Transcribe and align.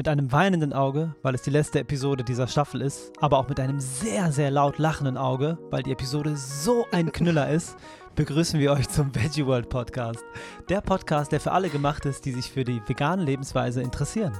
Mit 0.00 0.08
einem 0.08 0.32
weinenden 0.32 0.72
Auge, 0.72 1.14
weil 1.20 1.34
es 1.34 1.42
die 1.42 1.50
letzte 1.50 1.80
Episode 1.80 2.24
dieser 2.24 2.48
Staffel 2.48 2.80
ist, 2.80 3.12
aber 3.20 3.36
auch 3.36 3.50
mit 3.50 3.60
einem 3.60 3.80
sehr, 3.80 4.32
sehr 4.32 4.50
laut 4.50 4.78
lachenden 4.78 5.18
Auge, 5.18 5.58
weil 5.68 5.82
die 5.82 5.92
Episode 5.92 6.38
so 6.38 6.86
ein 6.90 7.12
Knüller 7.12 7.50
ist, 7.50 7.76
begrüßen 8.14 8.58
wir 8.58 8.72
euch 8.72 8.88
zum 8.88 9.14
Veggie 9.14 9.44
World 9.44 9.68
Podcast. 9.68 10.24
Der 10.70 10.80
Podcast, 10.80 11.32
der 11.32 11.40
für 11.40 11.52
alle 11.52 11.68
gemacht 11.68 12.06
ist, 12.06 12.24
die 12.24 12.32
sich 12.32 12.50
für 12.50 12.64
die 12.64 12.80
vegane 12.86 13.24
Lebensweise 13.24 13.82
interessieren. 13.82 14.32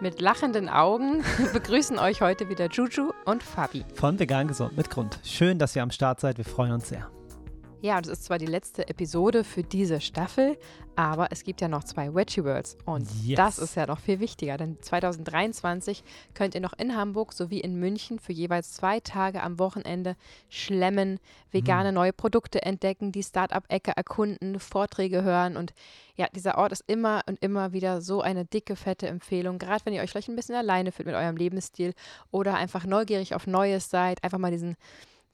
Mit 0.00 0.22
lachenden 0.22 0.70
Augen 0.70 1.22
begrüßen 1.52 1.98
euch 1.98 2.22
heute 2.22 2.48
wieder 2.48 2.70
Juju 2.70 3.12
und 3.26 3.42
Fabi. 3.42 3.84
Von 3.92 4.18
Vegan 4.18 4.48
Gesund 4.48 4.78
mit 4.78 4.88
Grund. 4.88 5.18
Schön, 5.22 5.58
dass 5.58 5.76
ihr 5.76 5.82
am 5.82 5.90
Start 5.90 6.20
seid. 6.20 6.38
Wir 6.38 6.46
freuen 6.46 6.72
uns 6.72 6.88
sehr. 6.88 7.06
Ja, 7.86 8.00
das 8.00 8.10
ist 8.10 8.24
zwar 8.24 8.38
die 8.38 8.46
letzte 8.46 8.88
Episode 8.88 9.44
für 9.44 9.62
diese 9.62 10.00
Staffel, 10.00 10.58
aber 10.96 11.28
es 11.30 11.44
gibt 11.44 11.60
ja 11.60 11.68
noch 11.68 11.84
zwei 11.84 12.12
Veggie 12.12 12.42
Worlds 12.42 12.76
und 12.84 13.08
yes. 13.24 13.36
das 13.36 13.58
ist 13.60 13.76
ja 13.76 13.86
noch 13.86 14.00
viel 14.00 14.18
wichtiger, 14.18 14.56
denn 14.56 14.82
2023 14.82 16.02
könnt 16.34 16.56
ihr 16.56 16.60
noch 16.60 16.72
in 16.72 16.96
Hamburg 16.96 17.32
sowie 17.32 17.60
in 17.60 17.78
München 17.78 18.18
für 18.18 18.32
jeweils 18.32 18.72
zwei 18.72 18.98
Tage 18.98 19.40
am 19.40 19.60
Wochenende 19.60 20.16
schlemmen, 20.48 21.20
vegane 21.52 21.90
mhm. 21.90 21.94
neue 21.94 22.12
Produkte 22.12 22.60
entdecken, 22.62 23.12
die 23.12 23.22
Start-up-Ecke 23.22 23.92
erkunden, 23.94 24.58
Vorträge 24.58 25.22
hören 25.22 25.56
und 25.56 25.72
ja, 26.16 26.26
dieser 26.34 26.58
Ort 26.58 26.72
ist 26.72 26.82
immer 26.88 27.22
und 27.28 27.40
immer 27.40 27.72
wieder 27.72 28.00
so 28.00 28.20
eine 28.20 28.46
dicke, 28.46 28.74
fette 28.74 29.06
Empfehlung, 29.06 29.58
gerade 29.58 29.86
wenn 29.86 29.92
ihr 29.92 30.02
euch 30.02 30.10
vielleicht 30.10 30.28
ein 30.28 30.34
bisschen 30.34 30.56
alleine 30.56 30.90
fühlt 30.90 31.06
mit 31.06 31.14
eurem 31.14 31.36
Lebensstil 31.36 31.94
oder 32.32 32.56
einfach 32.56 32.84
neugierig 32.84 33.36
auf 33.36 33.46
Neues 33.46 33.90
seid, 33.90 34.24
einfach 34.24 34.38
mal 34.38 34.50
diesen 34.50 34.74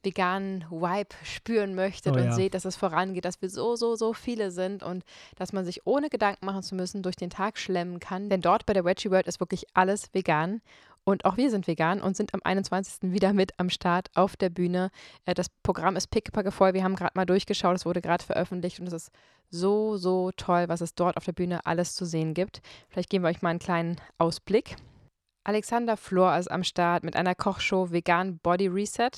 veganen 0.03 0.65
Vibe 0.69 1.15
spüren 1.23 1.75
möchtet 1.75 2.13
oh, 2.13 2.19
und 2.19 2.25
ja. 2.25 2.33
seht, 2.33 2.53
dass 2.53 2.65
es 2.65 2.75
vorangeht, 2.75 3.25
dass 3.25 3.41
wir 3.41 3.49
so, 3.49 3.75
so, 3.75 3.95
so 3.95 4.13
viele 4.13 4.51
sind 4.51 4.83
und 4.83 5.03
dass 5.35 5.53
man 5.53 5.65
sich 5.65 5.85
ohne 5.85 6.09
Gedanken 6.09 6.45
machen 6.45 6.63
zu 6.63 6.75
müssen 6.75 7.03
durch 7.03 7.15
den 7.15 7.29
Tag 7.29 7.57
schlemmen 7.57 7.99
kann. 7.99 8.29
Denn 8.29 8.41
dort 8.41 8.65
bei 8.65 8.73
der 8.73 8.85
Veggie 8.85 9.11
World 9.11 9.27
ist 9.27 9.39
wirklich 9.39 9.65
alles 9.73 10.13
vegan. 10.13 10.61
Und 11.05 11.25
auch 11.25 11.35
wir 11.35 11.49
sind 11.49 11.67
vegan 11.67 12.01
und 12.01 12.15
sind 12.15 12.33
am 12.33 12.39
21. 12.43 13.11
wieder 13.11 13.33
mit 13.33 13.59
am 13.59 13.69
Start 13.69 14.09
auf 14.15 14.37
der 14.37 14.49
Bühne. 14.49 14.89
Äh, 15.25 15.33
das 15.33 15.49
Programm 15.61 15.95
ist 15.95 16.07
pickepacke 16.07 16.51
voll. 16.51 16.73
Wir 16.73 16.83
haben 16.83 16.95
gerade 16.95 17.11
mal 17.15 17.25
durchgeschaut, 17.25 17.75
es 17.75 17.85
wurde 17.85 18.01
gerade 18.01 18.23
veröffentlicht 18.23 18.79
und 18.79 18.87
es 18.87 18.93
ist 18.93 19.11
so, 19.49 19.97
so 19.97 20.31
toll, 20.37 20.69
was 20.69 20.81
es 20.81 20.95
dort 20.95 21.17
auf 21.17 21.25
der 21.25 21.33
Bühne 21.33 21.65
alles 21.65 21.95
zu 21.95 22.05
sehen 22.05 22.33
gibt. 22.33 22.61
Vielleicht 22.89 23.09
geben 23.09 23.23
wir 23.23 23.29
euch 23.29 23.41
mal 23.41 23.49
einen 23.49 23.59
kleinen 23.59 23.97
Ausblick. 24.17 24.77
Alexander 25.43 25.97
Flor 25.97 26.37
ist 26.37 26.49
am 26.49 26.63
Start 26.63 27.03
mit 27.03 27.17
einer 27.17 27.35
Kochshow 27.35 27.91
Vegan 27.91 28.39
Body 28.39 28.67
Reset 28.67 29.11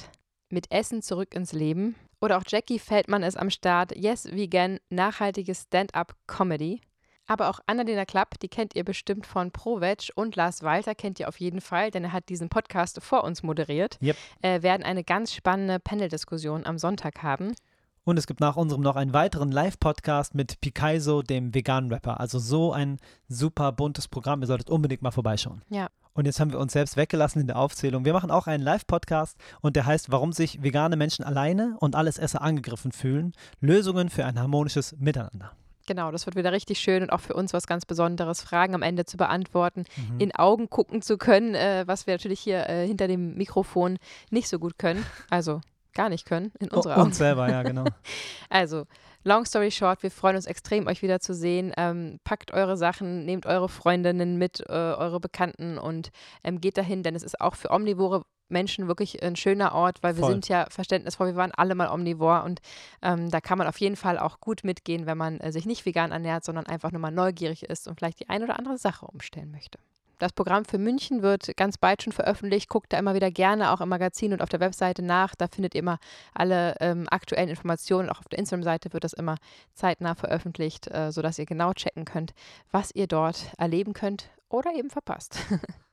mit 0.49 0.71
Essen 0.71 1.01
zurück 1.01 1.33
ins 1.33 1.53
Leben. 1.53 1.95
Oder 2.21 2.37
auch 2.37 2.43
Jackie 2.47 2.79
Feldmann 2.79 3.23
ist 3.23 3.37
am 3.37 3.49
Start. 3.49 3.95
Yes, 3.95 4.25
Vegan, 4.31 4.79
nachhaltige 4.89 5.53
Stand-up-Comedy. 5.53 6.81
Aber 7.27 7.49
auch 7.49 7.59
Annalena 7.65 8.05
Klapp, 8.05 8.39
die 8.39 8.49
kennt 8.49 8.75
ihr 8.75 8.83
bestimmt 8.83 9.25
von 9.25 9.51
ProVeg 9.51 10.11
und 10.15 10.35
Lars 10.35 10.61
Walter 10.61 10.93
kennt 10.93 11.19
ihr 11.19 11.27
auf 11.27 11.39
jeden 11.39 11.59
Fall, 11.59 11.89
denn 11.89 12.03
er 12.03 12.13
hat 12.13 12.29
diesen 12.29 12.49
Podcast 12.49 13.01
vor 13.01 13.23
uns 13.23 13.41
moderiert. 13.41 13.97
Yep. 14.01 14.17
Äh, 14.41 14.61
werden 14.61 14.83
eine 14.83 15.03
ganz 15.03 15.33
spannende 15.33 15.79
Panel-Diskussion 15.79 16.65
am 16.65 16.77
Sonntag 16.77 17.23
haben. 17.23 17.55
Und 18.03 18.17
es 18.17 18.27
gibt 18.27 18.39
nach 18.39 18.55
unserem 18.55 18.81
noch 18.81 18.95
einen 18.95 19.13
weiteren 19.13 19.51
Live-Podcast 19.51 20.35
mit 20.35 20.61
Picaiso, 20.61 21.23
dem 21.23 21.55
veganen 21.55 21.91
Rapper. 21.91 22.19
Also 22.19 22.37
so 22.37 22.71
ein 22.71 22.99
super 23.27 23.71
buntes 23.71 24.07
Programm. 24.07 24.41
Ihr 24.41 24.47
solltet 24.47 24.69
unbedingt 24.69 25.01
mal 25.01 25.09
vorbeischauen. 25.09 25.63
Ja. 25.69 25.89
Und 26.15 26.25
jetzt 26.25 26.39
haben 26.39 26.53
wir 26.53 26.59
uns 26.59 26.71
selbst 26.71 26.95
weggelassen 26.95 27.41
in 27.41 27.47
der 27.47 27.57
Aufzählung. 27.57 28.05
Wir 28.05 28.13
machen 28.13 28.31
auch 28.31 28.47
einen 28.47 28.63
Live-Podcast 28.63 29.37
und 29.59 29.75
der 29.75 29.85
heißt, 29.85 30.11
warum 30.11 30.31
sich 30.31 30.63
vegane 30.63 30.95
Menschen 30.95 31.25
alleine 31.25 31.75
und 31.79 31.93
alles 31.93 32.17
Esser 32.17 32.41
angegriffen 32.41 32.93
fühlen. 32.93 33.33
Lösungen 33.59 34.09
für 34.09 34.25
ein 34.25 34.39
harmonisches 34.39 34.95
Miteinander. 34.97 35.51
Genau, 35.87 36.11
das 36.11 36.25
wird 36.25 36.37
wieder 36.37 36.53
richtig 36.53 36.79
schön 36.79 37.03
und 37.03 37.09
auch 37.09 37.19
für 37.19 37.33
uns 37.33 37.51
was 37.51 37.67
ganz 37.67 37.85
Besonderes, 37.85 38.41
Fragen 38.41 38.73
am 38.75 38.81
Ende 38.81 39.03
zu 39.03 39.17
beantworten, 39.17 39.83
mhm. 39.97 40.19
in 40.19 40.33
Augen 40.33 40.69
gucken 40.69 41.01
zu 41.01 41.17
können, 41.17 41.53
äh, 41.53 41.83
was 41.85 42.07
wir 42.07 42.13
natürlich 42.13 42.39
hier 42.39 42.67
äh, 42.69 42.87
hinter 42.87 43.09
dem 43.09 43.35
Mikrofon 43.35 43.99
nicht 44.31 44.47
so 44.47 44.57
gut 44.57 44.79
können. 44.79 45.05
Also 45.29 45.59
gar 45.93 46.07
nicht 46.07 46.25
können 46.25 46.53
in 46.59 46.69
unserer 46.69 46.93
oh, 46.93 46.99
Augen. 46.99 47.07
Uns 47.07 47.17
selber, 47.17 47.49
ja, 47.49 47.61
genau. 47.61 47.83
also, 48.49 48.85
Long 49.27 49.43
story 49.43 49.71
short, 49.71 50.03
wir 50.03 50.11
freuen 50.11 50.35
uns 50.35 50.45
extrem, 50.45 50.85
euch 50.85 51.01
wieder 51.01 51.19
zu 51.19 51.33
sehen. 51.33 51.73
Ähm, 51.77 52.19
packt 52.23 52.53
eure 52.53 52.77
Sachen, 52.77 53.25
nehmt 53.25 53.47
eure 53.47 53.69
Freundinnen 53.69 54.37
mit, 54.37 54.59
äh, 54.69 54.71
eure 54.71 55.19
Bekannten 55.19 55.79
und 55.79 56.11
ähm, 56.43 56.61
geht 56.61 56.77
dahin, 56.77 57.01
denn 57.01 57.15
es 57.15 57.23
ist 57.23 57.41
auch 57.41 57.55
für 57.55 57.71
omnivore 57.71 58.21
Menschen 58.49 58.87
wirklich 58.87 59.23
ein 59.23 59.35
schöner 59.35 59.73
Ort, 59.73 60.03
weil 60.03 60.15
wir 60.17 60.27
sind 60.27 60.47
ja 60.47 60.67
verständnisvoll, 60.69 61.29
wir 61.29 61.35
waren 61.37 61.51
alle 61.51 61.73
mal 61.73 61.89
omnivor 61.89 62.43
und 62.43 62.61
ähm, 63.01 63.31
da 63.31 63.41
kann 63.41 63.57
man 63.57 63.65
auf 63.65 63.79
jeden 63.79 63.95
Fall 63.95 64.19
auch 64.19 64.39
gut 64.39 64.63
mitgehen, 64.63 65.07
wenn 65.07 65.17
man 65.17 65.39
äh, 65.39 65.51
sich 65.51 65.65
nicht 65.65 65.87
vegan 65.87 66.11
ernährt, 66.11 66.45
sondern 66.45 66.67
einfach 66.67 66.91
nur 66.91 67.01
mal 67.01 67.09
neugierig 67.09 67.63
ist 67.63 67.87
und 67.87 67.95
vielleicht 67.97 68.19
die 68.19 68.29
eine 68.29 68.45
oder 68.45 68.59
andere 68.59 68.77
Sache 68.77 69.07
umstellen 69.07 69.49
möchte. 69.49 69.79
Das 70.19 70.33
Programm 70.33 70.65
für 70.65 70.77
München 70.77 71.21
wird 71.21 71.55
ganz 71.57 71.77
bald 71.77 72.03
schon 72.03 72.13
veröffentlicht. 72.13 72.69
Guckt 72.69 72.93
da 72.93 72.99
immer 72.99 73.15
wieder 73.15 73.31
gerne 73.31 73.71
auch 73.71 73.81
im 73.81 73.89
Magazin 73.89 74.33
und 74.33 74.41
auf 74.41 74.49
der 74.49 74.59
Webseite 74.59 75.01
nach. 75.01 75.35
Da 75.35 75.47
findet 75.47 75.75
ihr 75.75 75.79
immer 75.79 75.99
alle 76.33 76.75
ähm, 76.79 77.07
aktuellen 77.09 77.49
Informationen. 77.49 78.09
Auch 78.09 78.19
auf 78.19 78.27
der 78.29 78.39
Instagram-Seite 78.39 78.93
wird 78.93 79.03
das 79.03 79.13
immer 79.13 79.37
zeitnah 79.73 80.15
veröffentlicht, 80.15 80.87
äh, 80.87 81.11
sodass 81.11 81.39
ihr 81.39 81.45
genau 81.45 81.73
checken 81.73 82.05
könnt, 82.05 82.33
was 82.71 82.91
ihr 82.93 83.07
dort 83.07 83.51
erleben 83.57 83.93
könnt 83.93 84.29
oder 84.49 84.73
eben 84.73 84.89
verpasst. 84.89 85.37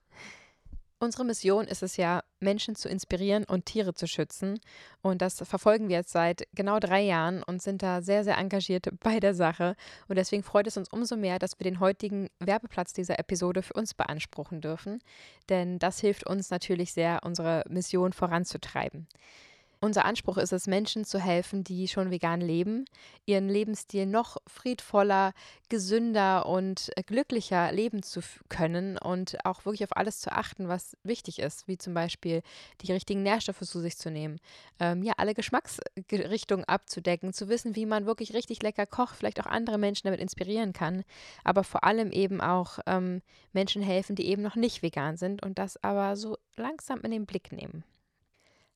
Unsere 1.03 1.25
Mission 1.25 1.67
ist 1.67 1.83
es 1.83 1.97
ja, 1.97 2.23
Menschen 2.39 2.77
zu 2.77 2.89
inspirieren 2.89 3.43
und 3.43 3.67
Tiere 3.67 3.93
zu 3.93 4.07
schützen. 4.07 4.61
Und 5.01 5.21
das 5.21 5.39
verfolgen 5.39 5.89
wir 5.89 5.97
jetzt 5.97 6.13
seit 6.13 6.47
genau 6.55 6.79
drei 6.79 7.03
Jahren 7.03 7.43
und 7.43 7.61
sind 7.61 7.83
da 7.83 8.03
sehr, 8.03 8.23
sehr 8.23 8.39
engagiert 8.39 8.87
bei 9.01 9.19
der 9.19 9.35
Sache. 9.35 9.75
Und 10.07 10.15
deswegen 10.15 10.45
freut 10.45 10.69
es 10.69 10.77
uns 10.77 10.89
umso 10.89 11.17
mehr, 11.17 11.41
dass 11.41 11.59
wir 11.59 11.65
den 11.65 11.81
heutigen 11.81 12.29
Werbeplatz 12.39 12.93
dieser 12.93 13.19
Episode 13.19 13.63
für 13.63 13.73
uns 13.73 13.95
beanspruchen 13.95 14.61
dürfen. 14.61 15.01
Denn 15.49 15.81
das 15.81 15.99
hilft 15.99 16.25
uns 16.25 16.51
natürlich 16.51 16.93
sehr, 16.93 17.19
unsere 17.25 17.65
Mission 17.69 18.13
voranzutreiben. 18.13 19.09
Unser 19.85 20.05
Anspruch 20.05 20.39
ist 20.39 20.53
es, 20.53 20.69
Menschen 20.69 21.05
zu 21.05 21.19
helfen, 21.19 21.65
die 21.65 21.89
schon 21.89 22.13
vegan 22.13 22.41
leben, 22.41 22.85
ihren 23.27 23.49
Lebensstil 23.49 24.07
noch 24.07 24.37
friedvoller, 24.47 25.33
gesünder 25.69 26.47
und 26.47 26.93
äh, 26.95 27.03
glücklicher 27.03 27.73
leben 27.73 28.05
zu 28.05 28.21
können 28.49 28.97
und 28.97 29.45
auch 29.45 29.65
wirklich 29.65 29.83
auf 29.83 29.97
alles 29.97 30.21
zu 30.21 30.31
achten, 30.31 30.69
was 30.69 30.97
wichtig 31.03 31.41
ist, 31.41 31.67
wie 31.67 31.79
zum 31.79 31.95
Beispiel 31.95 32.43
die 32.83 32.93
richtigen 32.93 33.25
Nährstoffe 33.25 33.63
zu 33.63 33.81
sich 33.81 33.99
zu 33.99 34.13
nehmen, 34.13 34.39
ähm, 34.79 35.03
ja, 35.03 35.15
alle 35.17 35.35
Geschmacksrichtungen 35.35 36.65
abzudecken, 36.65 37.33
zu 37.33 37.49
wissen, 37.49 37.75
wie 37.75 37.85
man 37.85 38.07
wirklich 38.07 38.35
richtig 38.35 38.63
lecker 38.63 38.87
kocht, 38.87 39.17
vielleicht 39.17 39.41
auch 39.41 39.47
andere 39.47 39.79
Menschen 39.79 40.07
damit 40.07 40.21
inspirieren 40.21 40.73
kann, 40.73 41.03
aber 41.43 41.65
vor 41.65 41.83
allem 41.83 42.13
eben 42.13 42.41
auch 42.41 42.79
ähm, 42.87 43.21
Menschen 43.53 43.83
helfen, 43.83 44.15
die 44.15 44.29
eben 44.29 44.43
noch 44.43 44.55
nicht 44.55 44.81
vegan 44.85 45.17
sind 45.17 45.43
und 45.43 45.59
das 45.59 45.83
aber 45.83 46.15
so 46.15 46.39
langsam 46.55 47.01
in 47.01 47.11
den 47.11 47.27
Blick 47.27 47.51
nehmen. 47.51 47.83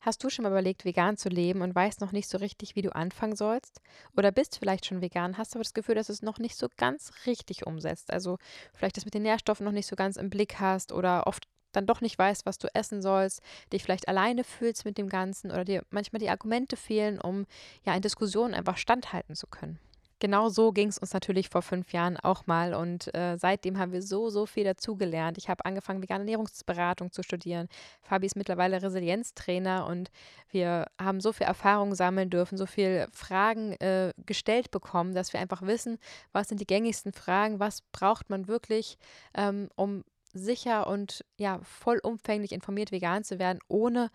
Hast 0.06 0.22
du 0.22 0.30
schon 0.30 0.44
mal 0.44 0.52
überlegt, 0.52 0.84
vegan 0.84 1.16
zu 1.16 1.28
leben 1.28 1.62
und 1.62 1.74
weißt 1.74 2.00
noch 2.00 2.12
nicht 2.12 2.28
so 2.28 2.38
richtig, 2.38 2.76
wie 2.76 2.82
du 2.82 2.94
anfangen 2.94 3.34
sollst? 3.34 3.80
Oder 4.16 4.30
bist 4.30 4.56
vielleicht 4.56 4.86
schon 4.86 5.00
vegan, 5.00 5.36
hast 5.36 5.56
aber 5.56 5.64
das 5.64 5.74
Gefühl, 5.74 5.96
dass 5.96 6.06
du 6.06 6.12
es 6.12 6.22
noch 6.22 6.38
nicht 6.38 6.56
so 6.56 6.68
ganz 6.76 7.10
richtig 7.26 7.66
umsetzt? 7.66 8.12
Also 8.12 8.38
vielleicht 8.72 8.96
das 8.96 9.04
mit 9.04 9.14
den 9.14 9.24
Nährstoffen 9.24 9.64
noch 9.64 9.72
nicht 9.72 9.88
so 9.88 9.96
ganz 9.96 10.16
im 10.16 10.30
Blick 10.30 10.60
hast 10.60 10.92
oder 10.92 11.26
oft 11.26 11.48
dann 11.72 11.86
doch 11.86 12.02
nicht 12.02 12.16
weißt, 12.16 12.46
was 12.46 12.58
du 12.58 12.72
essen 12.72 13.02
sollst, 13.02 13.42
dich 13.72 13.82
vielleicht 13.82 14.06
alleine 14.06 14.44
fühlst 14.44 14.84
mit 14.84 14.96
dem 14.96 15.08
Ganzen 15.08 15.50
oder 15.50 15.64
dir 15.64 15.82
manchmal 15.90 16.20
die 16.20 16.30
Argumente 16.30 16.76
fehlen, 16.76 17.20
um 17.20 17.44
ja 17.84 17.92
in 17.96 18.00
Diskussionen 18.02 18.54
einfach 18.54 18.76
standhalten 18.76 19.34
zu 19.34 19.48
können. 19.48 19.80
Genau 20.18 20.48
so 20.48 20.72
ging 20.72 20.88
es 20.88 20.98
uns 20.98 21.12
natürlich 21.12 21.50
vor 21.50 21.60
fünf 21.60 21.92
Jahren 21.92 22.16
auch 22.16 22.46
mal 22.46 22.72
und 22.72 23.14
äh, 23.14 23.36
seitdem 23.36 23.78
haben 23.78 23.92
wir 23.92 24.00
so, 24.00 24.30
so 24.30 24.46
viel 24.46 24.64
dazugelernt. 24.64 25.36
Ich 25.36 25.50
habe 25.50 25.64
angefangen, 25.66 26.02
vegane 26.02 26.20
Ernährungsberatung 26.20 27.12
zu 27.12 27.22
studieren. 27.22 27.68
Fabi 28.00 28.24
ist 28.24 28.34
mittlerweile 28.34 28.82
Resilienztrainer 28.82 29.86
und 29.86 30.10
wir 30.48 30.86
haben 30.98 31.20
so 31.20 31.32
viel 31.34 31.46
Erfahrung 31.46 31.94
sammeln 31.94 32.30
dürfen, 32.30 32.56
so 32.56 32.64
viele 32.64 33.08
Fragen 33.12 33.72
äh, 33.72 34.14
gestellt 34.24 34.70
bekommen, 34.70 35.14
dass 35.14 35.34
wir 35.34 35.40
einfach 35.40 35.60
wissen, 35.60 35.98
was 36.32 36.48
sind 36.48 36.62
die 36.62 36.66
gängigsten 36.66 37.12
Fragen, 37.12 37.60
was 37.60 37.82
braucht 37.92 38.30
man 38.30 38.48
wirklich, 38.48 38.96
ähm, 39.34 39.68
um 39.76 40.02
sicher 40.32 40.86
und 40.86 41.24
ja 41.36 41.60
vollumfänglich 41.62 42.52
informiert 42.52 42.90
vegan 42.90 43.22
zu 43.22 43.38
werden, 43.38 43.58
ohne 43.68 44.10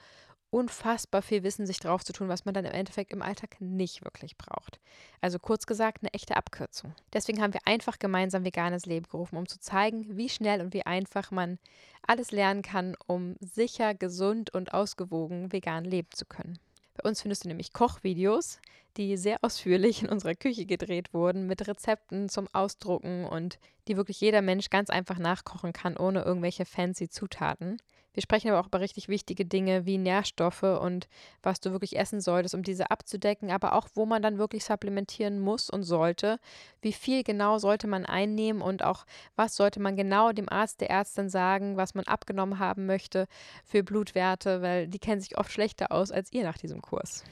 unfassbar 0.51 1.21
viel 1.21 1.43
Wissen 1.43 1.65
sich 1.65 1.79
drauf 1.79 2.03
zu 2.03 2.13
tun, 2.13 2.27
was 2.27 2.45
man 2.45 2.53
dann 2.53 2.65
im 2.65 2.73
Endeffekt 2.73 3.11
im 3.11 3.21
Alltag 3.21 3.55
nicht 3.59 4.03
wirklich 4.03 4.37
braucht. 4.37 4.79
Also 5.21 5.39
kurz 5.39 5.65
gesagt, 5.65 6.03
eine 6.03 6.13
echte 6.13 6.35
Abkürzung. 6.35 6.93
Deswegen 7.13 7.41
haben 7.41 7.53
wir 7.53 7.65
einfach 7.65 7.97
gemeinsam 7.97 8.45
veganes 8.45 8.85
Leben 8.85 9.07
gerufen, 9.09 9.37
um 9.37 9.47
zu 9.47 9.59
zeigen, 9.59 10.17
wie 10.17 10.29
schnell 10.29 10.61
und 10.61 10.73
wie 10.73 10.85
einfach 10.85 11.31
man 11.31 11.57
alles 12.05 12.31
lernen 12.31 12.61
kann, 12.61 12.95
um 13.07 13.35
sicher, 13.39 13.95
gesund 13.95 14.53
und 14.53 14.73
ausgewogen 14.73 15.51
vegan 15.51 15.85
leben 15.85 16.09
zu 16.13 16.25
können. 16.25 16.59
Bei 16.95 17.07
uns 17.07 17.21
findest 17.21 17.45
du 17.45 17.47
nämlich 17.47 17.73
Kochvideos, 17.73 18.59
die 18.97 19.15
sehr 19.15 19.37
ausführlich 19.41 20.03
in 20.03 20.09
unserer 20.09 20.35
Küche 20.35 20.65
gedreht 20.65 21.13
wurden, 21.13 21.47
mit 21.47 21.65
Rezepten 21.65 22.27
zum 22.27 22.47
Ausdrucken 22.51 23.25
und 23.25 23.57
die 23.87 23.95
wirklich 23.95 24.19
jeder 24.19 24.41
Mensch 24.41 24.69
ganz 24.69 24.89
einfach 24.89 25.17
nachkochen 25.17 25.71
kann, 25.71 25.95
ohne 25.95 26.23
irgendwelche 26.23 26.65
fancy 26.65 27.09
Zutaten. 27.09 27.77
Wir 28.13 28.21
sprechen 28.21 28.49
aber 28.49 28.59
auch 28.59 28.67
über 28.67 28.79
richtig 28.79 29.07
wichtige 29.07 29.45
Dinge 29.45 29.85
wie 29.85 29.97
Nährstoffe 29.97 30.63
und 30.63 31.07
was 31.41 31.59
du 31.59 31.71
wirklich 31.71 31.97
essen 31.97 32.19
solltest, 32.21 32.53
um 32.55 32.63
diese 32.63 32.91
abzudecken, 32.91 33.51
aber 33.51 33.73
auch, 33.73 33.87
wo 33.93 34.05
man 34.05 34.21
dann 34.21 34.37
wirklich 34.37 34.65
supplementieren 34.65 35.39
muss 35.39 35.69
und 35.69 35.83
sollte. 35.83 36.39
Wie 36.81 36.93
viel 36.93 37.23
genau 37.23 37.57
sollte 37.57 37.87
man 37.87 38.05
einnehmen 38.05 38.61
und 38.61 38.83
auch, 38.83 39.05
was 39.35 39.55
sollte 39.55 39.79
man 39.79 39.95
genau 39.95 40.31
dem 40.31 40.49
Arzt, 40.49 40.81
der 40.81 40.89
Ärztin 40.89 41.29
sagen, 41.29 41.77
was 41.77 41.95
man 41.95 42.05
abgenommen 42.05 42.59
haben 42.59 42.85
möchte 42.85 43.27
für 43.63 43.83
Blutwerte, 43.83 44.61
weil 44.61 44.87
die 44.87 44.99
kennen 44.99 45.21
sich 45.21 45.37
oft 45.37 45.51
schlechter 45.51 45.91
aus 45.91 46.11
als 46.11 46.31
ihr 46.33 46.43
nach 46.43 46.57
diesem 46.57 46.81
Kurs. 46.81 47.23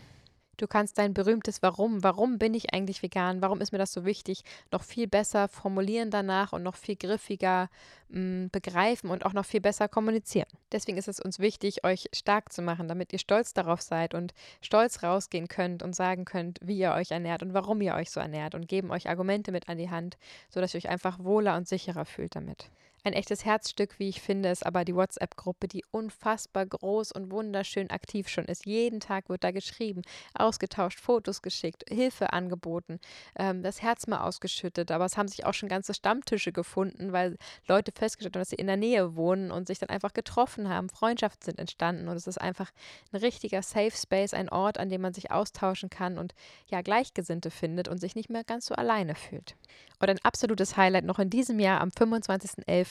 Du 0.59 0.67
kannst 0.67 0.97
dein 0.97 1.13
berühmtes 1.13 1.61
Warum, 1.61 2.03
warum 2.03 2.37
bin 2.37 2.53
ich 2.53 2.73
eigentlich 2.73 3.01
vegan, 3.01 3.41
warum 3.41 3.61
ist 3.61 3.71
mir 3.71 3.77
das 3.77 3.93
so 3.93 4.03
wichtig, 4.03 4.43
noch 4.73 4.83
viel 4.83 5.07
besser 5.07 5.47
formulieren 5.47 6.11
danach 6.11 6.51
und 6.51 6.63
noch 6.63 6.75
viel 6.75 6.97
griffiger 6.97 7.69
mh, 8.09 8.19
mm, 8.19 8.49
begreifen 8.51 9.09
und 9.09 9.25
auch 9.25 9.31
noch 9.31 9.45
viel 9.45 9.61
besser 9.61 9.87
kommunizieren. 9.87 10.49
Deswegen 10.73 10.97
ist 10.97 11.07
es 11.07 11.21
uns 11.21 11.39
wichtig, 11.39 11.85
euch 11.85 12.09
stark 12.11 12.51
zu 12.51 12.61
machen, 12.61 12.89
damit 12.89 13.13
ihr 13.13 13.19
stolz 13.19 13.53
darauf 13.53 13.81
seid 13.81 14.13
und 14.13 14.33
stolz 14.59 15.01
rausgehen 15.01 15.47
könnt 15.47 15.81
und 15.81 15.95
sagen 15.95 16.25
könnt, 16.25 16.59
wie 16.61 16.77
ihr 16.77 16.91
euch 16.91 17.11
ernährt 17.11 17.41
und 17.41 17.53
warum 17.53 17.79
ihr 17.79 17.95
euch 17.95 18.11
so 18.11 18.19
ernährt 18.19 18.53
und 18.53 18.67
geben 18.67 18.91
euch 18.91 19.07
Argumente 19.07 19.53
mit 19.53 19.69
an 19.69 19.77
die 19.77 19.89
Hand, 19.89 20.17
sodass 20.49 20.73
ihr 20.73 20.79
euch 20.79 20.89
einfach 20.89 21.19
wohler 21.19 21.55
und 21.55 21.69
sicherer 21.69 22.03
fühlt 22.03 22.35
damit. 22.35 22.69
Ein 23.05 23.13
echtes 23.13 23.45
Herzstück, 23.45 23.97
wie 23.97 24.09
ich 24.09 24.21
finde, 24.21 24.49
ist 24.49 24.65
aber 24.65 24.83
die 24.83 24.93
WhatsApp-Gruppe, 24.93 25.69
die 25.69 25.85
unfassbar 25.89 26.65
groß 26.65 27.13
und 27.13 27.31
wunderschön 27.31 27.89
aktiv 27.91 28.27
schon 28.27 28.43
ist. 28.43 28.65
Jeden 28.65 28.99
Tag 28.99 29.29
wird 29.29 29.45
da 29.45 29.51
geschrieben, 29.51 30.01
ausgetauscht, 30.33 30.99
Fotos 30.99 31.41
geschickt, 31.41 31.85
Hilfe 31.87 32.33
angeboten, 32.33 32.99
ähm, 33.37 33.63
das 33.63 33.81
Herz 33.81 34.07
mal 34.07 34.19
ausgeschüttet. 34.19 34.91
Aber 34.91 35.05
es 35.05 35.15
haben 35.15 35.29
sich 35.29 35.45
auch 35.45 35.53
schon 35.53 35.69
ganze 35.69 35.93
Stammtische 35.93 36.51
gefunden, 36.51 37.13
weil 37.13 37.37
Leute 37.67 37.93
festgestellt 37.93 38.35
haben, 38.35 38.41
dass 38.41 38.49
sie 38.49 38.57
in 38.57 38.67
der 38.67 38.75
Nähe 38.75 39.15
wohnen 39.15 39.51
und 39.51 39.67
sich 39.67 39.79
dann 39.79 39.89
einfach 39.89 40.11
getroffen 40.11 40.67
haben. 40.67 40.89
Freundschaften 40.89 41.45
sind 41.45 41.59
entstanden 41.59 42.09
und 42.09 42.17
es 42.17 42.27
ist 42.27 42.41
einfach 42.41 42.69
ein 43.13 43.19
richtiger 43.21 43.61
Safe 43.61 43.95
Space, 43.95 44.33
ein 44.33 44.49
Ort, 44.49 44.77
an 44.77 44.89
dem 44.89 45.01
man 45.01 45.13
sich 45.13 45.31
austauschen 45.31 45.89
kann 45.89 46.17
und 46.17 46.33
ja 46.67 46.81
Gleichgesinnte 46.81 47.49
findet 47.49 47.87
und 47.87 47.99
sich 47.99 48.15
nicht 48.15 48.29
mehr 48.29 48.43
ganz 48.43 48.65
so 48.65 48.75
alleine 48.75 49.15
fühlt. 49.15 49.55
Und 49.99 50.09
ein 50.09 50.19
absolutes 50.23 50.77
Highlight 50.77 51.05
noch 51.05 51.19
in 51.19 51.29
diesem 51.29 51.59
Jahr 51.59 51.81
am 51.81 51.89
25.11. 51.89 52.88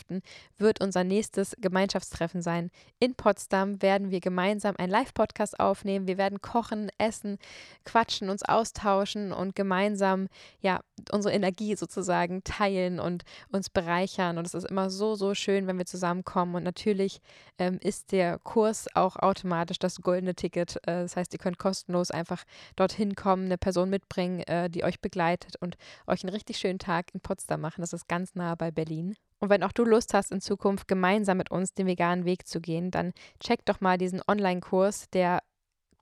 wird 0.57 0.81
unser 0.81 1.05
nächstes 1.05 1.57
Gemeinschaftstreffen 1.61 2.43
sein. 2.43 2.71
In 2.99 3.15
Potsdam 3.15 3.81
werden 3.83 4.11
wir 4.11 4.21
gemeinsam 4.21 4.75
einen 4.77 4.91
Live-Podcast 4.91 5.59
aufnehmen. 5.61 6.07
Wir 6.07 6.19
werden 6.19 6.41
kochen, 6.41 6.91
essen, 6.99 7.39
quatschen, 7.85 8.31
uns 8.31 8.43
austauschen 8.43 9.33
und 9.33 9.55
gemeinsam 9.55 10.29
ja 10.61 10.81
unsere 11.13 11.35
Energie 11.35 11.77
sozusagen 11.77 12.43
teilen 12.45 13.01
und 13.01 13.25
uns 13.51 13.71
bereichern. 13.71 14.39
Und 14.39 14.47
es 14.47 14.55
ist 14.55 14.65
immer 14.65 14.91
so, 14.91 15.15
so 15.15 15.35
schön, 15.35 15.67
wenn 15.67 15.79
wir 15.79 15.87
zusammenkommen. 15.87 16.55
Und 16.55 16.65
natürlich 16.65 17.21
ähm, 17.59 17.79
ist 17.83 18.13
der 18.13 18.39
Kurs 18.39 18.87
auch 18.95 19.17
automatisch 19.17 19.79
das 19.79 20.01
goldene 20.01 20.35
Ticket. 20.35 20.77
Äh, 20.87 21.03
das 21.03 21.17
heißt, 21.17 21.33
ihr 21.33 21.39
könnt 21.39 21.59
kostenlos 21.59 22.11
einfach 22.11 22.45
dorthin 22.77 23.15
kommen, 23.15 23.47
eine 23.47 23.59
Person 23.59 23.91
mitbringen, 23.91 24.41
äh, 24.41 24.71
die 24.71 24.85
euch 24.85 25.01
begleitet 25.01 25.57
und 25.61 25.77
euch 26.07 26.25
einen 26.25 26.33
richtig 26.33 26.59
schönen 26.59 26.79
Tag 26.79 27.15
in 27.15 27.21
Potsdam 27.21 27.61
machen. 27.61 27.81
Das 27.81 27.93
ist 27.93 28.09
ganz 28.09 28.35
nah 28.35 28.55
bei 28.55 28.71
Berlin. 28.71 29.17
Und 29.41 29.51
wenn 29.51 29.63
auch 29.63 29.73
du 29.73 29.85
Lust 29.85 30.15
hast, 30.15 30.33
in 30.33 30.41
Zukunft 30.41 30.89
gemeinsam 30.89 31.39
mit 31.39 31.51
uns 31.51 31.75
den 31.75 31.87
veganen 31.87 32.25
Weg 32.25 32.47
zu 32.47 32.61
gehen, 32.61 32.91
dann 32.91 33.13
check 33.41 33.65
doch 33.65 33.81
mal 33.81 33.99
diesen 33.99 34.21
Online-Kurs, 34.27 35.11
der 35.11 35.43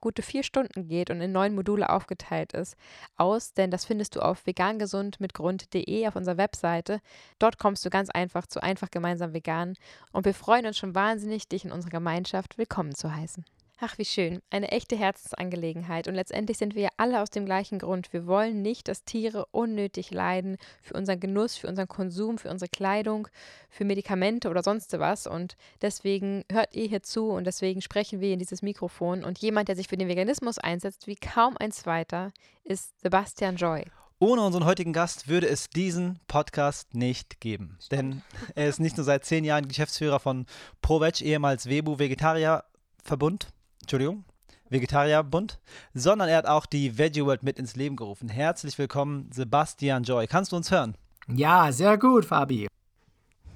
gute 0.01 0.21
vier 0.21 0.43
Stunden 0.43 0.87
geht 0.87 1.09
und 1.09 1.21
in 1.21 1.31
neun 1.31 1.55
Module 1.55 1.89
aufgeteilt 1.89 2.53
ist, 2.53 2.75
aus, 3.15 3.53
denn 3.53 3.71
das 3.71 3.85
findest 3.85 4.15
du 4.15 4.21
auf 4.21 4.45
vegangesundmitgrund.de 4.45 6.07
auf 6.07 6.15
unserer 6.15 6.37
Webseite. 6.37 7.01
Dort 7.39 7.57
kommst 7.57 7.85
du 7.85 7.89
ganz 7.89 8.09
einfach 8.09 8.47
zu 8.47 8.61
einfach 8.61 8.91
gemeinsam 8.91 9.33
vegan 9.33 9.73
und 10.11 10.25
wir 10.25 10.33
freuen 10.33 10.65
uns 10.65 10.77
schon 10.77 10.95
wahnsinnig, 10.95 11.47
dich 11.49 11.65
in 11.65 11.71
unserer 11.71 11.91
Gemeinschaft 11.91 12.57
willkommen 12.57 12.93
zu 12.93 13.13
heißen. 13.13 13.43
Ach, 13.79 13.99
wie 13.99 14.05
schön. 14.05 14.41
Eine 14.49 14.71
echte 14.71 14.95
Herzensangelegenheit. 14.95 16.07
Und 16.07 16.15
letztendlich 16.15 16.57
sind 16.57 16.73
wir 16.73 16.81
ja 16.81 16.89
alle 16.97 17.21
aus 17.21 17.29
dem 17.29 17.45
gleichen 17.45 17.77
Grund. 17.77 18.11
Wir 18.11 18.25
wollen 18.25 18.63
nicht, 18.63 18.87
dass 18.87 19.03
Tiere 19.03 19.45
unnötig 19.51 20.09
leiden 20.09 20.57
für 20.81 20.95
unseren 20.95 21.19
Genuss, 21.19 21.57
für 21.57 21.67
unseren 21.67 21.87
Konsum, 21.87 22.39
für 22.39 22.49
unsere 22.49 22.69
Kleidung, 22.69 23.27
für 23.69 23.85
Medikamente 23.85 24.49
oder 24.49 24.63
sonst 24.63 24.97
was. 24.97 25.27
Und 25.27 25.57
deswegen 25.83 26.43
hört 26.51 26.73
ihr 26.73 26.87
hier 26.87 27.03
zu 27.03 27.29
und 27.29 27.45
deswegen 27.45 27.83
sprechen 27.83 28.19
wir 28.19 28.33
in 28.33 28.39
dieses 28.39 28.63
Mikrofon. 28.63 29.23
Und 29.23 29.37
jemand, 29.39 29.67
der 29.67 29.75
sich 29.75 29.87
für 29.87 29.97
den 29.97 30.07
Veganismus 30.07 30.57
einsetzt, 30.57 31.05
wie 31.05 31.15
kaum 31.15 31.55
ein 31.59 31.71
zweiter, 31.71 32.31
ist 32.63 32.99
Sebastian 33.01 33.57
Joy. 33.57 33.85
Ohne 34.17 34.41
unseren 34.41 34.65
heutigen 34.65 34.93
Gast 34.93 35.27
würde 35.27 35.47
es 35.47 35.69
diesen 35.69 36.19
Podcast 36.27 36.95
nicht 36.95 37.39
geben. 37.41 37.77
Denn 37.91 38.23
er 38.55 38.69
ist 38.69 38.79
nicht 38.79 38.97
nur 38.97 39.03
seit 39.03 39.23
zehn 39.23 39.43
Jahren 39.43 39.67
Geschäftsführer 39.67 40.19
von 40.19 40.47
ProVeg, 40.81 41.21
ehemals 41.21 41.69
Webu 41.69 41.99
Vegetarier 41.99 42.63
Verbund, 43.03 43.49
Entschuldigung, 43.87 44.25
Vegetarierbund, 44.69 45.59
sondern 45.93 46.27
er 46.27 46.35
hat 46.39 46.45
auch 46.45 46.65
die 46.65 46.97
Veggie 46.97 47.23
World 47.23 47.41
mit 47.41 47.57
ins 47.57 47.77
Leben 47.77 47.95
gerufen. 47.95 48.27
Herzlich 48.27 48.77
willkommen, 48.77 49.29
Sebastian 49.31 50.03
Joy. 50.03 50.27
Kannst 50.27 50.51
du 50.51 50.57
uns 50.57 50.69
hören? 50.71 50.97
Ja, 51.33 51.71
sehr 51.71 51.97
gut, 51.97 52.25
Fabi. 52.25 52.67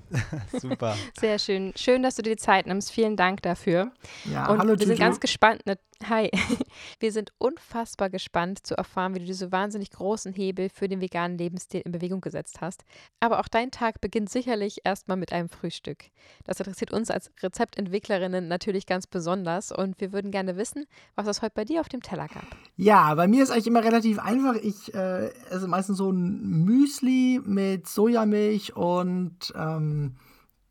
Super. 0.57 0.95
Sehr 1.19 1.37
schön. 1.37 1.73
Schön, 1.75 2.01
dass 2.01 2.15
du 2.15 2.21
dir 2.21 2.29
die 2.37 2.41
Zeit 2.41 2.65
nimmst. 2.65 2.91
Vielen 2.93 3.17
Dank 3.17 3.41
dafür. 3.41 3.91
Ja, 4.23 4.47
Und 4.47 4.59
hallo, 4.59 4.69
wir 4.69 4.77
sind 4.77 4.87
Juju. 4.91 4.99
ganz 4.99 5.19
gespannt. 5.19 5.63
Hi. 6.09 6.31
Wir 6.99 7.11
sind 7.11 7.31
unfassbar 7.37 8.09
gespannt 8.09 8.65
zu 8.65 8.75
erfahren, 8.75 9.13
wie 9.13 9.19
du 9.19 9.25
diese 9.25 9.51
wahnsinnig 9.51 9.91
großen 9.91 10.33
Hebel 10.33 10.69
für 10.69 10.87
den 10.87 11.01
veganen 11.01 11.37
Lebensstil 11.37 11.81
in 11.81 11.91
Bewegung 11.91 12.21
gesetzt 12.21 12.61
hast. 12.61 12.83
Aber 13.19 13.39
auch 13.39 13.47
dein 13.47 13.71
Tag 13.71 14.01
beginnt 14.01 14.29
sicherlich 14.29 14.79
erstmal 14.83 15.17
mit 15.17 15.31
einem 15.31 15.49
Frühstück. 15.49 16.05
Das 16.43 16.59
interessiert 16.59 16.91
uns 16.91 17.11
als 17.11 17.31
Rezeptentwicklerinnen 17.41 18.47
natürlich 18.47 18.85
ganz 18.85 19.05
besonders. 19.05 19.71
Und 19.71 19.99
wir 20.01 20.11
würden 20.11 20.31
gerne 20.31 20.57
wissen, 20.57 20.85
was 21.15 21.27
es 21.27 21.41
heute 21.41 21.53
bei 21.55 21.65
dir 21.65 21.81
auf 21.81 21.89
dem 21.89 22.01
Teller 22.01 22.27
gab. 22.27 22.45
Ja, 22.77 23.13
bei 23.13 23.27
mir 23.27 23.43
ist 23.43 23.51
eigentlich 23.51 23.67
immer 23.67 23.83
relativ 23.83 24.17
einfach. 24.19 24.55
Ich 24.55 24.93
äh, 24.93 25.27
esse 25.49 25.67
meistens 25.67 25.97
so 25.97 26.11
ein 26.11 26.41
Müsli 26.65 27.41
mit 27.45 27.87
Sojamilch 27.87 28.75
und 28.75 29.53
ähm, 29.55 30.15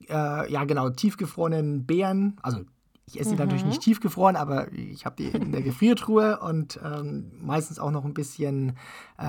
äh, 0.08 0.52
ja, 0.52 0.64
genau, 0.64 0.90
tiefgefrorenen 0.90 1.86
Beeren. 1.86 2.36
Also 2.42 2.64
ich 3.10 3.20
esse 3.20 3.30
die 3.30 3.36
natürlich 3.36 3.64
nicht 3.64 3.82
tiefgefroren, 3.82 4.36
aber 4.36 4.72
ich 4.72 5.04
habe 5.04 5.16
die 5.16 5.28
in 5.28 5.52
der 5.52 5.62
Gefriertruhe 5.62 6.38
und 6.40 6.78
ähm, 6.84 7.32
meistens 7.40 7.78
auch 7.78 7.90
noch 7.90 8.04
ein 8.04 8.14
bisschen, 8.14 8.76
äh, 9.18 9.24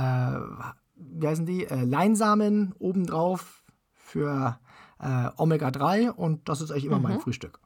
wie 0.95 1.27
heißen 1.27 1.45
die, 1.45 1.65
äh, 1.65 1.83
Leinsamen 1.83 2.73
obendrauf 2.77 3.63
für 3.93 4.59
äh, 4.99 5.29
Omega-3 5.35 6.11
und 6.11 6.47
das 6.47 6.61
ist 6.61 6.71
eigentlich 6.71 6.85
immer 6.85 6.99
mein 6.99 7.19
Frühstück. 7.19 7.59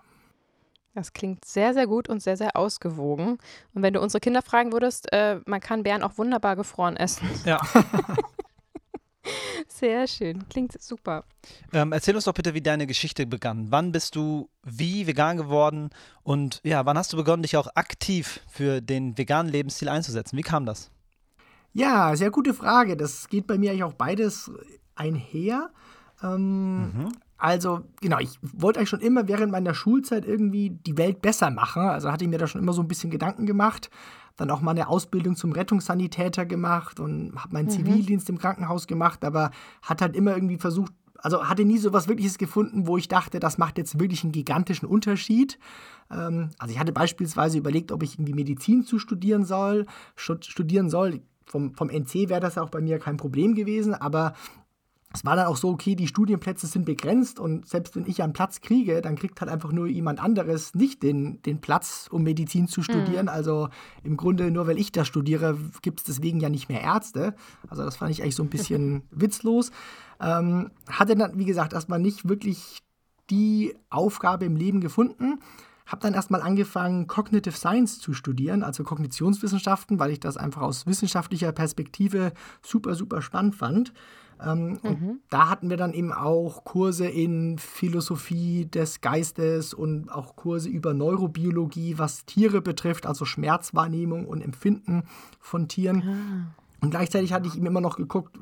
Das 0.94 1.12
klingt 1.12 1.44
sehr, 1.44 1.74
sehr 1.74 1.88
gut 1.88 2.08
und 2.08 2.24
sehr, 2.24 2.38
sehr 2.38 2.56
ausgewogen. 2.56 3.38
Und 3.74 3.82
wenn 3.82 3.94
du 3.94 4.00
unsere 4.00 4.22
Kinder 4.22 4.42
fragen 4.42 4.72
würdest, 4.72 5.12
äh, 5.12 5.42
man 5.46 5.60
kann 5.60 5.84
Beeren 5.84 6.04
auch 6.04 6.18
wunderbar 6.18 6.56
gefroren 6.56 6.96
essen. 6.96 7.28
Ja. 7.44 7.60
Sehr 9.78 10.08
schön. 10.08 10.48
Klingt 10.48 10.82
super. 10.82 11.26
Ähm, 11.74 11.92
erzähl 11.92 12.16
uns 12.16 12.24
doch 12.24 12.34
bitte, 12.34 12.54
wie 12.54 12.62
deine 12.62 12.88
Geschichte 12.88 13.26
begann. 13.26 13.68
Wann 13.72 13.92
bist 13.92 14.16
du 14.16 14.50
wie 14.64 15.06
vegan 15.06 15.36
geworden 15.36 15.90
und 16.24 16.62
ja, 16.64 16.86
wann 16.86 16.98
hast 16.98 17.12
du 17.12 17.18
begonnen, 17.18 17.44
dich 17.44 17.58
auch 17.58 17.68
aktiv 17.76 18.40
für 18.48 18.80
den 18.80 19.18
veganen 19.18 19.52
Lebensstil 19.52 19.90
einzusetzen? 19.90 20.38
Wie 20.38 20.44
kam 20.44 20.66
das? 20.66 20.92
Ja, 21.74 22.16
sehr 22.16 22.32
gute 22.32 22.54
Frage. 22.54 22.96
Das 22.96 23.28
geht 23.28 23.48
bei 23.48 23.58
mir 23.58 23.72
eigentlich 23.72 23.84
auch 23.84 23.94
beides 23.94 24.50
einher. 24.96 25.72
Ähm, 26.24 27.12
Also, 27.38 27.82
genau, 28.00 28.20
ich 28.20 28.40
wollte 28.42 28.80
eigentlich 28.80 28.90
schon 28.90 29.02
immer 29.02 29.28
während 29.28 29.52
meiner 29.52 29.74
Schulzeit 29.74 30.26
irgendwie 30.26 30.70
die 30.70 30.98
Welt 30.98 31.22
besser 31.22 31.52
machen. 31.52 31.82
Also 31.82 32.10
hatte 32.10 32.24
ich 32.24 32.30
mir 32.30 32.38
da 32.38 32.48
schon 32.48 32.62
immer 32.62 32.72
so 32.72 32.82
ein 32.82 32.88
bisschen 32.88 33.12
Gedanken 33.12 33.46
gemacht. 33.46 33.90
Dann 34.38 34.52
auch 34.52 34.62
mal 34.62 34.72
eine 34.72 34.88
Ausbildung 34.90 35.36
zum 35.36 35.52
Rettungssanitäter 35.54 36.46
gemacht 36.46 37.00
und 37.00 37.34
habe 37.36 37.54
meinen 37.54 37.70
Zivildienst 37.70 38.30
im 38.30 38.38
Krankenhaus 38.38 38.88
gemacht, 38.88 39.24
aber 39.24 39.52
hat 39.82 40.02
halt 40.02 40.16
immer 40.16 40.34
irgendwie 40.36 40.58
versucht, 40.58 40.92
also 41.20 41.46
hatte 41.46 41.64
nie 41.66 41.78
so 41.78 41.94
was 41.94 42.08
Wirkliches 42.08 42.38
gefunden, 42.38 42.86
wo 42.88 42.98
ich 42.98 43.08
dachte, 43.08 43.40
das 43.40 43.58
macht 43.58 43.78
jetzt 43.78 44.00
wirklich 44.00 44.24
einen 44.24 44.34
gigantischen 44.34 44.88
Unterschied. 44.88 45.58
Ähm, 46.12 46.50
also 46.60 46.74
ich 46.74 46.80
hatte 46.80 46.92
beispielsweise 46.92 47.58
überlegt, 47.58 47.92
ob 47.92 48.04
ich 48.04 48.16
irgendwie 48.16 48.34
Medizin 48.34 48.84
zu 48.84 49.00
studieren 49.00 49.46
soll, 49.46 49.86
stu- 50.16 50.42
studieren 50.42 50.90
soll. 50.90 51.22
Vom, 51.48 51.74
vom 51.74 51.90
NC 51.90 52.30
wäre 52.30 52.42
das 52.42 52.58
auch 52.58 52.70
bei 52.70 52.82
mir 52.82 53.00
kein 53.00 53.18
Problem 53.18 53.54
gewesen, 53.56 53.94
aber 53.94 54.34
es 55.16 55.24
war 55.24 55.36
dann 55.36 55.48
auch 55.48 55.56
so, 55.56 55.70
okay, 55.70 55.96
die 55.96 56.08
Studienplätze 56.08 56.68
sind 56.68 56.86
begrenzt 56.86 57.40
und 57.40 57.68
selbst 57.68 57.96
wenn 57.96 58.06
ich 58.06 58.22
einen 58.22 58.34
Platz 58.34 58.60
kriege, 58.60 59.02
dann 59.02 59.16
kriegt 59.16 59.40
halt 59.40 59.50
einfach 59.50 59.72
nur 59.72 59.88
jemand 59.88 60.20
anderes 60.20 60.76
nicht 60.76 61.04
den, 61.04 61.42
den 61.44 61.62
Platz, 61.62 62.08
um 62.12 62.24
Medizin 62.24 62.68
zu 62.68 62.84
studieren. 62.84 63.30
Also 63.30 63.70
im 64.04 64.18
Grunde, 64.18 64.52
nur 64.52 64.68
weil 64.68 64.78
ich 64.78 64.92
das 64.92 65.08
studiere, 65.08 65.58
gibt 65.82 66.02
es 66.02 66.06
deswegen 66.06 66.40
ja 66.40 66.50
nicht 66.50 66.70
mehr 66.70 66.82
Ärzte. 66.82 67.34
Also 67.70 67.84
das 67.84 67.96
fand 67.96 68.12
ich 68.12 68.22
eigentlich 68.22 68.36
so 68.36 68.44
ein 68.44 68.50
bisschen 68.50 69.04
witzlos. 69.12 69.72
Ähm, 70.20 70.72
hatte 70.90 71.16
dann, 71.16 71.38
wie 71.40 71.46
gesagt, 71.46 71.74
erstmal 71.74 72.00
nicht 72.00 72.28
wirklich 72.28 72.80
die 73.30 73.76
Aufgabe 73.90 74.46
im 74.46 74.56
Leben 74.56 74.82
gefunden. 74.82 75.40
habe 75.86 76.02
dann 76.02 76.14
erstmal 76.14 76.42
angefangen, 76.42 77.08
Cognitive 77.08 77.56
Science 77.56 78.00
zu 78.00 78.14
studieren, 78.14 78.64
also 78.64 78.84
Kognitionswissenschaften, 78.84 80.00
weil 80.00 80.12
ich 80.12 80.20
das 80.20 80.36
einfach 80.36 80.62
aus 80.62 80.88
wissenschaftlicher 80.88 81.52
Perspektive 81.52 82.34
super, 82.62 82.96
super 82.96 83.22
spannend 83.22 83.56
fand. 83.56 83.94
Ähm, 84.44 84.80
mhm. 84.84 85.20
da 85.30 85.50
hatten 85.50 85.70
wir 85.70 85.78
dann 85.78 85.94
eben 85.94 86.12
auch 86.12 86.64
Kurse 86.64 87.08
in 87.08 87.58
Philosophie 87.58 88.66
des 88.66 89.02
Geistes 89.02 89.74
und 89.74 90.10
auch 90.10 90.36
Kurse 90.36 90.70
über 90.70 90.94
Neurobiologie, 90.94 91.98
was 91.98 92.26
Tiere 92.26 92.62
betrifft, 92.62 93.06
also 93.06 93.26
Schmerzwahrnehmung 93.26 94.26
und 94.26 94.42
Empfinden 94.42 95.04
von 95.40 95.68
Tieren. 95.68 96.04
Ah. 96.04 96.62
Und 96.82 96.92
gleichzeitig 96.92 97.34
hatte 97.34 97.48
ich 97.48 97.56
ihm 97.56 97.66
immer 97.66 97.82
noch 97.82 97.98
geguckt, 97.98 98.38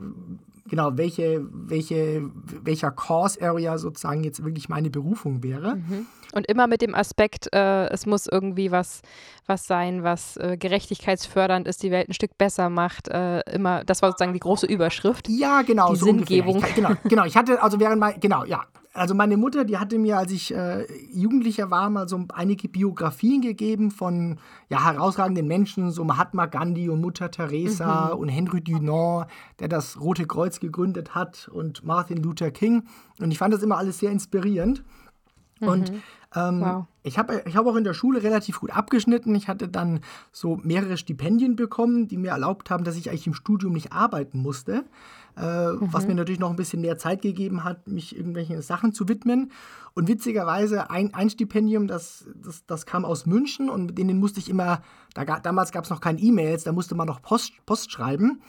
genau, 0.68 0.98
welche, 0.98 1.46
welche, 1.52 2.30
welcher 2.64 2.92
Course 2.92 3.42
Area 3.42 3.78
sozusagen 3.78 4.24
jetzt 4.24 4.44
wirklich 4.44 4.70
meine 4.70 4.90
Berufung 4.90 5.44
wäre. 5.44 5.76
Mhm. 5.76 6.08
Und 6.34 6.48
immer 6.48 6.68
mit 6.68 6.82
dem 6.82 6.96
Aspekt, 6.96 7.54
äh, 7.54 7.88
es 7.90 8.06
muss 8.06 8.28
irgendwie 8.28 8.72
was, 8.72 9.02
was 9.46 9.68
sein, 9.68 10.04
was 10.04 10.38
äh, 10.38 10.58
gerechtigkeitsfördernd 10.58 11.68
ist, 11.68 11.84
die 11.84 11.92
Welt 11.92 12.10
ein 12.10 12.14
Stück 12.14 12.38
besser 12.38 12.70
macht. 12.70 13.08
Äh, 13.08 13.42
immer, 13.52 13.84
das 13.84 14.02
war 14.02 14.10
sozusagen 14.10 14.34
die 14.34 14.40
große 14.40 14.66
Überschrift. 14.66 15.30
Ja, 15.30 15.62
genau. 15.62 15.92
Die 15.92 15.98
so 15.98 16.06
Sinngebung. 16.06 16.58
Ich, 16.58 16.76
genau, 16.76 16.92
genau. 17.04 17.26
Ich 17.26 17.38
hatte, 17.38 17.62
also 17.62 17.80
während 17.80 18.00
mein, 18.00 18.20
genau, 18.20 18.46
ja, 18.46 18.64
also 18.94 19.16
meine 19.16 19.38
Mutter, 19.38 19.66
die 19.66 19.78
hatte 19.78 19.98
mir, 19.98 20.18
als 20.20 20.32
ich 20.32 20.54
äh, 20.54 20.86
Jugendlicher 21.12 21.72
war, 21.72 21.90
mal 21.90 22.08
so 22.08 22.26
einige 22.34 22.70
Biografien 22.70 23.42
gegeben 23.42 23.90
von 23.90 24.38
ja, 24.70 24.84
herausragenden 24.84 25.48
Menschen, 25.48 25.90
so 25.90 26.04
Mahatma 26.04 26.46
Gandhi 26.46 26.90
und 26.90 27.02
Mutter 27.02 27.32
Teresa 27.32 28.12
mhm. 28.14 28.20
und 28.20 28.30
Henry 28.30 28.62
Dunant, 28.62 29.28
der 29.60 29.68
das 29.68 30.00
Rote 30.00 30.28
Kreuz 30.28 30.60
gegründet 30.60 31.16
hat 31.16 31.50
und 31.52 31.84
Martin 31.84 32.18
Luther 32.18 32.52
King. 32.52 32.84
Und 33.20 33.32
ich 33.32 33.40
fand 33.40 33.54
das 33.54 33.64
immer 33.64 33.78
alles 33.78 33.98
sehr 33.98 34.12
inspirierend. 34.12 34.84
Mhm. 35.60 35.68
Und 35.68 35.94
ähm, 36.36 36.62
wow. 36.62 36.86
ich 37.02 37.18
habe 37.18 37.44
ich 37.48 37.56
hab 37.56 37.66
auch 37.66 37.76
in 37.76 37.84
der 37.84 37.96
Schule 37.96 38.22
relativ 38.22 38.60
gut 38.60 38.72
abgeschnitten. 38.72 39.34
Ich 39.34 39.48
hatte 39.48 39.70
dann 39.70 40.02
so 40.32 40.60
mehrere 40.64 40.98
Stipendien 40.98 41.56
bekommen, 41.56 42.08
die 42.08 42.18
mir 42.18 42.32
erlaubt 42.32 42.70
haben, 42.70 42.84
dass 42.84 42.96
ich 42.96 43.10
eigentlich 43.10 43.28
im 43.28 43.34
Studium 43.34 43.74
nicht 43.74 43.92
arbeiten 43.92 44.40
musste 44.40 44.86
äh, 45.38 45.72
mhm. 45.72 45.80
was 45.92 46.08
mir 46.08 46.16
natürlich 46.16 46.40
noch 46.40 46.50
ein 46.50 46.56
bisschen 46.56 46.82
mehr 46.82 46.98
Zeit 46.98 47.22
gegeben 47.22 47.64
hat, 47.64 47.88
mich 47.88 48.16
irgendwelchen 48.16 48.62
Sachen 48.62 48.94
zu 48.94 49.08
widmen. 49.08 49.52
Und 49.96 50.08
witzigerweise 50.08 50.90
ein, 50.90 51.14
ein 51.14 51.30
Stipendium, 51.30 51.88
das, 51.88 52.26
das, 52.36 52.66
das 52.66 52.86
kam 52.86 53.06
aus 53.06 53.26
München 53.26 53.70
und 53.70 53.88
mit 53.88 53.98
denen 53.98 54.20
musste 54.20 54.40
ich 54.40 54.50
immer, 54.50 54.82
da, 55.14 55.24
damals 55.24 55.72
gab 55.72 55.84
es 55.84 55.90
noch 55.90 56.02
keine 56.02 56.20
E-Mails, 56.20 56.64
da 56.64 56.72
musste 56.72 56.96
man 56.96 57.08
noch 57.08 57.22
Post, 57.22 57.54
Post 57.66 57.92
schreiben. 57.92 58.42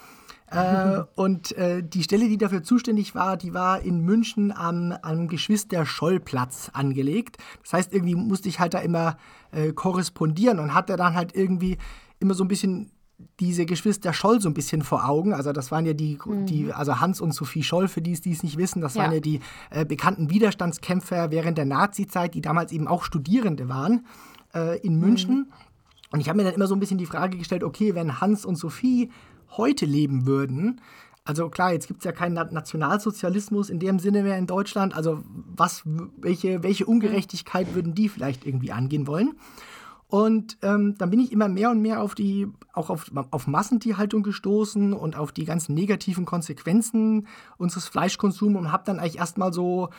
Äh, 0.50 1.02
und 1.14 1.56
äh, 1.56 1.82
die 1.82 2.02
Stelle, 2.02 2.28
die 2.28 2.38
dafür 2.38 2.62
zuständig 2.62 3.14
war, 3.14 3.36
die 3.36 3.54
war 3.54 3.80
in 3.80 4.00
München 4.00 4.52
am, 4.52 4.94
am 5.02 5.28
Geschwister-Scholl-Platz 5.28 6.70
angelegt. 6.72 7.38
Das 7.62 7.74
heißt, 7.74 7.92
irgendwie 7.92 8.14
musste 8.14 8.48
ich 8.48 8.60
halt 8.60 8.74
da 8.74 8.78
immer 8.78 9.16
äh, 9.52 9.72
korrespondieren 9.72 10.58
und 10.58 10.74
hatte 10.74 10.96
dann 10.96 11.14
halt 11.14 11.34
irgendwie 11.34 11.78
immer 12.20 12.34
so 12.34 12.44
ein 12.44 12.48
bisschen 12.48 12.90
diese 13.40 13.66
Geschwister 13.66 14.12
Scholl 14.12 14.40
so 14.40 14.48
ein 14.48 14.54
bisschen 14.54 14.82
vor 14.82 15.08
Augen. 15.08 15.32
Also 15.32 15.52
das 15.52 15.70
waren 15.70 15.86
ja 15.86 15.92
die, 15.92 16.18
mhm. 16.24 16.46
die 16.46 16.72
also 16.72 17.00
Hans 17.00 17.20
und 17.20 17.32
Sophie 17.32 17.62
Scholl, 17.62 17.88
für 17.88 18.02
die 18.02 18.12
es 18.12 18.20
dies 18.20 18.42
nicht 18.42 18.58
wissen, 18.58 18.80
das 18.80 18.94
ja. 18.94 19.02
waren 19.02 19.12
ja 19.12 19.20
die 19.20 19.40
äh, 19.70 19.84
bekannten 19.84 20.30
Widerstandskämpfer 20.30 21.30
während 21.30 21.58
der 21.58 21.64
Nazi-Zeit, 21.64 22.34
die 22.34 22.40
damals 22.40 22.72
eben 22.72 22.88
auch 22.88 23.04
Studierende 23.04 23.68
waren 23.68 24.06
äh, 24.54 24.78
in 24.80 24.98
München. 24.98 25.36
Mhm. 25.36 25.52
Und 26.10 26.20
ich 26.20 26.28
habe 26.28 26.36
mir 26.36 26.44
dann 26.44 26.54
immer 26.54 26.66
so 26.66 26.74
ein 26.74 26.80
bisschen 26.80 26.98
die 26.98 27.06
Frage 27.06 27.38
gestellt, 27.38 27.64
okay, 27.64 27.94
wenn 27.94 28.20
Hans 28.20 28.44
und 28.44 28.56
Sophie 28.56 29.10
heute 29.56 29.86
leben 29.86 30.26
würden, 30.26 30.80
also 31.26 31.48
klar, 31.48 31.72
jetzt 31.72 31.86
gibt 31.86 32.00
es 32.00 32.04
ja 32.04 32.12
keinen 32.12 32.34
Nationalsozialismus 32.34 33.70
in 33.70 33.78
dem 33.78 33.98
Sinne 33.98 34.22
mehr 34.22 34.36
in 34.36 34.46
Deutschland. 34.46 34.94
Also 34.94 35.24
was, 35.24 35.82
welche, 36.18 36.62
welche 36.62 36.84
Ungerechtigkeit 36.84 37.74
würden 37.74 37.94
die 37.94 38.10
vielleicht 38.10 38.46
irgendwie 38.46 38.72
angehen 38.72 39.06
wollen? 39.06 39.34
Und 40.08 40.58
ähm, 40.62 40.96
dann 40.98 41.10
bin 41.10 41.18
ich 41.18 41.32
immer 41.32 41.48
mehr 41.48 41.70
und 41.70 41.80
mehr 41.80 42.02
auf 42.02 42.14
die, 42.14 42.46
auch 42.72 42.90
auf, 42.90 43.10
auf 43.30 43.46
Massentierhaltung 43.46 44.22
gestoßen 44.22 44.92
und 44.92 45.16
auf 45.16 45.32
die 45.32 45.44
ganzen 45.44 45.74
negativen 45.74 46.24
Konsequenzen 46.24 47.26
unseres 47.56 47.88
Fleischkonsums 47.88 48.56
und 48.56 48.72
habe 48.72 48.84
dann 48.86 49.00
eigentlich 49.00 49.18
erstmal 49.18 49.52
so 49.52 49.90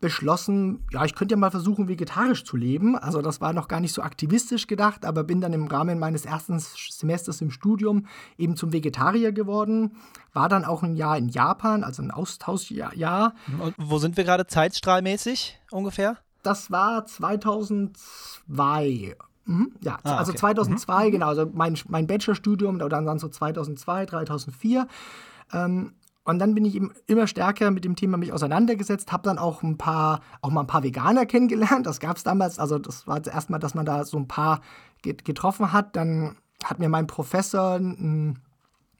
beschlossen, 0.00 0.84
ja, 0.92 1.04
ich 1.04 1.14
könnte 1.14 1.34
ja 1.34 1.38
mal 1.38 1.50
versuchen, 1.50 1.88
vegetarisch 1.88 2.44
zu 2.44 2.56
leben. 2.56 2.96
Also 2.96 3.20
das 3.22 3.40
war 3.40 3.52
noch 3.52 3.68
gar 3.68 3.80
nicht 3.80 3.92
so 3.92 4.02
aktivistisch 4.02 4.66
gedacht, 4.66 5.04
aber 5.04 5.22
bin 5.24 5.40
dann 5.40 5.52
im 5.52 5.66
Rahmen 5.66 5.98
meines 5.98 6.24
ersten 6.24 6.58
Semesters 6.58 7.40
im 7.40 7.50
Studium 7.50 8.06
eben 8.38 8.56
zum 8.56 8.72
Vegetarier 8.72 9.32
geworden. 9.32 9.96
War 10.32 10.48
dann 10.48 10.64
auch 10.64 10.82
ein 10.82 10.96
Jahr 10.96 11.18
in 11.18 11.28
Japan, 11.28 11.84
also 11.84 12.02
ein 12.02 12.10
Austauschjahr. 12.10 13.34
Und 13.60 13.74
wo 13.78 13.98
sind 13.98 14.16
wir 14.16 14.24
gerade 14.24 14.46
zeitstrahlmäßig 14.46 15.60
ungefähr? 15.70 16.16
Das 16.42 16.70
war 16.70 17.06
2002 17.06 19.16
Mhm, 19.46 19.72
ja, 19.82 19.98
ah, 20.04 20.16
also 20.16 20.30
okay. 20.30 20.40
2002, 20.40 21.06
mhm. 21.06 21.10
genau, 21.12 21.28
also 21.28 21.50
mein, 21.52 21.78
mein 21.88 22.06
Bachelorstudium, 22.06 22.76
oder 22.76 22.88
dann 22.88 23.18
so 23.18 23.28
2002, 23.28 24.06
2004. 24.06 24.86
Ähm, 25.52 25.92
und 26.24 26.38
dann 26.38 26.54
bin 26.54 26.64
ich 26.64 26.74
eben 26.74 26.92
immer 27.06 27.26
stärker 27.26 27.70
mit 27.70 27.84
dem 27.84 27.96
Thema 27.96 28.16
mich 28.16 28.32
auseinandergesetzt, 28.32 29.12
habe 29.12 29.24
dann 29.24 29.38
auch 29.38 29.62
ein 29.62 29.76
paar, 29.76 30.20
auch 30.40 30.50
mal 30.50 30.62
ein 30.62 30.66
paar 30.66 30.82
Veganer 30.82 31.26
kennengelernt. 31.26 31.86
Das 31.86 32.00
gab 32.00 32.16
es 32.16 32.22
damals, 32.22 32.58
also 32.58 32.78
das 32.78 33.06
war 33.06 33.24
erstmal, 33.26 33.60
dass 33.60 33.74
man 33.74 33.84
da 33.84 34.04
so 34.04 34.16
ein 34.16 34.26
paar 34.26 34.60
getroffen 35.02 35.72
hat. 35.72 35.96
Dann 35.96 36.36
hat 36.64 36.78
mir 36.78 36.88
mein 36.88 37.06
Professor 37.06 37.74
ein 37.74 38.38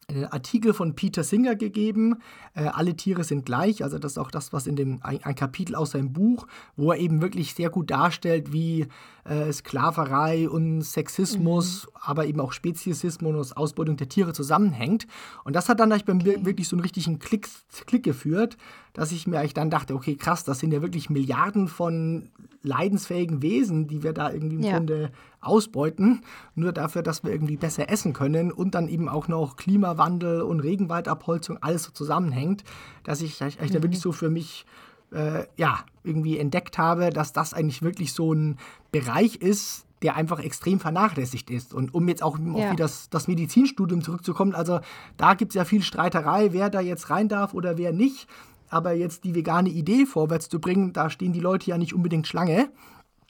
einen 0.08 0.26
Artikel 0.26 0.74
von 0.74 0.94
Peter 0.94 1.24
Singer 1.24 1.54
gegeben. 1.54 2.16
Äh, 2.54 2.64
alle 2.64 2.94
Tiere 2.94 3.24
sind 3.24 3.46
gleich. 3.46 3.82
Also 3.82 3.98
das 3.98 4.12
ist 4.12 4.18
auch 4.18 4.30
das, 4.30 4.52
was 4.52 4.66
in 4.66 4.76
dem 4.76 5.00
ein, 5.02 5.22
ein, 5.24 5.34
Kapitel 5.34 5.74
aus 5.74 5.92
seinem 5.92 6.12
Buch, 6.12 6.46
wo 6.76 6.92
er 6.92 6.98
eben 6.98 7.22
wirklich 7.22 7.54
sehr 7.54 7.70
gut 7.70 7.90
darstellt, 7.90 8.52
wie 8.52 8.86
äh, 9.24 9.52
Sklaverei 9.52 10.48
und 10.48 10.82
Sexismus, 10.82 11.86
mhm. 11.86 12.00
aber 12.02 12.26
eben 12.26 12.40
auch 12.40 12.52
Speziesismus 12.52 13.50
und 13.52 13.56
Ausbeutung 13.56 13.96
der 13.96 14.08
Tiere 14.08 14.32
zusammenhängt. 14.32 15.06
Und 15.44 15.56
das 15.56 15.68
hat 15.68 15.80
dann 15.80 15.94
bei 16.04 16.14
mir 16.14 16.44
wirklich 16.44 16.68
so 16.68 16.76
einen 16.76 16.82
richtigen 16.82 17.18
Klick, 17.18 17.48
Klick 17.86 18.02
geführt, 18.02 18.56
dass 18.92 19.12
ich 19.12 19.26
mir 19.26 19.40
eigentlich 19.40 19.54
dann 19.54 19.70
dachte, 19.70 19.94
okay, 19.94 20.16
krass, 20.16 20.44
das 20.44 20.60
sind 20.60 20.72
ja 20.72 20.82
wirklich 20.82 21.10
Milliarden 21.10 21.68
von 21.68 22.30
leidensfähigen 22.62 23.42
Wesen, 23.42 23.86
die 23.88 24.02
wir 24.02 24.12
da 24.12 24.32
irgendwie 24.32 24.56
im 24.56 24.62
ja. 24.62 24.76
Grunde 24.76 25.10
ausbeuten, 25.46 26.22
nur 26.54 26.72
dafür, 26.72 27.02
dass 27.02 27.24
wir 27.24 27.32
irgendwie 27.32 27.56
besser 27.56 27.90
essen 27.90 28.12
können 28.12 28.52
und 28.52 28.74
dann 28.74 28.88
eben 28.88 29.08
auch 29.08 29.28
noch 29.28 29.56
Klimawandel 29.56 30.42
und 30.42 30.60
Regenwaldabholzung 30.60 31.58
alles 31.62 31.84
so 31.84 31.92
zusammenhängt, 31.92 32.64
dass 33.04 33.20
ich 33.20 33.42
eigentlich 33.42 33.70
mhm. 33.70 33.74
da 33.74 33.82
wirklich 33.82 34.00
so 34.00 34.12
für 34.12 34.30
mich 34.30 34.66
äh, 35.12 35.46
ja 35.56 35.80
irgendwie 36.02 36.38
entdeckt 36.38 36.78
habe, 36.78 37.10
dass 37.10 37.32
das 37.32 37.54
eigentlich 37.54 37.82
wirklich 37.82 38.12
so 38.12 38.32
ein 38.32 38.58
Bereich 38.92 39.36
ist, 39.36 39.86
der 40.02 40.16
einfach 40.16 40.40
extrem 40.40 40.80
vernachlässigt 40.80 41.50
ist. 41.50 41.72
Und 41.72 41.94
um 41.94 42.08
jetzt 42.08 42.22
auch 42.22 42.38
ja. 42.38 42.70
auf 42.70 42.76
das, 42.76 43.08
das 43.08 43.26
Medizinstudium 43.26 44.02
zurückzukommen, 44.02 44.54
also 44.54 44.80
da 45.16 45.34
gibt 45.34 45.52
es 45.52 45.54
ja 45.54 45.64
viel 45.64 45.82
Streiterei, 45.82 46.52
wer 46.52 46.68
da 46.68 46.80
jetzt 46.80 47.08
rein 47.10 47.28
darf 47.28 47.54
oder 47.54 47.78
wer 47.78 47.92
nicht. 47.92 48.28
Aber 48.68 48.92
jetzt 48.92 49.24
die 49.24 49.34
vegane 49.34 49.68
Idee 49.68 50.04
vorwärts 50.04 50.48
zu 50.48 50.60
bringen, 50.60 50.92
da 50.92 51.08
stehen 51.08 51.32
die 51.32 51.40
Leute 51.40 51.70
ja 51.70 51.78
nicht 51.78 51.94
unbedingt 51.94 52.26
Schlange 52.26 52.70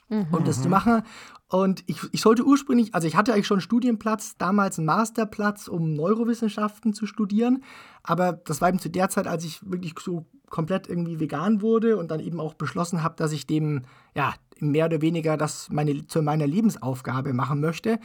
mhm. 0.09 0.27
um 0.31 0.43
das 0.43 0.61
zu 0.61 0.69
machen. 0.69 1.03
Und 1.47 1.83
ich, 1.85 1.99
ich 2.11 2.21
sollte 2.21 2.43
ursprünglich, 2.43 2.95
also 2.95 3.07
ich 3.07 3.15
hatte 3.15 3.33
eigentlich 3.33 3.47
schon 3.47 3.57
einen 3.57 3.61
Studienplatz, 3.61 4.35
damals 4.37 4.79
einen 4.79 4.87
Masterplatz, 4.87 5.67
um 5.67 5.93
Neurowissenschaften 5.93 6.93
zu 6.93 7.05
studieren. 7.05 7.63
Aber 8.03 8.33
das 8.33 8.61
war 8.61 8.69
eben 8.69 8.79
zu 8.79 8.89
der 8.89 9.09
Zeit, 9.09 9.27
als 9.27 9.45
ich 9.45 9.59
wirklich 9.69 9.93
so 9.99 10.25
komplett 10.49 10.87
irgendwie 10.87 11.19
vegan 11.19 11.61
wurde 11.61 11.97
und 11.97 12.09
dann 12.11 12.19
eben 12.19 12.39
auch 12.39 12.53
beschlossen 12.53 13.03
habe, 13.03 13.15
dass 13.17 13.31
ich 13.31 13.45
dem, 13.45 13.83
ja, 14.15 14.33
mehr 14.59 14.85
oder 14.85 15.01
weniger 15.01 15.37
das 15.37 15.69
meine, 15.69 16.07
zu 16.07 16.21
meiner 16.21 16.47
Lebensaufgabe 16.47 17.33
machen 17.33 17.59
möchte. 17.59 17.99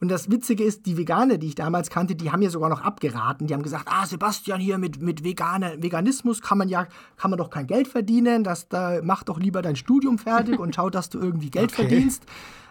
Und 0.00 0.08
das 0.08 0.30
Witzige 0.30 0.62
ist, 0.62 0.86
die 0.86 0.96
Veganer, 0.96 1.38
die 1.38 1.48
ich 1.48 1.54
damals 1.54 1.90
kannte, 1.90 2.14
die 2.14 2.30
haben 2.30 2.40
mir 2.40 2.50
sogar 2.50 2.68
noch 2.68 2.82
abgeraten. 2.82 3.46
Die 3.46 3.54
haben 3.54 3.62
gesagt, 3.62 3.88
ah, 3.90 4.06
Sebastian, 4.06 4.60
hier 4.60 4.78
mit, 4.78 5.02
mit 5.02 5.24
Veganer, 5.24 5.82
Veganismus 5.82 6.40
kann 6.40 6.58
man 6.58 6.68
ja, 6.68 6.86
kann 7.16 7.30
man 7.30 7.38
doch 7.38 7.50
kein 7.50 7.66
Geld 7.66 7.88
verdienen. 7.88 8.44
Das, 8.44 8.68
da, 8.68 9.00
mach 9.02 9.24
doch 9.24 9.40
lieber 9.40 9.60
dein 9.60 9.76
Studium 9.76 10.18
fertig 10.18 10.58
und 10.58 10.74
schau, 10.74 10.88
dass 10.88 11.08
du 11.08 11.18
irgendwie 11.18 11.50
Geld 11.50 11.72
okay. 11.72 11.82
verdienst. 11.88 12.24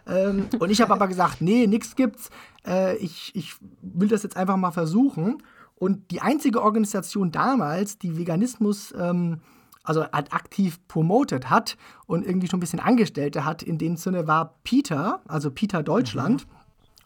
Ähm, 0.07 0.47
und 0.59 0.69
ich 0.69 0.79
habe 0.81 0.93
aber 0.93 1.07
gesagt, 1.07 1.41
nee, 1.41 1.67
nichts 1.67 1.95
gibt's. 1.95 2.29
Äh, 2.65 2.95
ich, 2.97 3.35
ich 3.35 3.55
will 3.81 4.07
das 4.07 4.23
jetzt 4.23 4.37
einfach 4.37 4.55
mal 4.55 4.71
versuchen. 4.71 5.43
Und 5.75 6.11
die 6.11 6.21
einzige 6.21 6.63
Organisation 6.63 7.31
damals, 7.31 7.99
die 7.99 8.17
Veganismus 8.17 8.93
ähm, 8.97 9.41
also 9.83 10.01
aktiv 10.11 10.79
promotet 10.87 11.49
hat 11.49 11.77
und 12.07 12.25
irgendwie 12.25 12.47
schon 12.47 12.57
ein 12.57 12.61
bisschen 12.61 12.79
Angestellte 12.79 13.45
hat, 13.45 13.63
in 13.63 13.77
dem 13.77 13.95
Sinne 13.95 14.27
war 14.27 14.55
Peter, 14.63 15.21
also 15.27 15.51
Peter 15.51 15.83
Deutschland. 15.83 16.45
Mhm. 16.45 16.56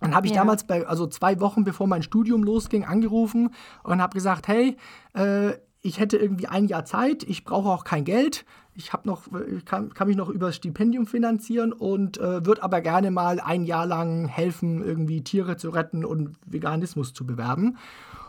Dann 0.02 0.16
habe 0.16 0.28
ich 0.28 0.34
ja. 0.34 0.40
damals 0.40 0.66
bei, 0.66 0.86
also 0.86 1.08
zwei 1.08 1.40
Wochen 1.40 1.64
bevor 1.64 1.88
mein 1.88 2.04
Studium 2.04 2.44
losging, 2.44 2.84
angerufen 2.84 3.54
und 3.84 4.02
habe 4.02 4.14
gesagt, 4.14 4.48
hey, 4.48 4.76
äh, 5.14 5.54
ich 5.82 6.00
hätte 6.00 6.18
irgendwie 6.18 6.48
ein 6.48 6.66
Jahr 6.66 6.86
Zeit, 6.86 7.24
ich 7.24 7.44
brauche 7.44 7.70
auch 7.70 7.84
kein 7.84 8.04
Geld, 8.04 8.46
ich 8.74 8.94
habe 8.94 9.08
noch, 9.08 9.24
ich 9.56 9.66
kann, 9.66 9.94
kann, 9.94 10.08
mich 10.08 10.18
noch 10.18 10.30
über 10.30 10.48
das 10.48 10.56
Stipendium 10.56 11.06
finanzieren 11.06 11.74
und 11.74 12.18
äh, 12.18 12.46
würde 12.46 12.64
aber 12.64 12.82
gerne 12.82 13.12
mal 13.12 13.40
ein 13.40 13.64
Jahr 13.64 13.86
lang 13.86 14.28
helfen, 14.28 14.84
irgendwie 14.84 15.24
Tiere 15.24 15.58
zu 15.58 15.70
retten 15.70 16.06
und 16.06 16.36
Veganismus 16.46 17.14
zu 17.14 17.26
bewerben. 17.26 17.78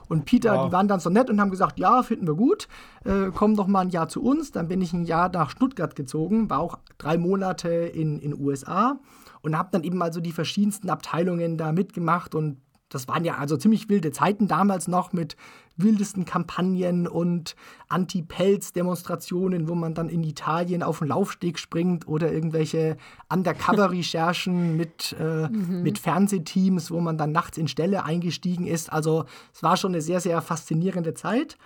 Und 0.09 0.25
Peter, 0.25 0.55
wow. 0.55 0.67
die 0.67 0.73
waren 0.73 0.89
dann 0.89 1.01
so 1.01 1.09
nett 1.09 1.31
und 1.31 1.41
haben 1.41 1.51
gesagt, 1.51 1.79
ja, 1.79 2.03
finden 2.03 2.27
wir 2.27 2.35
gut, 2.35 2.69
äh, 3.05 3.31
komm 3.33 3.57
doch 3.57 3.67
mal 3.67 3.81
ein 3.81 3.91
Jahr 3.91 4.09
zu 4.09 4.23
uns. 4.23 4.51
Dann 4.51 4.69
bin 4.69 4.83
ich 4.83 4.93
ein 4.93 5.05
Jahr 5.05 5.31
nach 5.31 5.51
Stuttgart 5.51 5.95
gezogen, 5.95 6.51
war 6.51 6.59
auch 6.59 6.79
drei 6.99 7.17
Monate 7.17 7.71
in 7.71 8.21
den 8.21 8.39
USA 8.39 8.99
und 9.43 9.57
habe 9.57 9.69
dann 9.73 9.85
eben 9.85 10.03
also 10.03 10.21
die 10.21 10.33
verschiedensten 10.33 10.91
Abteilungen 10.91 11.59
da 11.59 11.73
mitgemacht 11.73 12.35
und 12.35 12.59
das 12.93 13.09
waren 13.09 13.25
ja 13.25 13.39
also 13.39 13.57
ziemlich 13.57 13.89
wilde 13.89 14.13
Zeiten 14.13 14.49
damals 14.49 14.87
noch 14.87 15.13
mit 15.13 15.37
wildesten 15.77 16.27
Kampagnen 16.27 17.09
und 17.09 17.57
Anti-Pelz-Demonstrationen, 17.89 19.67
wo 19.67 19.75
man 19.75 19.95
dann 19.95 20.11
in 20.11 20.23
Italien 20.23 20.83
auf 20.83 20.99
den 20.99 21.09
Laufsteg 21.09 21.59
springt 21.59 22.07
oder 22.07 22.31
irgendwelche 22.31 22.99
Undercover-Recherchen 23.33 24.77
mit, 24.77 25.17
äh, 25.19 25.49
mhm. 25.49 25.83
mit 25.83 25.99
Fernsehteams, 25.99 26.91
wo 26.91 27.01
man 27.01 27.17
dann 27.17 27.33
nachts 27.33 27.57
in 27.57 27.69
Ställe 27.69 28.05
eingestiegen 28.05 28.67
ist. 28.67 28.93
Also 28.93 29.25
es 29.55 29.63
war 29.63 29.79
schon 29.79 29.93
eine 29.93 30.03
sehr, 30.03 30.21
sehr 30.21 30.43
faszinierende 30.43 31.15
Zeit. 31.15 31.57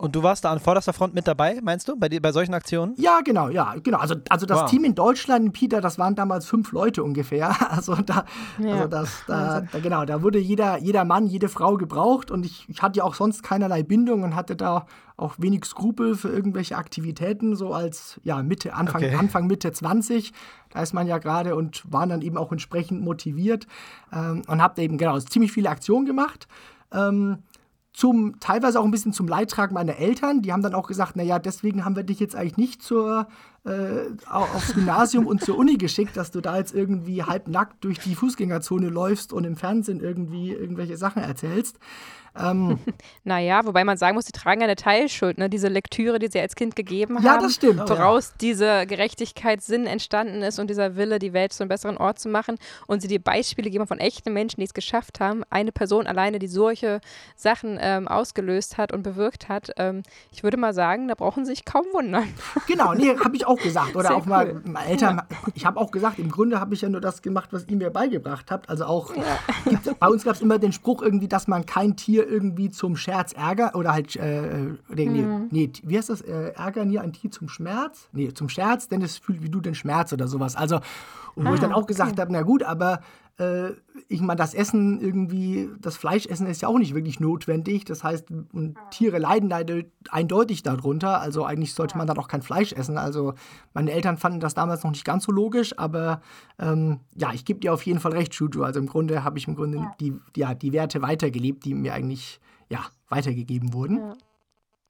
Und 0.00 0.16
du 0.16 0.22
warst 0.22 0.46
da 0.46 0.50
an 0.50 0.60
vorderster 0.60 0.94
Front 0.94 1.12
mit 1.12 1.28
dabei, 1.28 1.60
meinst 1.62 1.86
du, 1.86 1.94
bei, 1.94 2.08
bei 2.08 2.32
solchen 2.32 2.54
Aktionen? 2.54 2.94
Ja, 2.96 3.20
genau, 3.22 3.50
ja, 3.50 3.74
genau. 3.82 3.98
Also, 3.98 4.14
also 4.30 4.46
das 4.46 4.62
wow. 4.62 4.70
Team 4.70 4.84
in 4.84 4.94
Deutschland, 4.94 5.52
Peter, 5.52 5.82
das 5.82 5.98
waren 5.98 6.14
damals 6.14 6.46
fünf 6.46 6.72
Leute 6.72 7.04
ungefähr. 7.04 7.54
Also 7.70 7.94
da, 7.94 8.24
ja. 8.58 8.72
also 8.72 8.88
das, 8.88 9.22
da, 9.26 9.60
da, 9.60 9.78
genau, 9.78 10.04
da 10.04 10.22
wurde 10.22 10.38
jeder, 10.38 10.78
jeder 10.78 11.04
Mann, 11.04 11.26
jede 11.26 11.48
Frau 11.48 11.76
gebraucht 11.76 12.30
und 12.30 12.44
ich, 12.44 12.68
ich 12.68 12.82
hatte 12.82 12.98
ja 12.98 13.04
auch 13.04 13.14
sonst 13.14 13.42
keinerlei 13.42 13.82
Bindung 13.82 14.22
und 14.22 14.34
hatte 14.34 14.56
da 14.56 14.86
auch 15.16 15.34
wenig 15.38 15.64
Skrupel 15.66 16.16
für 16.16 16.30
irgendwelche 16.30 16.76
Aktivitäten, 16.76 17.54
so 17.54 17.72
als 17.72 18.20
ja, 18.24 18.42
Mitte, 18.42 18.74
Anfang, 18.74 19.04
okay. 19.04 19.14
Anfang, 19.14 19.46
Mitte 19.46 19.70
20. 19.70 20.32
Da 20.70 20.82
ist 20.82 20.94
man 20.94 21.06
ja 21.06 21.18
gerade 21.18 21.54
und 21.54 21.84
waren 21.92 22.08
dann 22.08 22.22
eben 22.22 22.36
auch 22.38 22.50
entsprechend 22.50 23.02
motiviert 23.02 23.66
ähm, 24.12 24.42
und 24.46 24.62
habe 24.62 24.82
eben 24.82 24.98
genau 24.98 25.18
ziemlich 25.20 25.52
viele 25.52 25.68
Aktionen 25.68 26.06
gemacht. 26.06 26.48
Ähm, 26.92 27.38
zum 27.92 28.38
teilweise 28.40 28.80
auch 28.80 28.84
ein 28.84 28.90
bisschen 28.90 29.12
zum 29.12 29.26
Leidtrag 29.26 29.72
meiner 29.72 29.96
Eltern. 29.96 30.42
Die 30.42 30.52
haben 30.52 30.62
dann 30.62 30.74
auch 30.74 30.86
gesagt, 30.86 31.16
naja, 31.16 31.38
deswegen 31.38 31.84
haben 31.84 31.96
wir 31.96 32.04
dich 32.04 32.20
jetzt 32.20 32.36
eigentlich 32.36 32.56
nicht 32.56 32.82
zur, 32.82 33.26
äh, 33.64 34.06
aufs 34.28 34.74
Gymnasium 34.74 35.26
und 35.26 35.42
zur 35.42 35.58
Uni 35.58 35.76
geschickt, 35.76 36.16
dass 36.16 36.30
du 36.30 36.40
da 36.40 36.56
jetzt 36.56 36.74
irgendwie 36.74 37.22
halbnackt 37.22 37.84
durch 37.84 37.98
die 37.98 38.14
Fußgängerzone 38.14 38.88
läufst 38.88 39.32
und 39.32 39.44
im 39.44 39.56
Fernsehen 39.56 40.00
irgendwie 40.00 40.52
irgendwelche 40.52 40.96
Sachen 40.96 41.22
erzählst. 41.22 41.78
Ähm, 42.38 42.78
naja, 43.24 43.64
wobei 43.64 43.84
man 43.84 43.96
sagen 43.96 44.14
muss, 44.14 44.26
sie 44.26 44.32
tragen 44.32 44.62
eine 44.62 44.76
Teilschuld, 44.76 45.38
ne? 45.38 45.50
Diese 45.50 45.68
Lektüre, 45.68 46.18
die 46.18 46.28
sie 46.28 46.40
als 46.40 46.54
Kind 46.54 46.76
gegeben 46.76 47.16
haben. 47.16 47.24
Ja, 47.24 47.38
das 47.38 47.54
stimmt. 47.54 47.88
Woraus 47.88 48.28
ja. 48.28 48.34
dieser 48.40 48.86
Gerechtigkeitssinn 48.86 49.86
entstanden 49.86 50.42
ist 50.42 50.58
und 50.58 50.70
dieser 50.70 50.96
Wille, 50.96 51.18
die 51.18 51.32
Welt 51.32 51.52
zu 51.52 51.62
einem 51.62 51.68
besseren 51.68 51.96
Ort 51.96 52.18
zu 52.18 52.28
machen. 52.28 52.56
Und 52.86 53.02
sie 53.02 53.08
dir 53.08 53.20
Beispiele 53.20 53.70
geben 53.70 53.86
von 53.86 53.98
echten 53.98 54.32
Menschen, 54.32 54.60
die 54.60 54.66
es 54.66 54.74
geschafft 54.74 55.20
haben. 55.20 55.42
Eine 55.50 55.72
Person 55.72 56.06
alleine, 56.06 56.38
die 56.38 56.48
solche 56.48 57.00
Sachen 57.36 57.78
ähm, 57.80 58.06
ausgelöst 58.06 58.78
hat 58.78 58.92
und 58.92 59.02
bewirkt 59.02 59.48
hat. 59.48 59.72
Ähm, 59.76 60.02
ich 60.30 60.42
würde 60.42 60.56
mal 60.56 60.72
sagen, 60.72 61.08
da 61.08 61.14
brauchen 61.14 61.44
sie 61.44 61.50
sich 61.50 61.64
kaum 61.64 61.86
wundern. 61.92 62.32
Genau, 62.66 62.94
nee, 62.94 63.16
habe 63.24 63.36
ich 63.36 63.46
auch 63.46 63.49
gesagt. 63.56 63.96
Oder 63.96 64.08
Sehr 64.08 64.16
auch 64.16 64.26
cool. 64.26 64.62
mal 64.64 64.82
Eltern. 64.86 65.22
Ich 65.54 65.66
habe 65.66 65.80
auch 65.80 65.90
gesagt, 65.90 66.18
im 66.18 66.30
Grunde 66.30 66.60
habe 66.60 66.74
ich 66.74 66.82
ja 66.82 66.88
nur 66.88 67.00
das 67.00 67.22
gemacht, 67.22 67.48
was 67.52 67.66
ihr 67.68 67.76
mir 67.76 67.90
beigebracht 67.90 68.50
habt. 68.50 68.68
Also 68.68 68.84
auch, 68.84 69.14
ja. 69.16 69.22
bei 69.98 70.08
uns 70.08 70.24
gab 70.24 70.34
es 70.34 70.42
immer 70.42 70.58
den 70.58 70.72
Spruch 70.72 71.02
irgendwie, 71.02 71.28
dass 71.28 71.48
man 71.48 71.66
kein 71.66 71.96
Tier 71.96 72.28
irgendwie 72.28 72.70
zum 72.70 72.96
Scherz 72.96 73.32
ärgern 73.32 73.74
oder 73.74 73.92
halt, 73.92 74.16
äh, 74.16 74.74
nee, 74.88 75.06
mhm. 75.08 75.48
nee, 75.50 75.70
wie 75.82 75.96
heißt 75.96 76.10
das? 76.10 76.20
Äh, 76.20 76.52
ärgern 76.54 76.90
hier 76.90 77.02
ein 77.02 77.12
Tier 77.12 77.30
zum 77.30 77.48
Schmerz? 77.48 78.08
Nee, 78.12 78.32
zum 78.32 78.48
Scherz, 78.48 78.88
denn 78.88 79.02
es 79.02 79.18
fühlt 79.18 79.42
wie 79.42 79.50
du 79.50 79.60
den 79.60 79.74
Schmerz 79.74 80.12
oder 80.12 80.28
sowas. 80.28 80.56
Also, 80.56 80.80
wo 81.36 81.48
ah, 81.48 81.54
ich 81.54 81.60
dann 81.60 81.72
auch 81.72 81.86
gesagt 81.86 82.12
okay. 82.12 82.20
habe, 82.20 82.32
na 82.32 82.42
gut, 82.42 82.62
aber 82.62 83.00
äh, 83.40 83.72
ich 84.08 84.20
meine, 84.20 84.38
das 84.38 84.54
Essen 84.54 85.00
irgendwie, 85.00 85.70
das 85.80 85.96
Fleischessen 85.96 86.46
ist 86.46 86.62
ja 86.62 86.68
auch 86.68 86.78
nicht 86.78 86.94
wirklich 86.94 87.20
notwendig. 87.20 87.84
Das 87.84 88.04
heißt, 88.04 88.30
und 88.52 88.76
Tiere 88.90 89.18
leiden 89.18 89.48
da 89.48 89.60
eindeutig 90.10 90.62
darunter. 90.62 91.20
Also 91.20 91.44
eigentlich 91.44 91.74
sollte 91.74 91.96
man 91.96 92.06
dann 92.06 92.18
auch 92.18 92.28
kein 92.28 92.42
Fleisch 92.42 92.72
essen. 92.72 92.98
Also 92.98 93.34
meine 93.72 93.92
Eltern 93.92 94.18
fanden 94.18 94.40
das 94.40 94.54
damals 94.54 94.84
noch 94.84 94.90
nicht 94.90 95.04
ganz 95.04 95.24
so 95.24 95.32
logisch, 95.32 95.78
aber 95.78 96.20
ähm, 96.58 97.00
ja, 97.16 97.32
ich 97.32 97.44
gebe 97.44 97.60
dir 97.60 97.72
auf 97.72 97.86
jeden 97.86 98.00
Fall 98.00 98.12
recht, 98.12 98.34
Shuju. 98.34 98.62
Also 98.62 98.78
im 98.78 98.86
Grunde 98.86 99.24
habe 99.24 99.38
ich 99.38 99.48
im 99.48 99.56
Grunde 99.56 99.78
ja. 99.78 99.94
Die, 100.00 100.14
ja, 100.36 100.54
die 100.54 100.72
Werte 100.72 101.02
weitergelebt, 101.02 101.64
die 101.64 101.74
mir 101.74 101.94
eigentlich 101.94 102.40
ja, 102.68 102.80
weitergegeben 103.08 103.72
wurden. 103.72 103.98
Ja. 103.98 104.14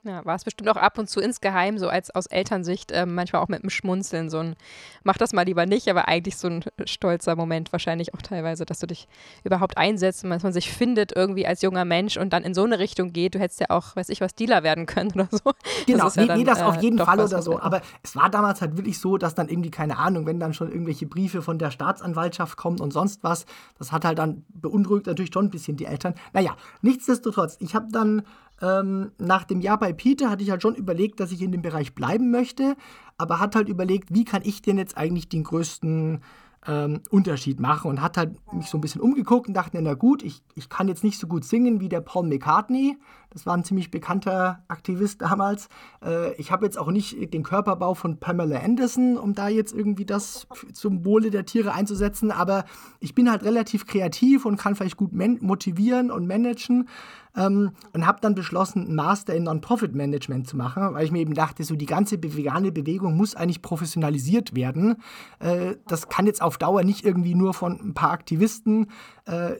Ja, 0.03 0.25
war 0.25 0.33
es 0.33 0.43
bestimmt 0.43 0.67
auch 0.67 0.77
ab 0.77 0.97
und 0.97 1.11
zu 1.11 1.19
insgeheim, 1.19 1.77
so 1.77 1.87
als 1.87 2.09
aus 2.09 2.25
Elternsicht, 2.25 2.91
äh, 2.91 3.05
manchmal 3.05 3.43
auch 3.43 3.49
mit 3.49 3.61
einem 3.61 3.69
Schmunzeln, 3.69 4.31
so 4.31 4.39
ein, 4.39 4.55
mach 5.03 5.15
das 5.17 5.31
mal 5.31 5.43
lieber 5.43 5.67
nicht, 5.67 5.87
aber 5.89 6.07
eigentlich 6.07 6.37
so 6.37 6.47
ein 6.47 6.65
stolzer 6.85 7.35
Moment 7.35 7.71
wahrscheinlich 7.71 8.15
auch 8.15 8.21
teilweise, 8.23 8.65
dass 8.65 8.79
du 8.79 8.87
dich 8.87 9.07
überhaupt 9.43 9.77
einsetzt 9.77 10.23
und 10.23 10.31
dass 10.31 10.41
man 10.41 10.53
sich 10.53 10.71
findet 10.71 11.15
irgendwie 11.15 11.45
als 11.45 11.61
junger 11.61 11.85
Mensch 11.85 12.17
und 12.17 12.33
dann 12.33 12.43
in 12.43 12.55
so 12.55 12.63
eine 12.63 12.79
Richtung 12.79 13.13
geht. 13.13 13.35
Du 13.35 13.39
hättest 13.39 13.59
ja 13.59 13.67
auch, 13.69 13.95
weiß 13.95 14.09
ich 14.09 14.21
was, 14.21 14.33
Dealer 14.33 14.63
werden 14.63 14.87
können 14.87 15.11
oder 15.13 15.27
so. 15.29 15.51
Genau, 15.85 16.05
das 16.05 16.15
nee, 16.15 16.23
ja 16.23 16.27
dann, 16.29 16.39
nee, 16.39 16.45
das 16.45 16.63
auf 16.63 16.77
äh, 16.77 16.81
jeden 16.81 16.97
Fall 16.97 17.19
oder 17.19 17.43
so. 17.43 17.59
Aber 17.59 17.81
es 18.01 18.15
war 18.15 18.31
damals 18.31 18.59
halt 18.61 18.77
wirklich 18.77 18.99
so, 18.99 19.19
dass 19.19 19.35
dann 19.35 19.49
irgendwie, 19.49 19.69
keine 19.69 19.99
Ahnung, 19.99 20.25
wenn 20.25 20.39
dann 20.39 20.55
schon 20.55 20.71
irgendwelche 20.71 21.05
Briefe 21.05 21.43
von 21.43 21.59
der 21.59 21.69
Staatsanwaltschaft 21.69 22.57
kommen 22.57 22.79
und 22.79 22.91
sonst 22.91 23.23
was, 23.23 23.45
das 23.77 23.91
hat 23.91 24.03
halt 24.03 24.17
dann 24.17 24.45
beunruhigt 24.49 25.05
natürlich 25.05 25.31
schon 25.31 25.45
ein 25.45 25.51
bisschen 25.51 25.77
die 25.77 25.85
Eltern. 25.85 26.15
Naja, 26.33 26.57
nichtsdestotrotz, 26.81 27.57
ich 27.59 27.75
habe 27.75 27.85
dann 27.91 28.23
ähm, 28.61 29.11
nach 29.17 29.43
dem 29.43 29.61
Jahr 29.61 29.79
bei 29.79 29.93
Peter 29.93 30.29
hatte 30.29 30.43
ich 30.43 30.51
halt 30.51 30.61
schon 30.61 30.75
überlegt, 30.75 31.19
dass 31.19 31.31
ich 31.31 31.41
in 31.41 31.51
dem 31.51 31.61
Bereich 31.61 31.95
bleiben 31.95 32.31
möchte, 32.31 32.75
aber 33.17 33.39
hat 33.39 33.55
halt 33.55 33.69
überlegt, 33.69 34.13
wie 34.13 34.25
kann 34.25 34.41
ich 34.43 34.61
denn 34.61 34.77
jetzt 34.77 34.97
eigentlich 34.97 35.29
den 35.29 35.43
größten 35.43 36.21
ähm, 36.67 37.01
Unterschied 37.09 37.59
machen 37.59 37.89
und 37.89 38.01
hat 38.01 38.17
halt 38.17 38.35
mich 38.53 38.67
so 38.67 38.77
ein 38.77 38.81
bisschen 38.81 39.01
umgeguckt 39.01 39.47
und 39.47 39.55
dachte, 39.55 39.81
na 39.81 39.95
gut, 39.95 40.21
ich, 40.23 40.43
ich 40.55 40.69
kann 40.69 40.87
jetzt 40.87 41.03
nicht 41.03 41.19
so 41.19 41.27
gut 41.27 41.43
singen 41.43 41.79
wie 41.79 41.89
der 41.89 42.01
Paul 42.01 42.27
McCartney. 42.27 42.97
Das 43.31 43.45
war 43.45 43.55
ein 43.55 43.63
ziemlich 43.63 43.91
bekannter 43.91 44.63
Aktivist 44.67 45.21
damals. 45.21 45.69
Äh, 46.03 46.33
ich 46.35 46.51
habe 46.51 46.65
jetzt 46.65 46.77
auch 46.77 46.91
nicht 46.91 47.33
den 47.33 47.43
Körperbau 47.43 47.93
von 47.93 48.19
Pamela 48.19 48.59
Anderson, 48.59 49.17
um 49.17 49.33
da 49.33 49.47
jetzt 49.47 49.73
irgendwie 49.73 50.05
das 50.05 50.47
zum 50.73 51.05
Wohle 51.05 51.31
der 51.31 51.45
Tiere 51.45 51.73
einzusetzen, 51.73 52.31
aber 52.31 52.65
ich 52.99 53.15
bin 53.15 53.31
halt 53.31 53.43
relativ 53.43 53.87
kreativ 53.87 54.45
und 54.45 54.57
kann 54.57 54.75
vielleicht 54.75 54.97
gut 54.97 55.13
motivieren 55.13 56.11
und 56.11 56.27
managen. 56.27 56.89
Ähm, 57.33 57.71
und 57.93 58.05
habe 58.05 58.19
dann 58.19 58.35
beschlossen, 58.35 58.87
einen 58.87 58.95
Master 58.95 59.33
in 59.33 59.43
Non-Profit-Management 59.43 60.47
zu 60.47 60.57
machen, 60.57 60.93
weil 60.93 61.05
ich 61.05 61.13
mir 61.13 61.19
eben 61.19 61.33
dachte, 61.33 61.63
so 61.63 61.77
die 61.77 61.85
ganze 61.85 62.21
vegane 62.21 62.73
Bewegung 62.73 63.15
muss 63.15 63.35
eigentlich 63.35 63.61
professionalisiert 63.61 64.53
werden. 64.53 64.97
Äh, 65.39 65.75
das 65.87 66.09
kann 66.09 66.25
jetzt 66.25 66.41
auf 66.41 66.57
Dauer 66.57 66.83
nicht 66.83 67.05
irgendwie 67.05 67.33
nur 67.33 67.53
von 67.53 67.79
ein 67.79 67.93
paar 67.93 68.11
Aktivisten 68.11 68.87
äh, 69.27 69.53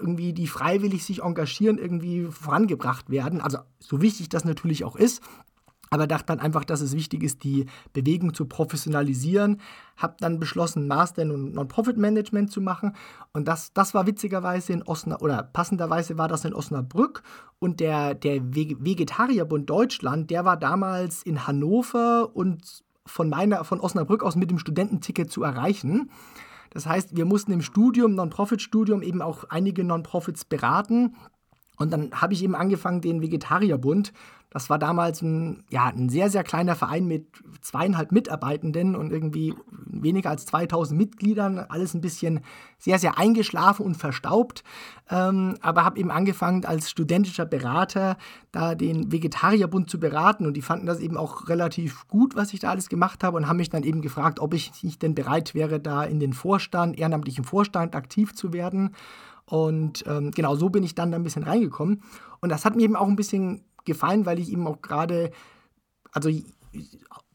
irgendwie, 0.00 0.32
die 0.32 0.46
freiwillig 0.46 1.04
sich 1.04 1.22
engagieren, 1.22 1.78
irgendwie 1.78 2.26
vorangebracht 2.30 3.10
werden. 3.10 3.40
Also 3.40 3.58
so 3.78 4.00
wichtig 4.00 4.28
das 4.28 4.44
natürlich 4.44 4.84
auch 4.84 4.96
ist 4.96 5.22
aber 5.90 6.06
dachte 6.06 6.26
dann 6.26 6.40
einfach, 6.40 6.64
dass 6.64 6.80
es 6.80 6.94
wichtig 6.94 7.22
ist, 7.22 7.44
die 7.44 7.66
Bewegung 7.92 8.34
zu 8.34 8.46
professionalisieren. 8.46 9.60
Habe 9.96 10.16
dann 10.18 10.40
beschlossen, 10.40 10.88
Master 10.88 11.22
in 11.22 11.52
Non-Profit-Management 11.52 12.50
zu 12.50 12.60
machen. 12.60 12.94
Und 13.32 13.46
das, 13.46 13.72
das 13.72 13.94
war 13.94 14.06
witzigerweise 14.06 14.72
in 14.72 14.82
Osnabrück, 14.82 15.22
oder 15.22 15.42
passenderweise 15.42 16.18
war 16.18 16.28
das 16.28 16.44
in 16.44 16.54
Osnabrück. 16.54 17.22
Und 17.58 17.80
der, 17.80 18.14
der 18.14 18.42
Vegetarierbund 18.42 19.70
Deutschland, 19.70 20.30
der 20.30 20.44
war 20.44 20.56
damals 20.56 21.22
in 21.22 21.46
Hannover 21.46 22.34
und 22.34 22.84
von, 23.06 23.28
meiner, 23.28 23.64
von 23.64 23.80
Osnabrück 23.80 24.24
aus 24.24 24.34
mit 24.34 24.50
dem 24.50 24.58
Studententicket 24.58 25.30
zu 25.30 25.44
erreichen. 25.44 26.10
Das 26.76 26.84
heißt, 26.84 27.16
wir 27.16 27.24
mussten 27.24 27.52
im 27.52 27.62
Studium, 27.62 28.14
Non-Profit-Studium, 28.14 29.00
eben 29.00 29.22
auch 29.22 29.44
einige 29.48 29.82
Non-Profits 29.82 30.44
beraten. 30.44 31.16
Und 31.76 31.92
dann 31.92 32.10
habe 32.12 32.32
ich 32.32 32.42
eben 32.42 32.54
angefangen, 32.54 33.00
den 33.00 33.22
Vegetarierbund 33.22 34.12
das 34.56 34.70
war 34.70 34.78
damals 34.78 35.20
ein, 35.20 35.64
ja, 35.68 35.84
ein 35.84 36.08
sehr, 36.08 36.30
sehr 36.30 36.42
kleiner 36.42 36.76
Verein 36.76 37.06
mit 37.06 37.26
zweieinhalb 37.60 38.10
Mitarbeitenden 38.10 38.96
und 38.96 39.12
irgendwie 39.12 39.54
weniger 39.84 40.30
als 40.30 40.46
2000 40.46 40.98
Mitgliedern. 40.98 41.58
Alles 41.58 41.92
ein 41.92 42.00
bisschen 42.00 42.40
sehr, 42.78 42.98
sehr 42.98 43.18
eingeschlafen 43.18 43.84
und 43.84 43.96
verstaubt. 43.96 44.64
Ähm, 45.10 45.56
aber 45.60 45.84
habe 45.84 45.98
eben 45.98 46.10
angefangen, 46.10 46.64
als 46.64 46.90
studentischer 46.90 47.44
Berater 47.44 48.16
da 48.50 48.74
den 48.74 49.12
Vegetarierbund 49.12 49.90
zu 49.90 50.00
beraten. 50.00 50.46
Und 50.46 50.54
die 50.54 50.62
fanden 50.62 50.86
das 50.86 51.00
eben 51.00 51.18
auch 51.18 51.48
relativ 51.48 52.08
gut, 52.08 52.34
was 52.34 52.54
ich 52.54 52.60
da 52.60 52.70
alles 52.70 52.88
gemacht 52.88 53.24
habe 53.24 53.36
und 53.36 53.48
haben 53.48 53.58
mich 53.58 53.68
dann 53.68 53.82
eben 53.82 54.00
gefragt, 54.00 54.40
ob 54.40 54.54
ich 54.54 54.72
nicht 54.82 55.02
denn 55.02 55.14
bereit 55.14 55.54
wäre, 55.54 55.80
da 55.80 56.02
in 56.02 56.18
den 56.18 56.32
Vorstand, 56.32 56.98
ehrenamtlichen 56.98 57.44
Vorstand 57.44 57.94
aktiv 57.94 58.34
zu 58.34 58.54
werden. 58.54 58.94
Und 59.48 60.04
ähm, 60.06 60.32
genau 60.32 60.56
so 60.56 60.68
bin 60.68 60.82
ich 60.82 60.94
dann 60.94 61.10
da 61.10 61.16
ein 61.16 61.22
bisschen 61.22 61.44
reingekommen. 61.44 62.02
Und 62.40 62.48
das 62.50 62.64
hat 62.64 62.76
mir 62.76 62.82
eben 62.82 62.96
auch 62.96 63.08
ein 63.08 63.16
bisschen 63.16 63.64
gefallen, 63.84 64.26
weil 64.26 64.38
ich 64.38 64.50
eben 64.50 64.66
auch 64.66 64.82
gerade, 64.82 65.30
also 66.12 66.28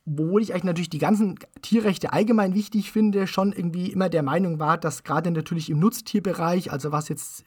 obwohl 0.08 0.42
ich 0.42 0.52
eigentlich 0.52 0.64
natürlich 0.64 0.90
die 0.90 0.98
ganzen 0.98 1.38
Tierrechte 1.62 2.12
allgemein 2.12 2.56
wichtig 2.56 2.92
finde, 2.92 3.28
schon 3.28 3.54
irgendwie 3.54 3.92
immer 3.92 4.10
der 4.10 4.24
Meinung 4.24 4.60
war, 4.60 4.78
dass 4.78 5.04
gerade 5.04 5.30
natürlich 5.30 5.70
im 5.70 5.80
Nutztierbereich, 5.80 6.72
also 6.72 6.92
was 6.92 7.08
jetzt, 7.08 7.46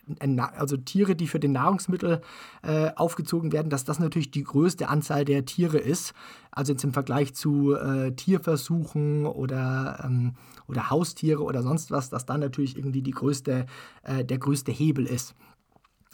also 0.56 0.76
Tiere, 0.76 1.16
die 1.16 1.26
für 1.26 1.40
den 1.40 1.52
Nahrungsmittel 1.52 2.20
äh, 2.62 2.90
aufgezogen 2.94 3.52
werden, 3.52 3.70
dass 3.70 3.84
das 3.84 3.98
natürlich 3.98 4.30
die 4.30 4.44
größte 4.44 4.88
Anzahl 4.88 5.24
der 5.24 5.44
Tiere 5.44 5.78
ist. 5.78 6.14
Also 6.52 6.72
jetzt 6.72 6.84
im 6.84 6.92
Vergleich 6.92 7.34
zu 7.34 7.74
äh, 7.74 8.12
Tierversuchen 8.12 9.26
oder, 9.26 10.02
ähm, 10.04 10.34
oder 10.68 10.90
Haustiere 10.90 11.42
oder 11.42 11.62
sonst 11.62 11.90
was, 11.90 12.08
dass 12.08 12.24
da 12.24 12.38
natürlich 12.38 12.76
irgendwie 12.76 13.02
die 13.02 13.10
größte, 13.10 13.66
äh, 14.04 14.24
der 14.24 14.38
größte 14.38 14.70
Hebel 14.70 15.06
ist. 15.06 15.34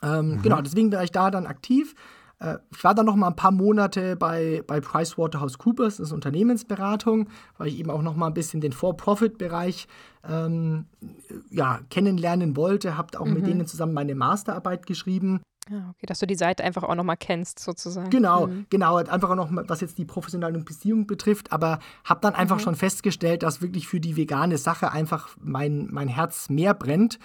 Ähm, 0.02 0.36
mhm. 0.36 0.42
Genau, 0.42 0.62
deswegen 0.62 0.90
war 0.90 1.04
ich 1.04 1.12
da 1.12 1.30
dann 1.30 1.46
aktiv. 1.46 1.94
Äh, 2.40 2.58
ich 2.72 2.82
war 2.82 2.94
dann 2.94 3.06
noch 3.06 3.16
mal 3.16 3.28
ein 3.28 3.36
paar 3.36 3.52
Monate 3.52 4.16
bei, 4.16 4.62
bei 4.66 4.80
PricewaterhouseCoopers, 4.80 5.98
das 5.98 6.08
ist 6.08 6.12
Unternehmensberatung, 6.12 7.28
weil 7.58 7.68
ich 7.68 7.78
eben 7.78 7.90
auch 7.90 8.02
noch 8.02 8.16
mal 8.16 8.26
ein 8.26 8.34
bisschen 8.34 8.60
den 8.60 8.72
For-Profit-Bereich 8.72 9.86
ähm, 10.28 10.86
ja, 11.50 11.80
kennenlernen 11.90 12.56
wollte. 12.56 12.96
Habe 12.96 13.20
auch 13.20 13.26
mhm. 13.26 13.34
mit 13.34 13.46
denen 13.46 13.66
zusammen 13.66 13.94
meine 13.94 14.14
Masterarbeit 14.14 14.86
geschrieben. 14.86 15.40
Ah, 15.70 15.90
okay, 15.90 16.06
dass 16.06 16.18
du 16.18 16.26
die 16.26 16.34
Seite 16.34 16.64
einfach 16.64 16.82
auch 16.82 16.94
noch 16.94 17.04
mal 17.04 17.16
kennst, 17.16 17.60
sozusagen. 17.60 18.10
Genau, 18.10 18.48
mhm. 18.48 18.66
genau. 18.70 18.96
Einfach 18.96 19.30
auch 19.30 19.36
noch, 19.36 19.50
was 19.52 19.80
jetzt 19.80 19.98
die 19.98 20.04
professionelle 20.04 20.58
Beziehung 20.58 21.06
betrifft. 21.06 21.52
Aber 21.52 21.78
habe 22.04 22.20
dann 22.22 22.34
einfach 22.34 22.56
mhm. 22.56 22.62
schon 22.62 22.74
festgestellt, 22.74 23.42
dass 23.44 23.62
wirklich 23.62 23.86
für 23.86 24.00
die 24.00 24.16
vegane 24.16 24.58
Sache 24.58 24.90
einfach 24.90 25.28
mein, 25.40 25.88
mein 25.90 26.08
Herz 26.08 26.48
mehr 26.48 26.74
brennt. 26.74 27.18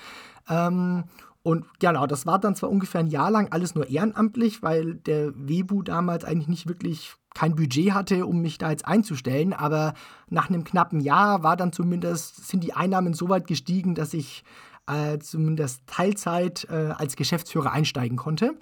Ähm, 0.47 1.06
und 1.45 1.67
genau, 1.77 2.08
das 2.08 2.25
war 2.25 2.39
dann 2.39 2.55
zwar 2.55 2.71
ungefähr 2.71 3.01
ein 3.01 3.08
Jahr 3.08 3.29
lang 3.29 3.51
alles 3.51 3.75
nur 3.75 3.88
ehrenamtlich, 3.88 4.63
weil 4.63 4.95
der 4.95 5.31
Webu 5.36 5.84
damals 5.84 6.25
eigentlich 6.25 6.47
nicht 6.47 6.67
wirklich 6.67 7.13
kein 7.36 7.53
Budget 7.53 7.93
hatte, 7.93 8.25
um 8.25 8.41
mich 8.41 8.58
da 8.58 8.71
jetzt 8.71 8.88
einzustellen. 8.88 9.53
Aber 9.53 9.93
nach 10.27 10.49
einem 10.49 10.63
knappen 10.63 11.01
Jahr 11.01 11.43
war 11.43 11.55
dann 11.55 11.71
zumindest, 11.71 12.47
sind 12.47 12.63
die 12.63 12.73
Einnahmen 12.73 13.13
so 13.13 13.29
weit 13.29 13.45
gestiegen, 13.45 13.93
dass 13.93 14.15
ich 14.15 14.43
äh, 14.88 15.19
zumindest 15.19 15.86
Teilzeit 15.86 16.65
äh, 16.71 16.93
als 16.97 17.15
Geschäftsführer 17.15 17.71
einsteigen 17.71 18.17
konnte. 18.17 18.55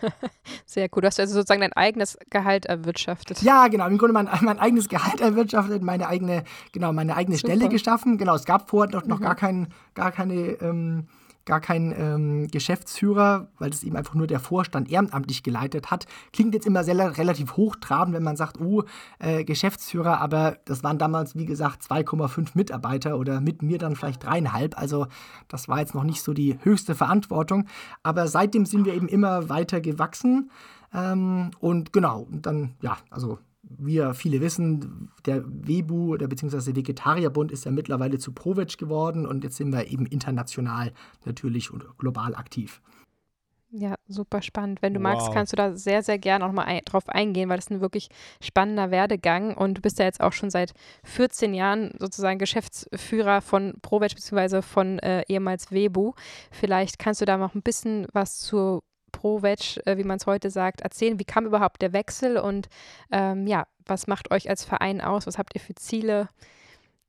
Sehr 0.64 0.88
cool. 0.96 1.02
Du 1.02 1.08
hast 1.08 1.20
also 1.20 1.34
sozusagen 1.34 1.60
dein 1.60 1.74
eigenes 1.74 2.16
Gehalt 2.30 2.64
erwirtschaftet. 2.64 3.42
Ja, 3.42 3.68
genau. 3.68 3.86
Im 3.86 3.98
Grunde 3.98 4.14
mein, 4.14 4.30
mein 4.40 4.58
eigenes 4.58 4.88
Gehalt 4.88 5.20
erwirtschaftet, 5.20 5.82
meine 5.82 6.08
eigene, 6.08 6.44
genau, 6.72 6.94
meine 6.94 7.16
eigene 7.16 7.36
Stelle 7.36 7.68
geschaffen. 7.68 8.16
Genau, 8.16 8.34
es 8.34 8.46
gab 8.46 8.70
vorher 8.70 8.90
noch, 8.90 9.04
noch 9.04 9.18
mhm. 9.18 9.24
gar, 9.24 9.34
kein, 9.34 9.68
gar 9.92 10.10
keine 10.10 10.34
ähm, 10.62 11.08
gar 11.44 11.60
kein 11.60 11.94
ähm, 11.96 12.48
Geschäftsführer, 12.48 13.48
weil 13.58 13.70
das 13.70 13.82
eben 13.82 13.96
einfach 13.96 14.14
nur 14.14 14.26
der 14.26 14.40
Vorstand 14.40 14.90
ehrenamtlich 14.90 15.42
geleitet 15.42 15.90
hat. 15.90 16.06
Klingt 16.32 16.54
jetzt 16.54 16.66
immer 16.66 16.84
sehr, 16.84 16.94
relativ 17.18 17.56
hochtrabend, 17.56 18.14
wenn 18.14 18.22
man 18.22 18.36
sagt, 18.36 18.60
oh, 18.60 18.84
äh, 19.18 19.44
Geschäftsführer, 19.44 20.20
aber 20.20 20.58
das 20.64 20.82
waren 20.82 20.98
damals, 20.98 21.36
wie 21.36 21.46
gesagt, 21.46 21.82
2,5 21.82 22.50
Mitarbeiter 22.54 23.18
oder 23.18 23.40
mit 23.40 23.62
mir 23.62 23.78
dann 23.78 23.96
vielleicht 23.96 24.24
dreieinhalb. 24.24 24.78
Also 24.78 25.06
das 25.48 25.68
war 25.68 25.80
jetzt 25.80 25.94
noch 25.94 26.04
nicht 26.04 26.22
so 26.22 26.32
die 26.32 26.58
höchste 26.62 26.94
Verantwortung. 26.94 27.66
Aber 28.02 28.28
seitdem 28.28 28.66
sind 28.66 28.84
wir 28.84 28.94
eben 28.94 29.08
immer 29.08 29.48
weiter 29.48 29.80
gewachsen. 29.80 30.50
Ähm, 30.92 31.50
und 31.60 31.92
genau, 31.92 32.26
dann, 32.30 32.74
ja, 32.80 32.96
also 33.10 33.38
wie 33.78 33.94
ja 33.94 34.12
viele 34.12 34.40
wissen, 34.40 35.10
der 35.26 35.44
WEBU 35.46 36.14
oder 36.14 36.28
beziehungsweise 36.28 36.74
Vegetarierbund 36.76 37.52
ist 37.52 37.64
ja 37.64 37.70
mittlerweile 37.70 38.18
zu 38.18 38.32
Provetsch 38.32 38.78
geworden 38.78 39.26
und 39.26 39.44
jetzt 39.44 39.56
sind 39.56 39.72
wir 39.72 39.86
eben 39.90 40.06
international 40.06 40.92
natürlich 41.24 41.70
und 41.72 41.84
global 41.98 42.34
aktiv. 42.34 42.80
Ja, 43.76 43.96
super 44.06 44.40
spannend. 44.40 44.82
Wenn 44.82 44.94
du 44.94 45.00
wow. 45.00 45.14
magst, 45.14 45.32
kannst 45.32 45.52
du 45.52 45.56
da 45.56 45.74
sehr, 45.74 46.04
sehr 46.04 46.16
gerne 46.16 46.46
auch 46.46 46.52
mal 46.52 46.62
ein, 46.62 46.80
drauf 46.84 47.08
eingehen, 47.08 47.48
weil 47.48 47.56
das 47.56 47.66
ist 47.66 47.72
ein 47.72 47.80
wirklich 47.80 48.08
spannender 48.40 48.92
Werdegang 48.92 49.56
und 49.56 49.78
du 49.78 49.82
bist 49.82 49.98
ja 49.98 50.04
jetzt 50.04 50.20
auch 50.20 50.32
schon 50.32 50.48
seit 50.48 50.74
14 51.02 51.54
Jahren 51.54 51.90
sozusagen 51.98 52.38
Geschäftsführer 52.38 53.40
von 53.40 53.74
Provetsch 53.82 54.14
beziehungsweise 54.14 54.62
von 54.62 55.00
äh, 55.00 55.24
ehemals 55.26 55.72
Webu. 55.72 56.12
Vielleicht 56.52 57.00
kannst 57.00 57.20
du 57.20 57.24
da 57.24 57.36
noch 57.36 57.56
ein 57.56 57.62
bisschen 57.62 58.06
was 58.12 58.38
zu 58.38 58.80
Pro-Veg, 59.14 59.86
äh, 59.86 59.96
wie 59.96 60.04
man 60.04 60.18
es 60.18 60.26
heute 60.26 60.50
sagt, 60.50 60.82
erzählen. 60.82 61.18
Wie 61.18 61.24
kam 61.24 61.46
überhaupt 61.46 61.80
der 61.80 61.92
Wechsel 61.92 62.36
und 62.36 62.68
ähm, 63.10 63.46
ja, 63.46 63.66
was 63.86 64.06
macht 64.06 64.30
euch 64.30 64.50
als 64.50 64.64
Verein 64.64 65.00
aus? 65.00 65.26
Was 65.26 65.38
habt 65.38 65.54
ihr 65.54 65.60
für 65.60 65.74
Ziele? 65.74 66.28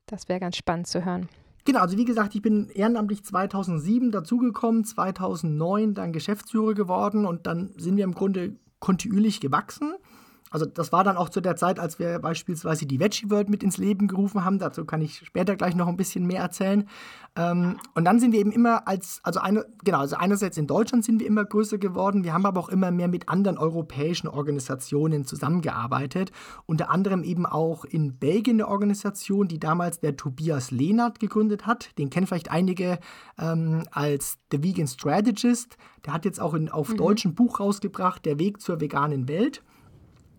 Das 0.06 0.30
wäre 0.30 0.40
ganz 0.40 0.56
spannend 0.56 0.88
zu 0.88 1.04
hören. 1.04 1.28
Genau, 1.66 1.80
also 1.80 1.98
wie 1.98 2.06
gesagt, 2.06 2.36
ich 2.36 2.44
bin 2.44 2.70
ehrenamtlich 2.70 3.24
2007 3.26 4.12
dazugekommen, 4.12 4.86
2009 4.86 5.96
dann 5.96 6.14
Geschäftsführer 6.14 6.76
geworden 6.76 7.26
und 7.26 7.48
dann 7.48 7.74
sind 7.78 7.98
wir 7.98 8.04
im 8.04 8.14
Grunde 8.14 8.56
kontinuierlich 8.80 9.42
gewachsen. 9.42 9.96
Also 10.56 10.66
das 10.66 10.94
war 10.94 11.04
dann 11.04 11.18
auch 11.18 11.28
zu 11.28 11.42
der 11.42 11.58
Zeit, 11.58 11.82
als 11.82 12.00
wir 12.00 12.18
beispielsweise 12.20 12.86
die 12.86 12.98
Veggie 12.98 13.30
World 13.30 13.50
mit 13.50 13.62
ins 13.62 13.78
Leben 13.78 14.08
gerufen 14.08 14.46
haben. 14.46 14.58
Dazu 14.58 14.86
kann 14.86 15.02
ich 15.02 15.18
später 15.18 15.58
gleich 15.58 15.76
noch 15.76 15.90
ein 15.90 15.98
bisschen 15.98 16.26
mehr 16.26 16.40
erzählen. 16.40 16.88
Ähm, 17.36 17.76
und 17.94 18.06
dann 18.06 18.22
sind 18.22 18.32
wir 18.32 18.40
eben 18.40 18.54
immer 18.54 18.88
als, 18.88 19.20
also 19.24 19.42
eine, 19.42 19.66
genau, 19.84 20.00
also 20.00 20.16
einerseits 20.16 20.58
in 20.58 20.66
Deutschland 20.66 21.04
sind 21.04 21.20
wir 21.20 21.28
immer 21.28 21.44
größer 21.44 21.78
geworden. 21.78 22.24
Wir 22.24 22.34
haben 22.34 22.46
aber 22.46 22.62
auch 22.62 22.70
immer 22.70 22.90
mehr 22.90 23.10
mit 23.10 23.28
anderen 23.28 23.58
europäischen 23.58 24.30
Organisationen 24.30 25.26
zusammengearbeitet. 25.26 26.32
Unter 26.66 26.90
anderem 26.90 27.26
eben 27.26 27.46
auch 27.46 27.84
in 27.84 28.18
Belgien 28.18 28.56
eine 28.56 28.70
Organisation, 28.70 29.50
die 29.50 29.60
damals 29.60 30.00
der 30.00 30.16
Tobias 30.16 30.72
Lehnert 30.72 31.20
gegründet 31.20 31.68
hat. 31.68 31.90
Den 31.98 32.10
kennen 32.10 32.28
vielleicht 32.28 32.50
einige 32.50 33.00
ähm, 33.38 33.84
als 33.92 34.38
The 34.52 34.64
Vegan 34.64 34.88
Strategist. 34.88 35.76
Der 36.06 36.14
hat 36.14 36.24
jetzt 36.24 36.40
auch 36.40 36.54
in, 36.54 36.70
auf 36.70 36.94
mhm. 36.94 36.96
Deutsch 36.96 37.26
ein 37.26 37.36
Buch 37.36 37.60
rausgebracht, 37.60 38.24
Der 38.24 38.40
Weg 38.40 38.62
zur 38.62 38.80
veganen 38.80 39.28
Welt. 39.28 39.62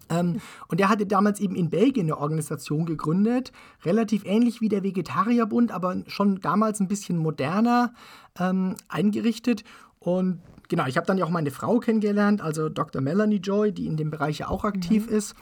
Ähm, 0.08 0.40
und 0.68 0.80
er 0.80 0.88
hatte 0.88 1.06
damals 1.06 1.40
eben 1.40 1.56
in 1.56 1.70
Belgien 1.70 2.06
eine 2.06 2.18
Organisation 2.18 2.86
gegründet, 2.86 3.52
relativ 3.84 4.24
ähnlich 4.24 4.60
wie 4.60 4.68
der 4.68 4.82
Vegetarierbund, 4.82 5.72
aber 5.72 5.96
schon 6.06 6.40
damals 6.40 6.80
ein 6.80 6.88
bisschen 6.88 7.18
moderner 7.18 7.92
ähm, 8.38 8.76
eingerichtet. 8.88 9.64
Und 9.98 10.40
genau, 10.68 10.86
ich 10.86 10.96
habe 10.96 11.06
dann 11.06 11.18
ja 11.18 11.24
auch 11.24 11.30
meine 11.30 11.50
Frau 11.50 11.78
kennengelernt, 11.78 12.40
also 12.40 12.68
Dr. 12.68 13.02
Melanie 13.02 13.36
Joy, 13.36 13.72
die 13.72 13.86
in 13.86 13.96
dem 13.96 14.10
Bereich 14.10 14.38
ja 14.38 14.48
auch 14.48 14.64
aktiv 14.64 15.08
mhm. 15.08 15.16
ist. 15.16 15.34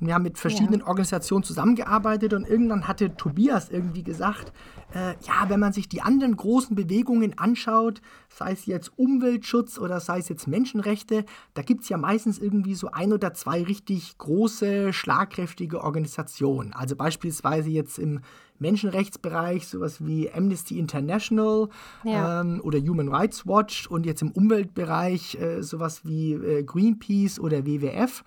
Und 0.00 0.06
wir 0.06 0.14
haben 0.14 0.22
mit 0.22 0.38
verschiedenen 0.38 0.80
ja. 0.80 0.86
Organisationen 0.86 1.42
zusammengearbeitet 1.42 2.32
und 2.32 2.46
irgendwann 2.46 2.86
hatte 2.86 3.16
Tobias 3.16 3.68
irgendwie 3.68 4.04
gesagt, 4.04 4.52
äh, 4.94 5.14
ja, 5.26 5.48
wenn 5.48 5.60
man 5.60 5.72
sich 5.72 5.88
die 5.88 6.02
anderen 6.02 6.36
großen 6.36 6.76
Bewegungen 6.76 7.36
anschaut, 7.38 8.00
sei 8.28 8.52
es 8.52 8.66
jetzt 8.66 8.92
Umweltschutz 8.96 9.78
oder 9.78 10.00
sei 10.00 10.18
es 10.18 10.28
jetzt 10.28 10.46
Menschenrechte, 10.46 11.24
da 11.54 11.62
gibt 11.62 11.82
es 11.82 11.88
ja 11.88 11.96
meistens 11.98 12.38
irgendwie 12.38 12.74
so 12.74 12.90
ein 12.92 13.12
oder 13.12 13.34
zwei 13.34 13.62
richtig 13.64 14.16
große, 14.18 14.92
schlagkräftige 14.92 15.82
Organisationen. 15.82 16.72
Also 16.72 16.94
beispielsweise 16.94 17.70
jetzt 17.70 17.98
im 17.98 18.20
Menschenrechtsbereich 18.60 19.68
sowas 19.68 20.04
wie 20.04 20.30
Amnesty 20.32 20.78
International 20.78 21.68
ja. 22.04 22.40
ähm, 22.40 22.60
oder 22.62 22.78
Human 22.78 23.08
Rights 23.08 23.46
Watch 23.46 23.86
und 23.86 24.06
jetzt 24.06 24.22
im 24.22 24.30
Umweltbereich 24.30 25.36
äh, 25.40 25.62
sowas 25.62 26.04
wie 26.04 26.32
äh, 26.32 26.62
Greenpeace 26.62 27.38
oder 27.40 27.66
WWF. 27.66 28.24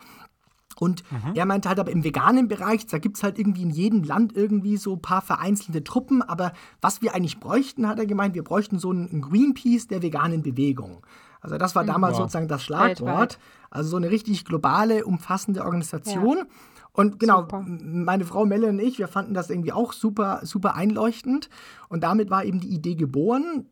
Und 0.82 1.04
mhm. 1.12 1.36
er 1.36 1.46
meinte 1.46 1.70
halt, 1.70 1.80
aber 1.80 1.92
im 1.92 2.04
veganen 2.04 2.48
Bereich, 2.48 2.88
da 2.88 2.98
gibt 2.98 3.18
es 3.18 3.22
halt 3.22 3.38
irgendwie 3.38 3.62
in 3.62 3.70
jedem 3.70 4.02
Land 4.02 4.36
irgendwie 4.36 4.78
so 4.78 4.96
ein 4.96 5.02
paar 5.02 5.22
vereinzelte 5.22 5.84
Truppen. 5.84 6.24
Aber 6.24 6.54
was 6.82 7.04
wir 7.04 7.14
eigentlich 7.14 7.40
bräuchten, 7.40 7.88
hat 7.88 8.00
er 8.00 8.08
gemeint, 8.08 8.34
wir 8.34 8.44
bräuchten 8.44 8.80
so 8.80 8.90
einen 8.90 9.22
Greenpeace 9.22 9.90
der 9.90 10.02
veganen 10.02 10.42
Bewegung. 10.42 11.06
Also 11.40 11.60
das 11.60 11.76
war 11.76 11.84
mhm. 11.84 11.88
damals 11.88 12.14
wow. 12.14 12.22
sozusagen 12.22 12.48
das 12.48 12.64
Schlagwort. 12.64 13.38
Also 13.70 13.92
so 13.92 13.98
eine 13.98 14.10
richtig 14.10 14.44
globale, 14.44 15.06
umfassende 15.06 15.64
Organisation. 15.64 16.38
Ja. 16.38 16.46
Und 16.94 17.20
genau, 17.20 17.42
super. 17.42 17.64
meine 17.64 18.26
Frau 18.26 18.48
Melle 18.48 18.68
und 18.68 18.80
ich, 18.80 18.98
wir 18.98 19.08
fanden 19.08 19.36
das 19.36 19.52
irgendwie 19.52 19.74
auch 19.74 19.94
super, 19.94 20.40
super 20.42 20.74
einleuchtend. 20.74 21.52
Und 21.90 22.04
damit 22.04 22.32
war 22.32 22.44
eben 22.44 22.60
die 22.60 22.74
Idee 22.74 22.96
geboren 22.96 23.68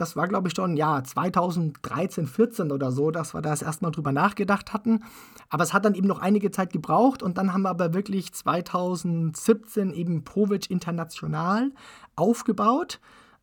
das 0.00 0.16
war, 0.16 0.28
glaube 0.28 0.48
ich, 0.48 0.54
schon 0.54 0.76
ja 0.76 1.04
2013, 1.04 2.26
14 2.26 2.72
oder 2.72 2.90
so, 2.90 3.10
dass 3.10 3.34
wir 3.34 3.42
da 3.42 3.50
erstmal 3.50 3.90
drüber 3.90 4.12
nachgedacht 4.12 4.72
hatten. 4.72 5.04
Aber 5.50 5.62
es 5.62 5.74
hat 5.74 5.84
dann 5.84 5.94
eben 5.94 6.06
noch 6.06 6.20
einige 6.20 6.50
Zeit 6.50 6.72
gebraucht 6.72 7.22
und 7.22 7.36
dann 7.36 7.52
haben 7.52 7.62
wir 7.62 7.70
aber 7.70 7.92
wirklich 7.92 8.32
2017 8.32 9.92
eben 9.92 10.24
Provic 10.24 10.70
International 10.70 11.72
aufgebaut. 12.16 12.98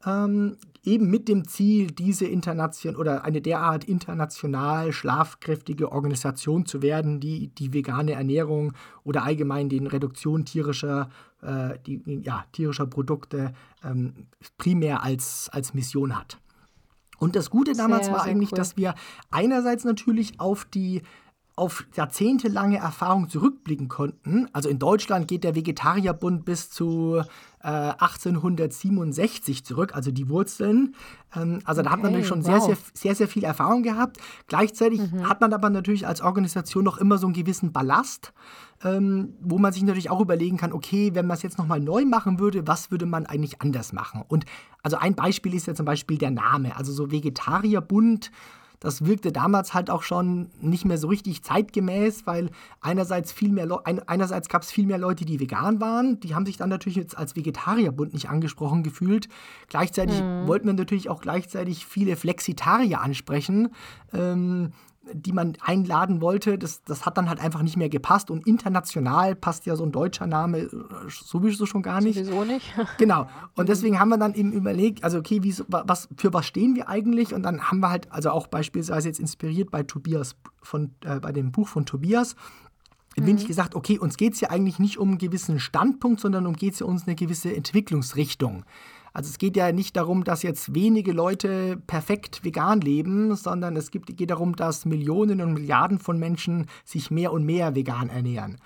Ähm, 0.06 0.58
eben 0.84 1.10
mit 1.10 1.28
dem 1.28 1.48
Ziel, 1.48 1.88
diese 1.88 2.26
international 2.26 3.00
oder 3.00 3.24
eine 3.24 3.42
derart 3.42 3.84
international 3.84 4.94
schlafkräftige 4.94 5.92
Organisation 5.92 6.66
zu 6.66 6.82
werden, 6.82 7.20
die 7.20 7.50
die 7.50 7.74
vegane 7.74 8.14
Ernährung 8.14 8.74
oder 9.04 9.24
allgemein 9.24 9.70
den 9.70 9.86
Reduktion 9.86 10.46
tierischer, 10.46 11.10
äh, 11.42 11.78
die, 11.86 12.02
ja, 12.24 12.46
tierischer 12.52 12.88
Produkte 12.88 13.54
ähm, 13.84 14.28
primär 14.58 15.04
als, 15.04 15.50
als 15.52 15.74
Mission 15.74 16.18
hat. 16.18 16.40
Und 17.18 17.36
das 17.36 17.50
Gute 17.50 17.74
damals 17.74 18.06
sehr, 18.06 18.14
war 18.14 18.24
sehr 18.24 18.32
eigentlich, 18.32 18.52
cool. 18.52 18.58
dass 18.58 18.78
wir 18.78 18.96
einerseits 19.32 19.84
natürlich 19.84 20.40
auf 20.40 20.66
die 20.66 21.02
auf 21.56 21.86
jahrzehntelange 21.96 22.78
Erfahrung 22.78 23.30
zurückblicken 23.30 23.88
konnten. 23.88 24.48
Also 24.54 24.70
in 24.70 24.78
Deutschland 24.78 25.28
geht 25.28 25.44
der 25.44 25.56
Vegetarierbund 25.56 26.46
bis 26.46 26.70
zu 26.70 27.24
äh, 27.68 27.70
1867 28.00 29.66
zurück, 29.66 29.94
also 29.94 30.10
die 30.10 30.30
Wurzeln. 30.30 30.96
Ähm, 31.36 31.60
also 31.66 31.82
okay, 31.82 31.90
da 31.90 31.92
hat 31.92 32.02
man 32.02 32.12
natürlich 32.12 32.28
schon 32.28 32.46
wow. 32.46 32.46
sehr, 32.46 32.62
sehr, 32.62 32.78
sehr, 32.94 33.16
sehr 33.16 33.28
viel 33.28 33.44
Erfahrung 33.44 33.84
gehabt. 33.84 34.18
Gleichzeitig 34.48 35.02
mhm. 35.02 35.28
hat 35.28 35.42
man 35.42 35.52
aber 35.52 35.70
natürlich 35.70 36.08
als 36.08 36.22
Organisation 36.22 36.86
noch 36.86 36.98
immer 36.98 37.18
so 37.18 37.28
einen 37.28 37.34
gewissen 37.34 37.74
Ballast, 37.74 38.32
ähm, 38.86 39.34
wo 39.42 39.58
man 39.58 39.74
sich 39.74 39.84
natürlich 39.84 40.10
auch 40.10 40.22
überlegen 40.22 40.56
kann, 40.56 40.72
okay, 40.72 41.12
wenn 41.14 41.28
man 41.28 41.36
es 41.36 41.44
jetzt 41.44 41.58
nochmal 41.58 41.82
neu 41.82 42.06
machen 42.06 42.40
würde, 42.40 42.66
was 42.68 42.90
würde 42.90 43.06
man 43.06 43.26
eigentlich 43.26 43.62
anders 43.62 43.92
machen? 43.92 44.24
Und 44.26 44.46
also 44.82 44.96
ein 44.96 45.16
Beispiel 45.16 45.54
ist 45.54 45.68
ja 45.68 45.76
zum 45.76 45.86
Beispiel 45.86 46.18
der 46.18 46.32
Name. 46.32 46.78
Also 46.78 46.94
so 46.94 47.12
Vegetarierbund 47.12 48.32
das 48.80 49.06
wirkte 49.06 49.32
damals 49.32 49.74
halt 49.74 49.90
auch 49.90 50.04
schon 50.04 50.50
nicht 50.62 50.86
mehr 50.86 50.98
so 50.98 51.08
richtig 51.08 51.44
zeitgemäß, 51.44 52.28
weil 52.28 52.52
einerseits 52.82 53.32
viel 53.32 53.52
mehr 53.52 53.66
Le 53.66 53.86
einerseits 53.86 54.50
gab 54.50 54.62
es 54.62 54.72
viel 54.72 54.86
mehr 54.86 54.98
Leute, 54.98 55.26
die 55.26 55.40
vegan 55.40 55.82
waren, 55.82 56.20
die 56.20 56.36
haben 56.36 56.46
sich 56.46 56.58
dann 56.58 56.70
natürlich 56.70 56.98
jetzt 56.98 57.18
als 57.18 57.36
Vegetarierbund 57.36 58.14
nicht 58.14 58.30
angesprochen 58.30 58.84
gefühlt. 58.84 59.30
Gleichzeitig 59.70 60.22
mhm. 60.22 60.48
wollten 60.48 60.68
wir 60.68 60.74
natürlich 60.74 61.10
auch 61.10 61.22
gleichzeitig 61.22 61.86
viele 61.86 62.16
Flexitarier 62.16 63.02
ansprechen. 63.02 63.70
Ähm, 64.14 64.74
die 65.14 65.32
man 65.32 65.54
einladen 65.62 66.22
wollte, 66.22 66.58
das, 66.58 66.84
das 66.84 67.06
hat 67.06 67.18
dann 67.18 67.30
halt 67.30 67.40
einfach 67.40 67.62
nicht 67.62 67.78
mehr 67.78 67.90
gepasst. 67.90 68.32
Und 68.32 68.46
international 68.48 69.36
passt 69.36 69.66
ja 69.66 69.76
so 69.76 69.84
ein 69.84 69.92
deutscher 69.92 70.28
Name 70.28 70.60
äh, 70.60 70.70
sowieso 71.10 71.66
schon 71.66 71.82
gar 71.82 72.02
nicht. 72.02 72.18
Sowieso 72.18 72.44
nicht. 72.44 72.74
genau. 72.98 73.28
Und 73.56 73.70
deswegen 73.70 74.00
haben 74.00 74.10
wir 74.10 74.18
dann 74.18 74.34
eben 74.34 74.52
überlegt, 74.52 75.04
also 75.04 75.20
okay, 75.20 75.44
wie, 75.44 75.56
was, 75.68 76.08
für 76.18 76.34
was 76.34 76.46
stehen 76.46 76.76
wir 76.76 76.90
eigentlich? 76.90 77.34
Und 77.34 77.44
dann 77.44 77.62
haben 77.70 77.80
wir 77.80 77.90
halt, 77.90 78.12
also 78.12 78.32
auch 78.32 78.48
beispielsweise 78.48 79.08
jetzt 79.08 79.20
inspiriert 79.20 79.72
bei 79.72 79.84
Tobias, 79.84 80.36
von, 80.62 80.92
äh, 81.04 81.20
bei 81.20 81.32
dem 81.32 81.52
Buch 81.52 81.68
von 81.68 81.86
Tobias, 81.86 82.36
mhm. 83.18 83.26
bin 83.26 83.38
ich 83.38 83.48
gesagt, 83.48 83.76
okay, 83.76 83.98
uns 84.00 84.18
geht 84.18 84.34
es 84.34 84.42
ja 84.42 84.50
eigentlich 84.50 84.80
nicht 84.80 84.98
um 84.98 85.10
einen 85.10 85.18
gewissen 85.18 85.60
Standpunkt, 85.60 86.20
sondern 86.20 86.46
um 86.46 86.54
geht 86.54 86.74
es 86.74 86.80
ja 86.80 86.86
uns 86.86 87.08
eine 87.08 87.16
gewisse 87.16 87.56
Entwicklungsrichtung. 87.56 88.66
Also 89.18 89.32
es 89.32 89.40
geht 89.40 89.58
ja 89.58 89.72
nicht 89.72 89.98
darum, 89.98 90.24
dass 90.24 90.44
jetzt 90.44 90.76
wenige 90.76 91.12
Leute 91.12 91.82
perfekt 91.88 92.44
vegan 92.44 92.82
leben, 92.82 93.36
sondern 93.36 93.76
es 93.76 93.90
geht 93.90 94.30
darum, 94.30 94.56
dass 94.56 94.86
Millionen 94.86 95.42
und 95.42 95.54
Milliarden 95.54 95.98
von 95.98 96.20
Menschen 96.20 96.68
sich 96.86 97.10
mehr 97.10 97.34
und 97.34 97.44
mehr 97.44 97.74
vegan 97.74 98.10
ernähren. 98.10 98.58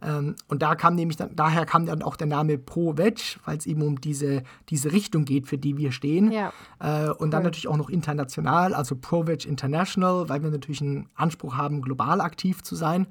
Ähm, 0.00 0.36
und 0.48 0.62
da 0.62 0.74
kam 0.74 0.94
nämlich 0.94 1.16
dann, 1.16 1.34
daher 1.34 1.66
kam 1.66 1.86
dann 1.86 2.02
auch 2.02 2.16
der 2.16 2.26
Name 2.26 2.58
Pro 2.58 2.96
Veg, 2.96 3.38
weil 3.44 3.58
es 3.58 3.66
eben 3.66 3.82
um 3.82 4.00
diese, 4.00 4.42
diese 4.68 4.92
Richtung 4.92 5.24
geht, 5.24 5.46
für 5.46 5.58
die 5.58 5.76
wir 5.76 5.92
stehen. 5.92 6.30
Ja. 6.30 6.52
Äh, 6.78 7.10
und 7.10 7.20
cool. 7.20 7.30
dann 7.30 7.42
natürlich 7.42 7.68
auch 7.68 7.76
noch 7.76 7.90
international, 7.90 8.74
also 8.74 8.96
Pro 8.96 9.26
Veg 9.26 9.44
International, 9.44 10.28
weil 10.28 10.42
wir 10.42 10.50
natürlich 10.50 10.80
einen 10.80 11.08
Anspruch 11.14 11.56
haben, 11.56 11.82
global 11.82 12.20
aktiv 12.20 12.62
zu 12.62 12.76
sein. 12.76 13.06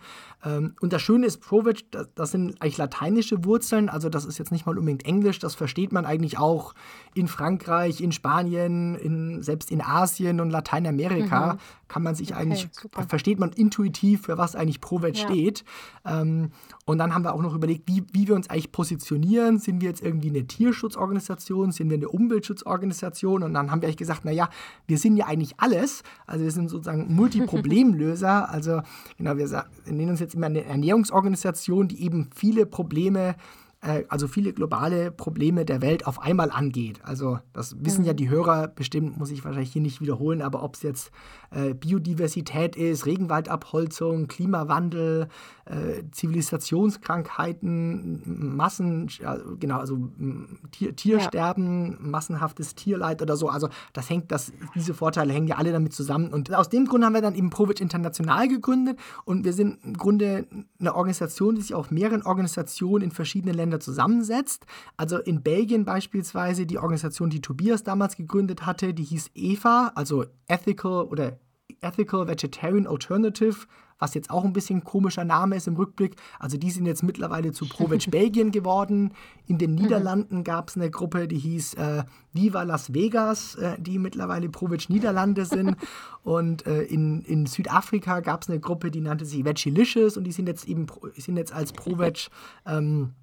Ähm, 0.45 0.76
und 0.80 0.93
das 0.93 1.02
Schöne 1.02 1.26
ist, 1.26 1.41
Pro 1.41 1.65
Veg, 1.65 1.91
das, 1.91 2.08
das, 2.15 2.32
sind 2.32 2.62
eigentlich 2.62 2.78
lateinische 2.78 3.43
Wurzeln, 3.43 3.89
also 3.89 4.10
das 4.10 4.26
ist 4.26 4.38
jetzt 4.38 4.52
nicht 4.52 4.65
mal 4.65 4.78
unbedingt 4.78 5.06
Englisch, 5.06 5.39
das 5.39 5.56
versteht 5.56 5.91
man 5.91 6.06
eigentlich 6.06 6.38
auch 6.38 6.73
in 7.13 7.28
Frankreich, 7.28 8.02
in 8.02 8.12
Spanien, 8.12 8.95
in, 8.95 9.43
selbst 9.43 9.71
in 9.71 9.82
Asien 9.82 10.39
und 10.39 10.52
Lateinamerika 10.52 11.54
mhm. 11.54 11.58
kann 11.88 12.04
man 12.04 12.15
sich 12.15 12.32
okay, 12.32 12.41
eigentlich, 12.41 12.69
super. 12.71 13.04
versteht 13.04 13.39
man 13.39 13.52
intuitiv, 13.52 14.23
für 14.23 14.38
was 14.38 14.56
eigentlich 14.56 14.80
Pro 14.80 15.02
Veg 15.02 15.17
ja. 15.17 15.26
steht. 15.26 15.65
Und 16.88 17.00
dann 17.00 17.13
haben 17.13 17.26
wir 17.26 17.34
auch 17.34 17.41
noch 17.41 17.54
überlegt, 17.54 17.84
wie, 17.86 18.06
wie 18.13 18.30
wir 18.30 18.36
uns 18.36 18.50
eigentlich 18.50 18.71
positionieren. 18.71 19.60
Sind 19.60 19.82
wir 19.82 19.89
jetzt 19.89 20.02
irgendwie 20.02 20.30
eine 20.30 20.47
Tierschutzorganisation? 20.47 21.73
Sind 21.73 21.89
wir 21.89 21.97
eine 21.97 22.08
Umweltschutzorganisation? 22.08 23.43
Und 23.43 23.54
dann 23.54 23.69
haben 23.69 23.82
wir 23.82 23.88
eigentlich 23.88 23.97
gesagt, 23.97 24.23
naja, 24.23 24.50
wir 24.88 24.97
sind 24.97 25.17
ja 25.17 25.26
eigentlich 25.26 25.56
alles. 25.58 26.02
Also 26.28 26.45
wir 26.45 26.52
sind 26.52 26.69
sozusagen 26.69 27.13
Multiproblemlöser. 27.13 28.50
also 28.50 28.82
genau, 29.17 29.36
wir, 29.36 29.52
wir 29.52 29.65
nennen 29.86 30.12
uns 30.12 30.21
jetzt 30.21 30.36
immer 30.36 30.45
eine 30.45 30.63
Ernährungsorganisation, 30.63 31.89
die 31.89 32.04
eben 32.04 32.30
viele 32.34 32.65
Probleme 32.65 33.32
äh, 33.32 33.34
also 33.79 34.27
viele 34.27 34.51
globale 34.53 35.11
Probleme 35.11 35.63
der 35.63 35.81
Welt 35.81 36.07
auf 36.07 36.21
einmal 36.21 36.51
angeht. 36.51 36.99
Also 37.03 37.39
das 37.53 37.75
wissen 37.79 38.01
mhm. 38.01 38.07
ja 38.07 38.13
die 38.13 38.29
Hörer 38.29 38.67
bestimmt, 38.67 39.17
muss 39.17 39.31
ich 39.31 39.45
wahrscheinlich 39.45 39.71
hier 39.71 39.83
nicht 39.83 40.01
wiederholen, 40.01 40.41
aber 40.41 40.63
ob 40.63 40.75
es 40.75 40.81
jetzt 40.81 41.11
äh, 41.51 41.73
Biodiversität 41.73 42.75
ist, 42.75 43.05
Regenwaldabholzung, 43.05 44.27
Klimawandel, 44.27 45.29
äh, 45.65 46.03
Zivilisationskrankheiten, 46.11 48.55
Massen, 48.55 49.07
ja, 49.19 49.37
genau, 49.59 49.79
also 49.79 50.09
Tier, 50.71 50.95
Tiersterben, 50.95 51.91
ja. 51.91 51.97
massenhaftes 51.99 52.73
Tierleid 52.75 53.21
oder 53.21 53.35
so. 53.37 53.49
Also 53.49 53.69
das 53.93 54.09
hängt, 54.09 54.31
das, 54.31 54.51
diese 54.75 54.95
Vorteile 54.95 55.33
hängen 55.33 55.47
ja 55.47 55.57
alle 55.57 55.71
damit 55.71 55.93
zusammen. 55.93 56.33
Und 56.33 56.53
aus 56.53 56.69
dem 56.69 56.85
Grund 56.85 57.05
haben 57.05 57.13
wir 57.13 57.21
dann 57.21 57.35
eben 57.35 57.51
Provic 57.51 57.79
International 57.79 58.47
gegründet 58.47 58.97
und 59.23 59.45
wir 59.45 59.53
sind 59.53 59.77
im 59.83 59.93
Grunde 59.93 60.47
eine 60.79 60.95
Organisation, 60.95 61.53
die 61.55 61.61
sich 61.61 61.75
auf 61.75 61.91
mehreren 61.91 62.23
Organisationen 62.23 63.03
in 63.05 63.11
verschiedenen 63.11 63.55
Ländern 63.55 63.76
Länder 63.77 63.79
zusammensetzt. 63.79 64.65
Also 64.97 65.17
in 65.17 65.43
Belgien 65.43 65.85
beispielsweise 65.85 66.65
die 66.65 66.77
Organisation, 66.77 67.29
die 67.29 67.41
Tobias 67.41 67.83
damals 67.83 68.15
gegründet 68.15 68.65
hatte, 68.65 68.93
die 68.93 69.03
hieß 69.03 69.31
EVA, 69.35 69.91
also 69.95 70.25
Ethical 70.47 71.05
oder 71.05 71.37
Ethical 71.81 72.27
Vegetarian 72.27 72.87
Alternative, 72.87 73.67
was 73.99 74.13
jetzt 74.13 74.29
auch 74.29 74.45
ein 74.45 74.53
bisschen 74.53 74.83
komischer 74.83 75.23
Name 75.23 75.55
ist 75.55 75.67
im 75.67 75.75
Rückblick. 75.75 76.15
Also 76.39 76.57
die 76.57 76.71
sind 76.71 76.85
jetzt 76.85 77.03
mittlerweile 77.03 77.51
zu 77.51 77.67
ProVeg 77.67 78.09
Belgien 78.11 78.51
geworden. 78.51 79.11
In 79.47 79.57
den 79.57 79.75
Niederlanden 79.75 80.43
gab 80.43 80.69
es 80.69 80.75
eine 80.75 80.89
Gruppe, 80.89 81.27
die 81.27 81.37
hieß 81.37 81.75
äh, 81.75 82.03
Viva 82.31 82.63
Las 82.63 82.93
Vegas, 82.93 83.55
äh, 83.55 83.75
die 83.79 83.99
mittlerweile 83.99 84.49
ProVeg 84.49 84.89
Niederlande 84.89 85.45
sind. 85.45 85.75
und 86.23 86.65
äh, 86.67 86.83
in, 86.83 87.21
in 87.23 87.45
Südafrika 87.47 88.19
gab 88.21 88.43
es 88.43 88.49
eine 88.49 88.59
Gruppe, 88.59 88.91
die 88.91 89.01
nannte 89.01 89.25
sich 89.25 89.43
Vegilicious 89.45 90.17
und 90.17 90.23
die 90.23 90.31
sind 90.31 90.47
jetzt 90.47 90.67
eben 90.67 90.87
sind 91.15 91.37
jetzt 91.37 91.53
als 91.53 91.73
ProVeg 91.73 92.29
ähm, 92.65 93.13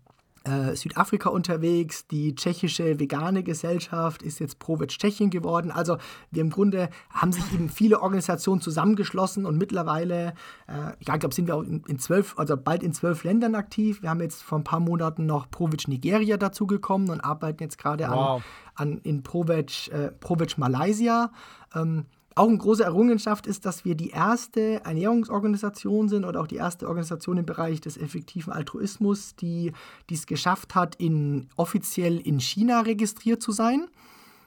äh, 0.44 0.76
Südafrika 0.76 1.30
unterwegs. 1.30 2.07
Die 2.07 2.35
tschechische 2.35 3.00
vegane 3.00 3.42
Gesellschaft 3.42 4.22
ist 4.22 4.40
jetzt 4.40 4.59
Provic 4.59 4.90
Tschechien 4.90 5.30
geworden. 5.30 5.70
Also 5.70 5.96
wir 6.30 6.42
im 6.42 6.50
Grunde 6.50 6.90
haben 7.11 7.33
sich 7.33 7.44
eben 7.52 7.68
viele 7.68 8.00
Organisationen 8.00 8.61
zusammengeschlossen 8.61 9.46
und 9.46 9.57
mittlerweile, 9.57 10.35
äh, 10.66 10.72
ja, 10.72 10.94
ich 11.14 11.20
glaube, 11.20 11.35
sind 11.35 11.46
wir 11.46 11.57
auch 11.57 11.62
in, 11.62 11.83
in, 11.87 11.98
zwölf, 11.98 12.38
also 12.38 12.57
bald 12.57 12.83
in 12.83 12.92
zwölf 12.92 13.24
Ländern 13.24 13.54
aktiv. 13.54 14.02
Wir 14.02 14.11
haben 14.11 14.20
jetzt 14.20 14.42
vor 14.42 14.59
ein 14.59 14.64
paar 14.64 14.80
Monaten 14.80 15.26
noch 15.26 15.50
Provic 15.50 15.88
Nigeria 15.88 16.37
dazugekommen 16.37 17.11
und 17.11 17.20
arbeiten 17.20 17.62
jetzt 17.62 17.78
gerade 17.78 18.04
wow. 18.04 18.42
an, 18.74 18.92
an 18.92 18.98
in 18.98 19.22
Provic, 19.22 19.88
äh, 19.92 20.11
Malaysia. 20.57 21.30
Ähm, 21.74 22.07
auch 22.34 22.48
eine 22.48 22.58
große 22.58 22.82
Errungenschaft 22.82 23.46
ist, 23.46 23.64
dass 23.64 23.84
wir 23.84 23.94
die 23.94 24.10
erste 24.10 24.84
Ernährungsorganisation 24.84 26.08
sind 26.08 26.24
oder 26.24 26.40
auch 26.40 26.46
die 26.46 26.56
erste 26.56 26.88
Organisation 26.88 27.38
im 27.38 27.46
Bereich 27.46 27.80
des 27.80 27.96
effektiven 27.96 28.52
Altruismus, 28.52 29.36
die 29.36 29.72
es 30.10 30.26
geschafft 30.26 30.74
hat, 30.74 30.96
in, 30.96 31.48
offiziell 31.56 32.18
in 32.18 32.40
China 32.40 32.80
registriert 32.80 33.42
zu 33.42 33.52
sein. 33.52 33.86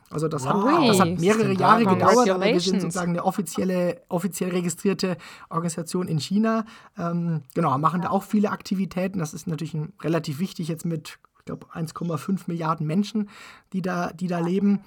Also 0.09 0.27
das, 0.29 0.45
wow. 0.45 0.65
hat, 0.65 0.89
das 0.89 0.99
hat 1.01 1.19
mehrere 1.19 1.53
Jahre 1.53 1.85
gedauert, 1.85 2.29
aber 2.29 2.45
wir 2.45 2.59
sind 2.59 2.81
sozusagen 2.81 3.11
eine 3.11 3.25
offizielle, 3.25 4.01
offiziell 4.07 4.51
registrierte 4.51 5.17
Organisation 5.49 6.07
in 6.07 6.19
China. 6.19 6.65
Ähm, 6.97 7.41
genau, 7.53 7.77
machen 7.77 8.01
da 8.01 8.09
auch 8.09 8.23
viele 8.23 8.51
Aktivitäten. 8.51 9.19
Das 9.19 9.33
ist 9.33 9.47
natürlich 9.47 9.75
relativ 10.01 10.39
wichtig 10.39 10.69
jetzt 10.69 10.85
mit, 10.85 11.19
ich 11.39 11.45
glaube, 11.45 11.67
1,5 11.73 12.43
Milliarden 12.47 12.87
Menschen, 12.87 13.29
die 13.73 13.81
da, 13.81 14.13
die 14.13 14.27
da 14.27 14.39
leben 14.39 14.81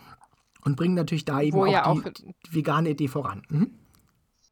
und 0.64 0.76
bringen 0.76 0.94
natürlich 0.94 1.24
da 1.24 1.40
eben 1.40 1.58
auch, 1.58 1.66
ja 1.66 1.86
auch, 1.86 2.02
die, 2.02 2.34
die, 2.46 2.54
vegane 2.54 2.90
Idee 2.90 3.08
voran. 3.08 3.42
Mhm. 3.48 3.70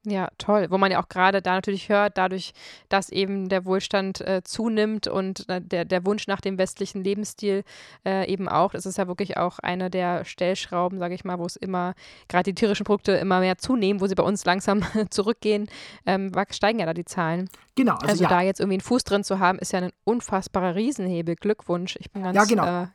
Ja, 0.04 0.28
toll. 0.38 0.68
Wo 0.70 0.78
man 0.78 0.90
ja 0.90 1.02
auch 1.02 1.08
gerade 1.08 1.42
da 1.42 1.54
natürlich 1.54 1.88
hört, 1.88 2.16
dadurch, 2.16 2.52
dass 2.88 3.10
eben 3.10 3.48
der 3.48 3.64
Wohlstand 3.64 4.20
äh, 4.20 4.42
zunimmt 4.42 5.06
und 5.08 5.48
äh, 5.48 5.60
der, 5.60 5.84
der 5.84 6.06
Wunsch 6.06 6.26
nach 6.28 6.40
dem 6.40 6.56
westlichen 6.56 7.02
Lebensstil 7.02 7.64
äh, 8.06 8.30
eben 8.30 8.48
auch, 8.48 8.72
das 8.72 8.86
ist 8.86 8.96
ja 8.96 9.08
wirklich 9.08 9.36
auch 9.36 9.58
eine 9.58 9.90
der 9.90 10.24
Stellschrauben, 10.24 10.98
sage 10.98 11.14
ich 11.14 11.24
mal, 11.24 11.38
wo 11.38 11.46
es 11.46 11.56
immer, 11.56 11.94
gerade 12.28 12.44
die 12.44 12.54
tierischen 12.54 12.84
Produkte 12.84 13.12
immer 13.12 13.40
mehr 13.40 13.58
zunehmen, 13.58 14.00
wo 14.00 14.06
sie 14.06 14.14
bei 14.14 14.22
uns 14.22 14.44
langsam 14.44 14.82
zurückgehen, 15.10 15.68
ähm, 16.06 16.32
steigen 16.50 16.78
ja 16.78 16.86
da 16.86 16.94
die 16.94 17.04
Zahlen. 17.04 17.50
Genau. 17.74 17.94
Also, 17.94 18.06
also 18.06 18.24
ja. 18.24 18.30
da 18.30 18.40
jetzt 18.40 18.60
irgendwie 18.60 18.76
einen 18.76 18.82
Fuß 18.82 19.04
drin 19.04 19.24
zu 19.24 19.40
haben, 19.40 19.58
ist 19.58 19.72
ja 19.72 19.80
ein 19.80 19.92
unfassbarer 20.04 20.74
Riesenhebel. 20.74 21.36
Glückwunsch. 21.36 21.96
Ich 22.00 22.10
bin 22.10 22.22
ganz, 22.22 22.36
ja, 22.36 22.44
genau. 22.44 22.82
Äh, 22.84 22.86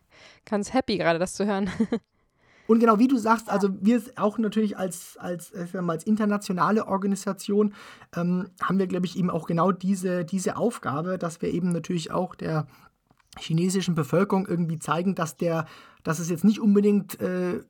ganz 0.45 0.73
happy 0.73 0.97
gerade, 0.97 1.19
das 1.19 1.33
zu 1.33 1.45
hören. 1.45 1.69
Und 2.67 2.79
genau 2.79 2.99
wie 2.99 3.07
du 3.07 3.17
sagst, 3.17 3.49
also 3.49 3.69
wir 3.81 4.01
auch 4.15 4.37
natürlich 4.37 4.77
als, 4.77 5.17
als, 5.17 5.53
als 5.53 6.03
internationale 6.03 6.87
Organisation 6.87 7.73
ähm, 8.15 8.47
haben 8.61 8.79
wir, 8.79 8.87
glaube 8.87 9.05
ich, 9.05 9.17
eben 9.17 9.29
auch 9.29 9.47
genau 9.47 9.71
diese, 9.71 10.23
diese 10.23 10.55
Aufgabe, 10.55 11.17
dass 11.17 11.41
wir 11.41 11.53
eben 11.53 11.69
natürlich 11.69 12.11
auch 12.11 12.35
der 12.35 12.67
chinesischen 13.39 13.95
Bevölkerung 13.95 14.47
irgendwie 14.47 14.77
zeigen, 14.77 15.15
dass 15.15 15.35
der, 15.35 15.65
dass 16.03 16.19
es 16.19 16.29
jetzt 16.29 16.43
nicht 16.43 16.59
unbedingt 16.59 17.19
äh, 17.19 17.61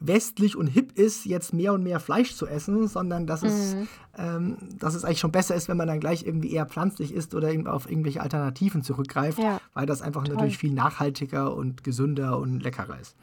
westlich 0.00 0.56
und 0.56 0.66
hip 0.66 0.92
ist, 0.98 1.26
jetzt 1.26 1.52
mehr 1.52 1.72
und 1.72 1.84
mehr 1.84 2.00
Fleisch 2.00 2.34
zu 2.34 2.46
essen, 2.46 2.88
sondern 2.88 3.26
dass, 3.26 3.42
mhm. 3.42 3.48
es, 3.48 3.76
ähm, 4.18 4.56
dass 4.78 4.94
es 4.94 5.04
eigentlich 5.04 5.20
schon 5.20 5.32
besser 5.32 5.54
ist, 5.54 5.68
wenn 5.68 5.76
man 5.76 5.86
dann 5.86 6.00
gleich 6.00 6.26
irgendwie 6.26 6.52
eher 6.52 6.66
pflanzlich 6.66 7.14
isst 7.14 7.34
oder 7.34 7.52
auf 7.72 7.88
irgendwelche 7.88 8.20
Alternativen 8.20 8.82
zurückgreift, 8.82 9.38
ja. 9.38 9.60
weil 9.74 9.86
das 9.86 10.02
einfach 10.02 10.24
Toll. 10.24 10.34
natürlich 10.34 10.58
viel 10.58 10.72
nachhaltiger 10.72 11.54
und 11.54 11.84
gesünder 11.84 12.38
und 12.38 12.60
leckerer 12.60 12.98
ist. 12.98 13.16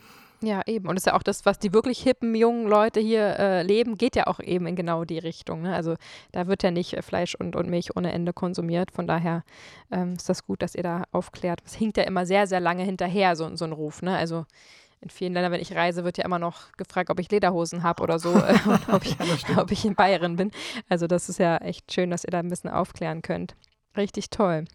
Ja, 0.43 0.61
eben. 0.65 0.89
Und 0.89 0.95
das 0.95 1.03
ist 1.03 1.05
ja 1.05 1.13
auch 1.13 1.23
das, 1.23 1.45
was 1.45 1.57
die 1.57 1.73
wirklich 1.73 2.03
hippen, 2.03 2.35
jungen 2.35 2.67
Leute 2.67 2.99
hier 2.99 3.39
äh, 3.39 3.63
leben, 3.63 3.97
geht 3.97 4.17
ja 4.17 4.27
auch 4.27 4.41
eben 4.41 4.67
in 4.67 4.75
genau 4.75 5.05
die 5.05 5.17
Richtung. 5.17 5.61
Ne? 5.61 5.73
Also 5.73 5.95
da 6.33 6.47
wird 6.47 6.63
ja 6.63 6.71
nicht 6.71 7.01
Fleisch 7.01 7.33
und, 7.35 7.55
und 7.55 7.69
Milch 7.69 7.95
ohne 7.95 8.11
Ende 8.11 8.33
konsumiert. 8.33 8.91
Von 8.91 9.07
daher 9.07 9.45
ähm, 9.89 10.13
ist 10.13 10.27
das 10.27 10.45
gut, 10.45 10.61
dass 10.61 10.75
ihr 10.75 10.83
da 10.83 11.03
aufklärt. 11.13 11.61
Es 11.65 11.75
hinkt 11.75 11.95
ja 11.95 12.03
immer 12.03 12.25
sehr, 12.25 12.45
sehr 12.45 12.59
lange 12.59 12.83
hinterher, 12.83 13.37
so, 13.37 13.55
so 13.55 13.63
ein 13.63 13.71
Ruf. 13.71 14.01
Ne? 14.01 14.17
Also 14.17 14.45
in 14.99 15.09
vielen 15.09 15.31
Ländern, 15.31 15.53
wenn 15.53 15.61
ich 15.61 15.73
reise, 15.73 16.03
wird 16.03 16.17
ja 16.17 16.25
immer 16.25 16.39
noch 16.39 16.73
gefragt, 16.73 17.09
ob 17.09 17.19
ich 17.21 17.31
Lederhosen 17.31 17.83
habe 17.83 18.03
oder 18.03 18.19
so, 18.19 18.33
äh, 18.33 18.57
ob, 18.91 19.05
ich, 19.05 19.15
ja, 19.47 19.61
ob 19.61 19.71
ich 19.71 19.85
in 19.85 19.95
Bayern 19.95 20.35
bin. 20.35 20.51
Also 20.89 21.07
das 21.07 21.29
ist 21.29 21.39
ja 21.39 21.55
echt 21.57 21.93
schön, 21.93 22.09
dass 22.09 22.25
ihr 22.25 22.31
da 22.31 22.39
ein 22.39 22.49
bisschen 22.49 22.69
aufklären 22.69 23.21
könnt. 23.21 23.55
Richtig 23.95 24.29
toll. 24.29 24.65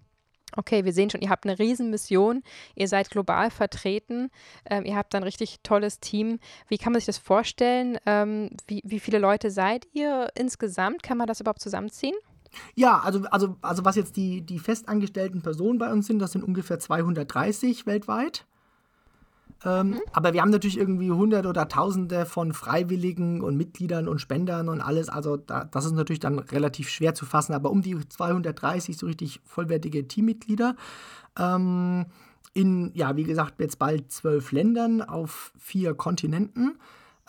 Okay, 0.56 0.84
wir 0.84 0.92
sehen 0.92 1.10
schon, 1.10 1.20
ihr 1.20 1.28
habt 1.28 1.44
eine 1.44 1.58
Riesenmission, 1.58 2.42
ihr 2.74 2.88
seid 2.88 3.10
global 3.10 3.50
vertreten, 3.50 4.30
ähm, 4.64 4.84
ihr 4.86 4.96
habt 4.96 5.14
ein 5.14 5.22
richtig 5.22 5.60
tolles 5.62 6.00
Team. 6.00 6.38
Wie 6.68 6.78
kann 6.78 6.92
man 6.92 7.00
sich 7.00 7.06
das 7.06 7.18
vorstellen? 7.18 7.98
Ähm, 8.06 8.50
wie, 8.66 8.82
wie 8.84 8.98
viele 8.98 9.18
Leute 9.18 9.50
seid 9.50 9.86
ihr 9.92 10.28
insgesamt? 10.34 11.02
Kann 11.02 11.18
man 11.18 11.26
das 11.26 11.40
überhaupt 11.40 11.60
zusammenziehen? 11.60 12.14
Ja, 12.74 13.00
also, 13.00 13.24
also, 13.30 13.56
also 13.60 13.84
was 13.84 13.96
jetzt 13.96 14.16
die, 14.16 14.40
die 14.40 14.58
festangestellten 14.58 15.42
Personen 15.42 15.78
bei 15.78 15.92
uns 15.92 16.06
sind, 16.06 16.18
das 16.18 16.32
sind 16.32 16.42
ungefähr 16.42 16.78
230 16.78 17.86
weltweit. 17.86 18.46
Ähm, 19.64 19.90
mhm. 19.90 20.00
Aber 20.12 20.32
wir 20.32 20.42
haben 20.42 20.50
natürlich 20.50 20.78
irgendwie 20.78 21.10
hunderte 21.10 21.48
oder 21.48 21.68
tausende 21.68 22.26
von 22.26 22.52
Freiwilligen 22.52 23.40
und 23.40 23.56
Mitgliedern 23.56 24.08
und 24.08 24.20
Spendern 24.20 24.68
und 24.68 24.80
alles. 24.80 25.08
Also 25.08 25.36
da, 25.36 25.64
das 25.64 25.84
ist 25.84 25.92
natürlich 25.92 26.20
dann 26.20 26.38
relativ 26.38 26.88
schwer 26.88 27.14
zu 27.14 27.26
fassen. 27.26 27.54
Aber 27.54 27.70
um 27.70 27.82
die 27.82 27.96
230 28.08 28.96
so 28.96 29.06
richtig 29.06 29.40
vollwertige 29.44 30.06
Teammitglieder. 30.06 30.76
Ähm, 31.38 32.06
in, 32.54 32.90
ja, 32.94 33.16
wie 33.16 33.24
gesagt, 33.24 33.60
jetzt 33.60 33.78
bald 33.78 34.10
zwölf 34.10 34.52
Ländern 34.52 35.02
auf 35.02 35.52
vier 35.58 35.94
Kontinenten. 35.94 36.78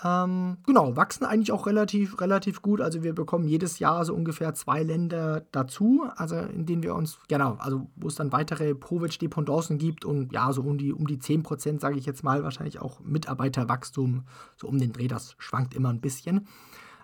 Ähm, 0.01 0.57
genau, 0.65 0.95
wachsen 0.95 1.25
eigentlich 1.25 1.51
auch 1.51 1.67
relativ, 1.67 2.21
relativ 2.21 2.61
gut. 2.61 2.79
Also 2.79 3.03
wir 3.03 3.13
bekommen 3.13 3.47
jedes 3.47 3.79
Jahr 3.79 4.05
so 4.05 4.13
ungefähr 4.13 4.53
zwei 4.53 4.81
Länder 4.81 5.45
dazu, 5.51 6.05
also 6.15 6.37
in 6.37 6.65
denen 6.65 6.83
wir 6.83 6.95
uns, 6.95 7.19
genau, 7.27 7.55
also 7.59 7.89
wo 7.97 8.07
es 8.07 8.15
dann 8.15 8.31
weitere 8.31 8.75
Provic-Dependancen 8.75 9.77
gibt 9.77 10.05
und 10.05 10.31
ja, 10.31 10.53
so 10.53 10.61
um 10.61 10.77
die, 10.77 10.93
um 10.93 11.05
die 11.05 11.19
10 11.19 11.43
Prozent, 11.43 11.81
sage 11.81 11.97
ich 11.97 12.05
jetzt 12.05 12.23
mal, 12.23 12.43
wahrscheinlich 12.43 12.79
auch 12.79 13.01
Mitarbeiterwachstum, 13.01 14.23
so 14.55 14.67
um 14.67 14.77
den 14.77 14.93
Dreh, 14.93 15.09
das 15.09 15.35
schwankt 15.37 15.73
immer 15.73 15.89
ein 15.89 16.01
bisschen. 16.01 16.47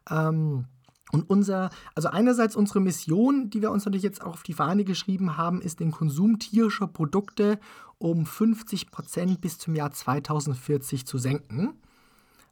Ähm, 0.10 0.66
und 1.12 1.30
unser, 1.30 1.70
also 1.96 2.10
einerseits 2.10 2.56
unsere 2.56 2.80
Mission, 2.80 3.50
die 3.50 3.62
wir 3.62 3.72
uns 3.72 3.86
natürlich 3.86 4.04
jetzt 4.04 4.22
auch 4.22 4.34
auf 4.34 4.44
die 4.44 4.54
Fahne 4.54 4.86
geschrieben 4.86 5.38
haben, 5.38 5.62
ist 5.62 5.80
den 5.80 5.92
Konsum 5.92 6.40
tierischer 6.40 6.88
Produkte 6.88 7.60
um 7.98 8.26
50 8.26 8.90
Prozent 8.90 9.42
bis 9.42 9.58
zum 9.58 9.76
Jahr 9.76 9.92
2040 9.92 11.06
zu 11.06 11.18
senken. 11.18 11.76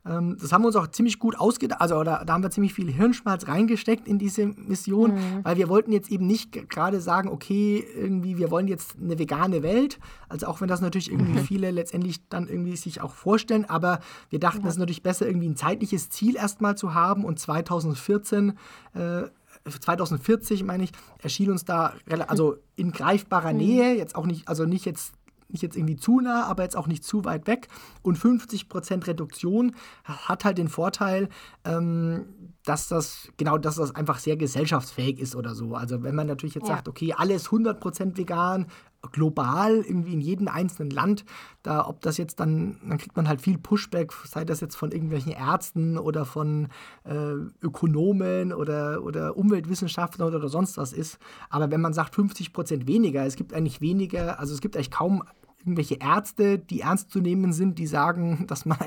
Ähm, 0.05 0.37
das 0.39 0.51
haben 0.51 0.63
wir 0.63 0.67
uns 0.67 0.75
auch 0.75 0.87
ziemlich 0.87 1.19
gut 1.19 1.39
ausgedacht, 1.39 1.81
also 1.81 2.03
da, 2.03 2.23
da, 2.25 2.33
haben 2.33 2.43
wir 2.43 2.51
ziemlich 2.51 2.73
viel 2.73 2.91
Hirnschmalz 2.91 3.47
reingesteckt 3.47 4.07
in 4.07 4.19
diese 4.19 4.45
Mission, 4.45 5.15
mhm. 5.15 5.39
weil 5.43 5.57
wir 5.57 5.69
wollten 5.69 5.91
jetzt 5.91 6.11
eben 6.11 6.27
nicht 6.27 6.69
gerade 6.69 6.99
sagen, 6.99 7.29
okay, 7.29 7.85
irgendwie, 7.95 8.37
wir 8.37 8.51
wollen 8.51 8.67
jetzt 8.67 8.97
eine 9.01 9.17
vegane 9.17 9.63
Welt, 9.63 9.99
also 10.27 10.47
auch 10.47 10.61
wenn 10.61 10.67
das 10.67 10.81
natürlich 10.81 11.11
irgendwie 11.11 11.39
mhm. 11.39 11.45
viele 11.45 11.71
letztendlich 11.71 12.27
dann 12.27 12.47
irgendwie 12.47 12.75
sich 12.75 13.01
auch 13.01 13.13
vorstellen, 13.13 13.65
aber 13.65 13.99
wir 14.29 14.39
dachten, 14.39 14.59
es 14.59 14.63
ja. 14.65 14.69
ist 14.71 14.77
natürlich 14.77 15.03
besser, 15.03 15.25
irgendwie 15.25 15.47
ein 15.47 15.55
zeitliches 15.55 16.09
Ziel 16.09 16.35
erstmal 16.35 16.75
zu 16.75 16.93
haben 16.93 17.23
und 17.23 17.39
2014 17.39 18.53
äh, 18.93 19.23
2040, 19.65 20.63
meine 20.63 20.83
ich, 20.83 20.91
erschien 21.19 21.49
uns 21.49 21.63
da 21.63 21.93
also 22.27 22.57
in 22.75 22.91
greifbarer 22.91 23.53
mhm. 23.53 23.59
Nähe, 23.59 23.95
jetzt 23.95 24.15
auch 24.15 24.25
nicht, 24.25 24.47
also 24.47 24.65
nicht 24.65 24.85
jetzt 24.85 25.13
nicht 25.53 25.61
jetzt 25.61 25.77
irgendwie 25.77 25.95
zu 25.95 26.19
nah, 26.19 26.45
aber 26.45 26.63
jetzt 26.63 26.75
auch 26.75 26.87
nicht 26.87 27.03
zu 27.03 27.25
weit 27.25 27.47
weg. 27.47 27.67
Und 28.01 28.17
50% 28.17 29.07
Reduktion 29.07 29.75
hat 30.03 30.45
halt 30.45 30.57
den 30.57 30.67
Vorteil, 30.67 31.29
ähm, 31.63 32.25
dass 32.65 32.87
das, 32.87 33.29
genau, 33.37 33.57
dass 33.57 33.75
das 33.75 33.93
einfach 33.95 34.19
sehr 34.19 34.37
gesellschaftsfähig 34.37 35.19
ist 35.19 35.35
oder 35.35 35.55
so. 35.55 35.75
Also 35.75 36.03
wenn 36.03 36.15
man 36.15 36.27
natürlich 36.27 36.55
jetzt 36.55 36.67
ja. 36.67 36.75
sagt, 36.75 36.87
okay, 36.87 37.13
alles 37.13 37.49
100% 37.49 38.17
vegan, 38.17 38.67
global, 39.11 39.75
irgendwie 39.81 40.13
in 40.13 40.21
jedem 40.21 40.47
einzelnen 40.47 40.89
Land, 40.89 41.25
da, 41.61 41.85
ob 41.85 42.01
das 42.01 42.17
jetzt 42.17 42.39
dann, 42.39 42.79
dann 42.87 42.97
kriegt 42.97 43.15
man 43.15 43.27
halt 43.27 43.41
viel 43.41 43.57
Pushback, 43.57 44.13
sei 44.25 44.45
das 44.45 44.61
jetzt 44.61 44.75
von 44.75 44.91
irgendwelchen 44.91 45.33
Ärzten 45.33 45.97
oder 45.97 46.25
von 46.25 46.69
äh, 47.03 47.33
Ökonomen 47.61 48.53
oder, 48.53 49.03
oder 49.03 49.35
Umweltwissenschaftlern 49.35 50.27
oder, 50.27 50.37
oder 50.37 50.49
sonst 50.49 50.77
was 50.77 50.93
ist. 50.93 51.19
Aber 51.49 51.69
wenn 51.69 51.81
man 51.81 51.93
sagt 51.93 52.15
50 52.15 52.53
Prozent 52.53 52.87
weniger, 52.87 53.25
es 53.25 53.35
gibt 53.35 53.53
eigentlich 53.53 53.81
weniger, 53.81 54.39
also 54.39 54.53
es 54.53 54.61
gibt 54.61 54.75
eigentlich 54.75 54.91
kaum 54.91 55.23
irgendwelche 55.63 55.95
Ärzte, 55.95 56.59
die 56.59 56.81
ernst 56.81 57.11
zu 57.11 57.19
nehmen 57.19 57.53
sind, 57.53 57.79
die 57.79 57.87
sagen, 57.87 58.45
dass 58.47 58.65
man, 58.65 58.77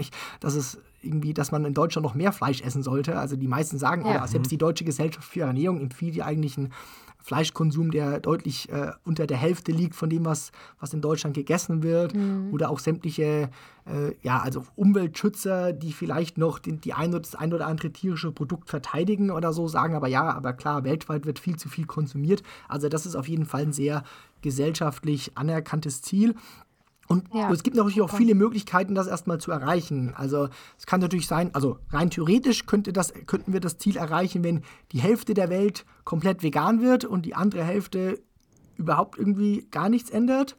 dass 0.40 0.54
es 0.54 0.78
irgendwie, 1.02 1.34
dass 1.34 1.52
man 1.52 1.64
in 1.64 1.74
Deutschland 1.74 2.04
noch 2.04 2.14
mehr 2.14 2.32
Fleisch 2.32 2.60
essen 2.62 2.82
sollte. 2.82 3.18
Also 3.18 3.36
die 3.36 3.48
meisten 3.48 3.78
sagen, 3.78 4.04
ja. 4.04 4.16
oder 4.16 4.26
selbst 4.26 4.50
die 4.50 4.58
Deutsche 4.58 4.84
Gesellschaft 4.84 5.28
für 5.28 5.42
Ernährung 5.42 5.80
empfiehlt 5.80 6.16
ja 6.16 6.24
eigentlich 6.24 6.58
einen 6.58 6.72
Fleischkonsum, 7.26 7.90
der 7.90 8.20
deutlich 8.20 8.70
äh, 8.70 8.92
unter 9.04 9.26
der 9.26 9.36
Hälfte 9.36 9.72
liegt 9.72 9.96
von 9.96 10.08
dem, 10.08 10.24
was, 10.24 10.52
was 10.78 10.94
in 10.94 11.00
Deutschland 11.00 11.34
gegessen 11.34 11.82
wird. 11.82 12.14
Mhm. 12.14 12.52
Oder 12.52 12.70
auch 12.70 12.78
sämtliche, 12.78 13.50
äh, 13.84 14.12
ja, 14.22 14.38
also 14.38 14.62
Umweltschützer, 14.76 15.72
die 15.72 15.92
vielleicht 15.92 16.38
noch 16.38 16.60
die, 16.60 16.76
die 16.76 16.92
ein, 16.92 17.10
das 17.10 17.34
ein 17.34 17.52
oder 17.52 17.66
andere 17.66 17.90
tierische 17.90 18.30
Produkt 18.30 18.70
verteidigen 18.70 19.32
oder 19.32 19.52
so, 19.52 19.66
sagen 19.66 19.96
aber 19.96 20.06
ja, 20.06 20.32
aber 20.32 20.52
klar, 20.52 20.84
weltweit 20.84 21.26
wird 21.26 21.40
viel 21.40 21.56
zu 21.56 21.68
viel 21.68 21.86
konsumiert. 21.86 22.44
Also 22.68 22.88
das 22.88 23.06
ist 23.06 23.16
auf 23.16 23.26
jeden 23.26 23.44
Fall 23.44 23.62
ein 23.62 23.72
sehr 23.72 24.04
gesellschaftlich 24.42 25.32
anerkanntes 25.34 26.02
Ziel. 26.02 26.36
Und 27.08 27.28
ja, 27.32 27.50
es 27.52 27.62
gibt 27.62 27.76
natürlich 27.76 28.00
auch 28.02 28.10
viele 28.10 28.34
Möglichkeiten, 28.34 28.94
das 28.94 29.06
erstmal 29.06 29.38
zu 29.38 29.52
erreichen. 29.52 30.12
Also 30.16 30.48
es 30.78 30.86
kann 30.86 31.00
natürlich 31.00 31.26
sein, 31.26 31.54
also 31.54 31.78
rein 31.90 32.10
theoretisch 32.10 32.66
könnte 32.66 32.92
das, 32.92 33.12
könnten 33.26 33.52
wir 33.52 33.60
das 33.60 33.78
Ziel 33.78 33.96
erreichen, 33.96 34.42
wenn 34.42 34.62
die 34.92 35.00
Hälfte 35.00 35.34
der 35.34 35.48
Welt 35.48 35.84
komplett 36.04 36.42
vegan 36.42 36.80
wird 36.80 37.04
und 37.04 37.24
die 37.24 37.34
andere 37.34 37.64
Hälfte 37.64 38.20
überhaupt 38.76 39.18
irgendwie 39.18 39.66
gar 39.70 39.88
nichts 39.88 40.10
ändert. 40.10 40.56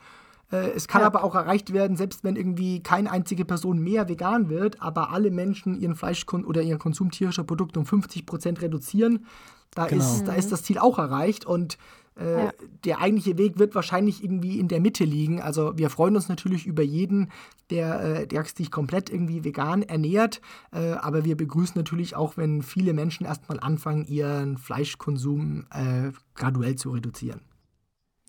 Äh, 0.52 0.72
es 0.72 0.88
kann 0.88 1.02
ja. 1.02 1.08
aber 1.08 1.24
auch 1.24 1.36
erreicht 1.36 1.74
werden, 1.74 1.98
selbst 1.98 2.24
wenn 2.24 2.36
irgendwie 2.36 2.82
keine 2.82 3.12
einzige 3.12 3.46
Person 3.46 3.80
mehr 3.80 4.08
vegan 4.08 4.50
wird, 4.50 4.82
aber 4.82 5.12
alle 5.12 5.32
Menschen 5.32 5.76
ihren 5.80 5.96
Fleisch 5.96 6.26
oder 6.32 6.62
ihren 6.62 6.80
Konsum 6.80 7.12
tierischer 7.12 7.44
Produkte 7.44 7.80
um 7.80 7.86
50 7.86 8.26
Prozent 8.26 8.62
reduzieren. 8.62 9.26
Da, 9.72 9.86
genau. 9.86 10.04
ist, 10.04 10.24
da 10.24 10.34
ist 10.34 10.52
das 10.52 10.64
Ziel 10.64 10.80
auch 10.80 10.98
erreicht 10.98 11.46
und 11.46 11.78
äh, 12.20 12.46
ja. 12.46 12.54
Der 12.86 13.02
eigentliche 13.02 13.38
Weg 13.38 13.60
wird 13.60 13.76
wahrscheinlich 13.76 14.24
irgendwie 14.24 14.60
in 14.60 14.68
der 14.68 14.80
Mitte 14.80 15.04
liegen. 15.04 15.42
Also 15.42 15.78
wir 15.78 15.90
freuen 15.90 16.16
uns 16.16 16.30
natürlich 16.30 16.66
über 16.66 16.84
jeden, 16.84 17.32
der, 17.70 18.22
äh, 18.22 18.28
der 18.28 18.46
sich 18.46 18.72
komplett 18.72 19.10
irgendwie 19.10 19.44
vegan 19.44 19.84
ernährt. 19.84 20.42
Äh, 20.72 20.92
aber 20.94 21.26
wir 21.26 21.38
begrüßen 21.38 21.76
natürlich 21.76 22.16
auch, 22.16 22.38
wenn 22.38 22.62
viele 22.62 22.94
Menschen 22.94 23.26
erstmal 23.26 23.60
anfangen, 23.60 24.06
ihren 24.06 24.58
Fleischkonsum 24.58 25.66
äh, 25.72 26.12
graduell 26.36 26.76
zu 26.76 26.92
reduzieren. 26.92 27.42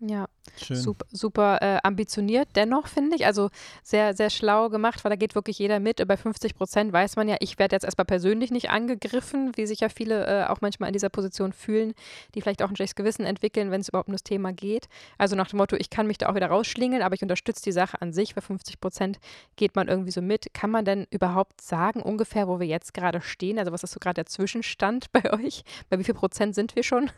Ja, 0.01 0.27
Schön. 0.57 0.77
super, 0.77 1.05
super 1.11 1.61
äh, 1.61 1.79
ambitioniert 1.83 2.49
dennoch, 2.55 2.87
finde 2.87 3.15
ich. 3.15 3.25
Also 3.25 3.49
sehr, 3.83 4.15
sehr 4.15 4.29
schlau 4.29 4.69
gemacht, 4.69 5.03
weil 5.03 5.09
da 5.09 5.15
geht 5.15 5.35
wirklich 5.35 5.59
jeder 5.59 5.79
mit. 5.79 6.05
Bei 6.07 6.17
50 6.17 6.55
Prozent 6.55 6.93
weiß 6.93 7.15
man 7.15 7.27
ja, 7.27 7.37
ich 7.39 7.59
werde 7.59 7.75
jetzt 7.75 7.83
erstmal 7.83 8.05
persönlich 8.05 8.51
nicht 8.51 8.69
angegriffen, 8.69 9.51
wie 9.55 9.65
sich 9.65 9.81
ja 9.81 9.89
viele 9.89 10.25
äh, 10.25 10.47
auch 10.47 10.61
manchmal 10.61 10.89
in 10.89 10.93
dieser 10.93 11.09
Position 11.09 11.53
fühlen, 11.53 11.93
die 12.35 12.41
vielleicht 12.41 12.61
auch 12.61 12.69
ein 12.69 12.75
schlechtes 12.75 12.95
Gewissen 12.95 13.25
entwickeln, 13.25 13.71
wenn 13.71 13.81
es 13.81 13.89
überhaupt 13.89 14.07
um 14.07 14.13
das 14.13 14.23
Thema 14.23 14.53
geht. 14.53 14.87
Also 15.17 15.35
nach 15.35 15.49
dem 15.49 15.57
Motto, 15.57 15.75
ich 15.75 15.89
kann 15.89 16.07
mich 16.07 16.17
da 16.17 16.29
auch 16.29 16.35
wieder 16.35 16.47
rausschlingeln, 16.47 17.01
aber 17.01 17.15
ich 17.15 17.21
unterstütze 17.21 17.63
die 17.63 17.71
Sache 17.71 18.01
an 18.01 18.13
sich. 18.13 18.35
Bei 18.35 18.41
50 18.41 18.79
Prozent 18.79 19.19
geht 19.55 19.75
man 19.75 19.87
irgendwie 19.87 20.11
so 20.11 20.21
mit. 20.21 20.53
Kann 20.53 20.71
man 20.71 20.85
denn 20.85 21.07
überhaupt 21.11 21.61
sagen, 21.61 22.01
ungefähr, 22.01 22.47
wo 22.47 22.59
wir 22.59 22.67
jetzt 22.67 22.93
gerade 22.93 23.21
stehen? 23.21 23.59
Also 23.59 23.71
was 23.71 23.83
ist 23.83 23.91
so 23.91 23.99
gerade 23.99 24.15
der 24.15 24.25
Zwischenstand 24.25 25.11
bei 25.11 25.33
euch? 25.33 25.63
Bei 25.89 25.99
wie 25.99 26.03
viel 26.03 26.15
Prozent 26.15 26.55
sind 26.55 26.75
wir 26.75 26.83
schon? 26.83 27.11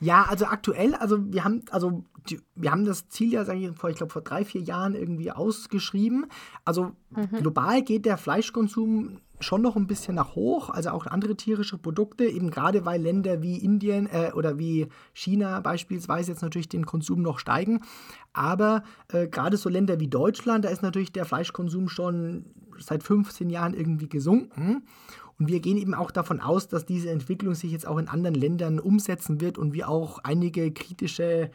Ja, 0.00 0.26
also 0.28 0.46
aktuell, 0.46 0.94
also 0.94 1.32
wir 1.32 1.44
haben, 1.44 1.64
also 1.70 2.04
die, 2.28 2.40
wir 2.64 2.70
haben 2.70 2.86
das 2.86 3.08
Ziel 3.08 3.30
ja, 3.30 3.44
sage 3.44 3.58
ich, 3.58 3.76
vor, 3.76 3.90
ich 3.90 3.96
glaube, 3.96 4.10
vor 4.10 4.22
drei, 4.22 4.42
vier 4.42 4.62
Jahren 4.62 4.94
irgendwie 4.94 5.30
ausgeschrieben. 5.30 6.24
Also 6.64 6.92
mhm. 7.10 7.40
global 7.40 7.82
geht 7.82 8.06
der 8.06 8.16
Fleischkonsum 8.16 9.18
schon 9.38 9.60
noch 9.60 9.76
ein 9.76 9.86
bisschen 9.86 10.14
nach 10.14 10.34
hoch, 10.34 10.70
also 10.70 10.88
auch 10.88 11.06
andere 11.06 11.36
tierische 11.36 11.76
Produkte, 11.76 12.24
eben 12.24 12.50
gerade 12.50 12.86
weil 12.86 13.02
Länder 13.02 13.42
wie 13.42 13.58
Indien 13.58 14.06
äh, 14.06 14.32
oder 14.34 14.58
wie 14.58 14.88
China 15.12 15.60
beispielsweise 15.60 16.32
jetzt 16.32 16.40
natürlich 16.40 16.70
den 16.70 16.86
Konsum 16.86 17.20
noch 17.20 17.38
steigen. 17.38 17.82
Aber 18.32 18.82
äh, 19.12 19.28
gerade 19.28 19.58
so 19.58 19.68
Länder 19.68 20.00
wie 20.00 20.08
Deutschland, 20.08 20.64
da 20.64 20.70
ist 20.70 20.80
natürlich 20.80 21.12
der 21.12 21.26
Fleischkonsum 21.26 21.90
schon 21.90 22.46
seit 22.78 23.02
15 23.02 23.50
Jahren 23.50 23.74
irgendwie 23.74 24.08
gesunken. 24.08 24.84
Und 25.38 25.48
wir 25.48 25.60
gehen 25.60 25.76
eben 25.76 25.92
auch 25.92 26.12
davon 26.12 26.40
aus, 26.40 26.68
dass 26.68 26.86
diese 26.86 27.10
Entwicklung 27.10 27.54
sich 27.54 27.72
jetzt 27.72 27.86
auch 27.86 27.98
in 27.98 28.08
anderen 28.08 28.36
Ländern 28.36 28.80
umsetzen 28.80 29.42
wird 29.42 29.58
und 29.58 29.74
wir 29.74 29.90
auch 29.90 30.20
einige 30.22 30.72
kritische 30.72 31.50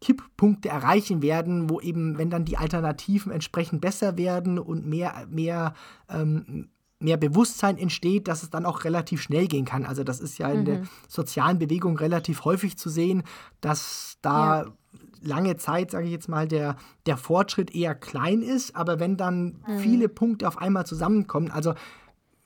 Kipppunkte 0.00 0.68
erreichen 0.68 1.22
werden, 1.22 1.68
wo 1.68 1.80
eben, 1.80 2.18
wenn 2.18 2.30
dann 2.30 2.44
die 2.44 2.56
Alternativen 2.56 3.32
entsprechend 3.32 3.80
besser 3.80 4.16
werden 4.16 4.58
und 4.58 4.86
mehr, 4.86 5.26
mehr, 5.28 5.74
ähm, 6.08 6.68
mehr 7.00 7.16
Bewusstsein 7.16 7.78
entsteht, 7.78 8.28
dass 8.28 8.42
es 8.42 8.50
dann 8.50 8.66
auch 8.66 8.84
relativ 8.84 9.22
schnell 9.22 9.46
gehen 9.46 9.64
kann. 9.64 9.84
Also 9.84 10.04
das 10.04 10.20
ist 10.20 10.38
ja 10.38 10.48
in 10.50 10.60
mhm. 10.60 10.64
der 10.64 10.82
sozialen 11.08 11.58
Bewegung 11.58 11.96
relativ 11.96 12.44
häufig 12.44 12.76
zu 12.76 12.88
sehen, 12.88 13.22
dass 13.60 14.18
da 14.22 14.62
ja. 14.62 14.72
lange 15.22 15.56
Zeit, 15.56 15.90
sage 15.90 16.06
ich 16.06 16.12
jetzt 16.12 16.28
mal, 16.28 16.46
der, 16.46 16.76
der 17.06 17.16
Fortschritt 17.16 17.74
eher 17.74 17.94
klein 17.94 18.42
ist, 18.42 18.76
aber 18.76 19.00
wenn 19.00 19.16
dann 19.16 19.62
mhm. 19.66 19.78
viele 19.78 20.08
Punkte 20.08 20.46
auf 20.46 20.58
einmal 20.58 20.86
zusammenkommen, 20.86 21.50
also 21.50 21.74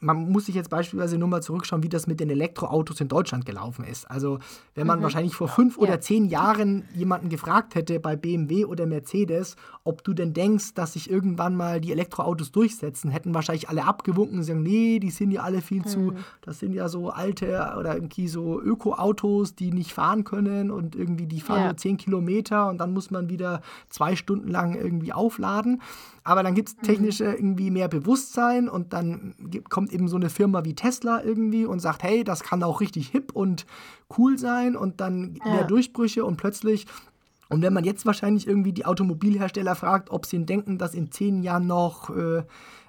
man 0.02 0.30
muss 0.30 0.46
sich 0.46 0.54
jetzt 0.54 0.68
beispielsweise 0.68 1.16
nur 1.16 1.28
mal 1.28 1.42
zurückschauen, 1.42 1.82
wie 1.82 1.88
das 1.88 2.06
mit 2.06 2.18
den 2.18 2.28
Elektroautos 2.28 3.00
in 3.00 3.08
Deutschland 3.08 3.46
gelaufen 3.46 3.84
ist. 3.84 4.10
Also 4.10 4.40
wenn 4.74 4.86
man 4.86 4.98
mhm. 4.98 5.04
wahrscheinlich 5.04 5.34
vor 5.34 5.48
fünf 5.48 5.76
ja. 5.76 5.82
oder 5.82 6.00
zehn 6.00 6.26
Jahren 6.26 6.84
jemanden 6.94 7.28
gefragt 7.28 7.76
hätte 7.76 8.00
bei 8.00 8.16
BMW 8.16 8.64
oder 8.64 8.86
Mercedes, 8.86 9.56
ob 9.84 10.02
du 10.02 10.12
denn 10.12 10.34
denkst, 10.34 10.74
dass 10.74 10.94
sich 10.94 11.08
irgendwann 11.08 11.54
mal 11.54 11.80
die 11.80 11.92
Elektroautos 11.92 12.50
durchsetzen, 12.50 13.10
hätten 13.10 13.32
wahrscheinlich 13.32 13.68
alle 13.68 13.84
abgewunken 13.84 14.38
und 14.38 14.44
sagen, 14.44 14.62
nee, 14.62 14.98
die 14.98 15.10
sind 15.10 15.30
ja 15.30 15.42
alle 15.42 15.62
viel 15.62 15.80
mhm. 15.80 15.86
zu, 15.86 16.14
das 16.40 16.58
sind 16.58 16.72
ja 16.72 16.88
so 16.88 17.10
alte 17.10 17.74
oder 17.78 17.94
irgendwie 17.94 18.26
so 18.26 18.60
Öko-Autos, 18.60 19.54
die 19.54 19.72
nicht 19.72 19.92
fahren 19.92 20.24
können 20.24 20.72
und 20.72 20.96
irgendwie 20.96 21.26
die 21.26 21.40
fahren 21.40 21.60
ja. 21.60 21.66
nur 21.66 21.76
zehn 21.76 21.96
Kilometer 21.96 22.68
und 22.68 22.78
dann 22.78 22.92
muss 22.92 23.12
man 23.12 23.28
wieder 23.28 23.62
zwei 23.88 24.16
Stunden 24.16 24.48
lang 24.48 24.74
irgendwie 24.74 25.12
aufladen. 25.12 25.80
Aber 26.24 26.42
dann 26.42 26.54
gibt 26.54 26.68
es 26.68 26.76
mhm. 26.76 26.82
technische 26.82 27.24
irgendwie 27.24 27.70
mehr 27.70 27.88
Bewusstsein 27.88 28.68
und 28.68 28.92
dann 28.92 29.34
kommt 29.68 29.92
eben 29.92 30.08
so 30.08 30.16
eine 30.16 30.30
Firma 30.30 30.64
wie 30.64 30.74
Tesla 30.74 31.22
irgendwie 31.22 31.64
und 31.64 31.80
sagt, 31.80 32.02
hey, 32.02 32.24
das 32.24 32.42
kann 32.42 32.62
auch 32.62 32.80
richtig 32.80 33.08
hip 33.08 33.32
und 33.32 33.66
cool 34.16 34.38
sein 34.38 34.76
und 34.76 35.00
dann 35.00 35.36
ja. 35.44 35.52
mehr 35.52 35.64
Durchbrüche 35.64 36.24
und 36.24 36.36
plötzlich 36.36 36.86
und 37.52 37.60
wenn 37.60 37.74
man 37.74 37.84
jetzt 37.84 38.06
wahrscheinlich 38.06 38.46
irgendwie 38.46 38.72
die 38.72 38.86
Automobilhersteller 38.86 39.74
fragt, 39.74 40.10
ob 40.10 40.24
sie 40.24 40.42
denken, 40.46 40.78
dass 40.78 40.94
in 40.94 41.12
zehn 41.12 41.42
Jahren 41.42 41.66
noch 41.66 42.08
äh, 42.08 42.44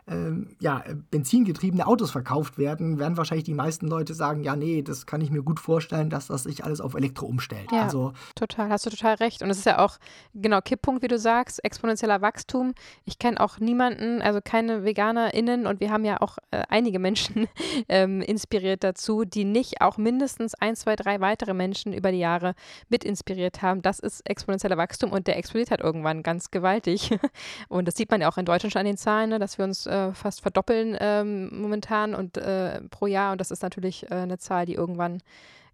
ähm, 0.08 0.56
ja, 0.60 0.84
benzingetriebene 1.12 1.88
Autos 1.88 2.12
verkauft 2.12 2.58
werden, 2.58 3.00
werden 3.00 3.16
wahrscheinlich 3.16 3.46
die 3.46 3.54
meisten 3.54 3.88
Leute 3.88 4.14
sagen, 4.14 4.44
ja, 4.44 4.56
nee, 4.56 4.82
das 4.82 5.06
kann 5.06 5.22
ich 5.22 5.32
mir 5.32 5.44
gut 5.44 5.60
vorstellen, 5.60 6.10
dass 6.10 6.28
das 6.28 6.44
sich 6.44 6.64
alles 6.64 6.82
auf 6.82 6.94
Elektro 6.94 7.26
umstellt. 7.26 7.72
Ja, 7.72 7.84
also, 7.84 8.14
total, 8.36 8.70
hast 8.70 8.86
du 8.86 8.90
total 8.90 9.16
recht. 9.16 9.42
Und 9.42 9.50
es 9.50 9.60
ist 9.60 9.66
ja 9.66 9.80
auch, 9.80 9.98
genau, 10.34 10.60
Kipppunkt, 10.62 11.04
wie 11.04 11.08
du 11.08 11.18
sagst, 11.18 11.64
exponentieller 11.64 12.22
Wachstum. 12.22 12.74
Ich 13.06 13.18
kenne 13.18 13.40
auch 13.40 13.60
niemanden, 13.60 14.22
also 14.22 14.40
keine 14.44 14.84
VeganerInnen 14.84 15.66
und 15.66 15.80
wir 15.80 15.90
haben 15.90 16.04
ja 16.04 16.20
auch 16.22 16.38
äh, 16.52 16.64
einige 16.68 17.00
Menschen 17.00 17.48
ähm, 17.90 18.22
inspiriert 18.22 18.84
dazu, 18.84 19.24
die 19.24 19.46
nicht 19.46 19.82
auch 19.82 19.98
mindestens 19.98 20.54
ein, 20.56 20.76
zwei, 20.76 20.96
drei 20.96 21.22
weitere 21.22 21.54
Menschen 21.54 21.94
über 21.94 22.12
die 22.12 22.20
Jahre 22.20 22.56
mit 22.90 23.06
inspiriert 23.06 23.62
haben. 23.62 23.82
Das 23.82 24.00
ist 24.00 24.28
exponentieller 24.30 24.78
Wachstum 24.78 25.12
und 25.12 25.28
der 25.28 25.38
explodiert 25.38 25.72
halt 25.72 25.82
irgendwann 25.82 26.24
ganz 26.24 26.52
gewaltig. 26.52 27.12
und 27.70 27.88
das 27.88 27.96
sieht 27.96 28.12
man 28.12 28.20
ja 28.20 28.30
auch 28.30 28.38
in 28.38 28.46
Deutschland 28.46 28.74
schon 28.74 28.82
an 28.82 28.86
den 28.86 28.98
Zahlen, 28.98 29.30
ne, 29.30 29.40
dass 29.40 29.58
wir 29.58 29.66
uns 29.66 29.88
äh, 29.94 30.14
fast 30.14 30.42
verdoppeln 30.42 30.98
ähm, 31.00 31.62
momentan 31.62 32.16
und 32.16 32.38
äh, 32.38 32.82
pro 32.90 33.08
Jahr. 33.08 33.32
Und 33.32 33.42
das 33.42 33.52
ist 33.52 33.62
natürlich 33.62 34.10
äh, 34.10 34.16
eine 34.16 34.38
Zahl, 34.38 34.66
die 34.66 34.74
irgendwann 34.74 35.22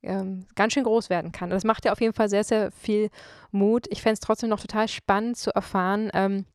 ähm, 0.04 0.46
ganz 0.56 0.74
schön 0.74 0.84
groß 0.84 1.10
werden 1.10 1.32
kann. 1.32 1.50
Und 1.50 1.56
das 1.56 1.64
macht 1.64 1.86
ja 1.86 1.92
auf 1.92 2.02
jeden 2.02 2.14
Fall 2.14 2.30
sehr, 2.30 2.44
sehr 2.44 2.72
viel 2.72 3.10
Mut. 3.52 3.88
Ich 3.90 4.02
fände 4.02 4.14
es 4.14 4.20
trotzdem 4.20 4.50
noch 4.50 4.62
total 4.62 4.88
spannend 4.88 5.38
zu 5.38 5.52
erfahren, 5.54 6.10
ähm, 6.14 6.46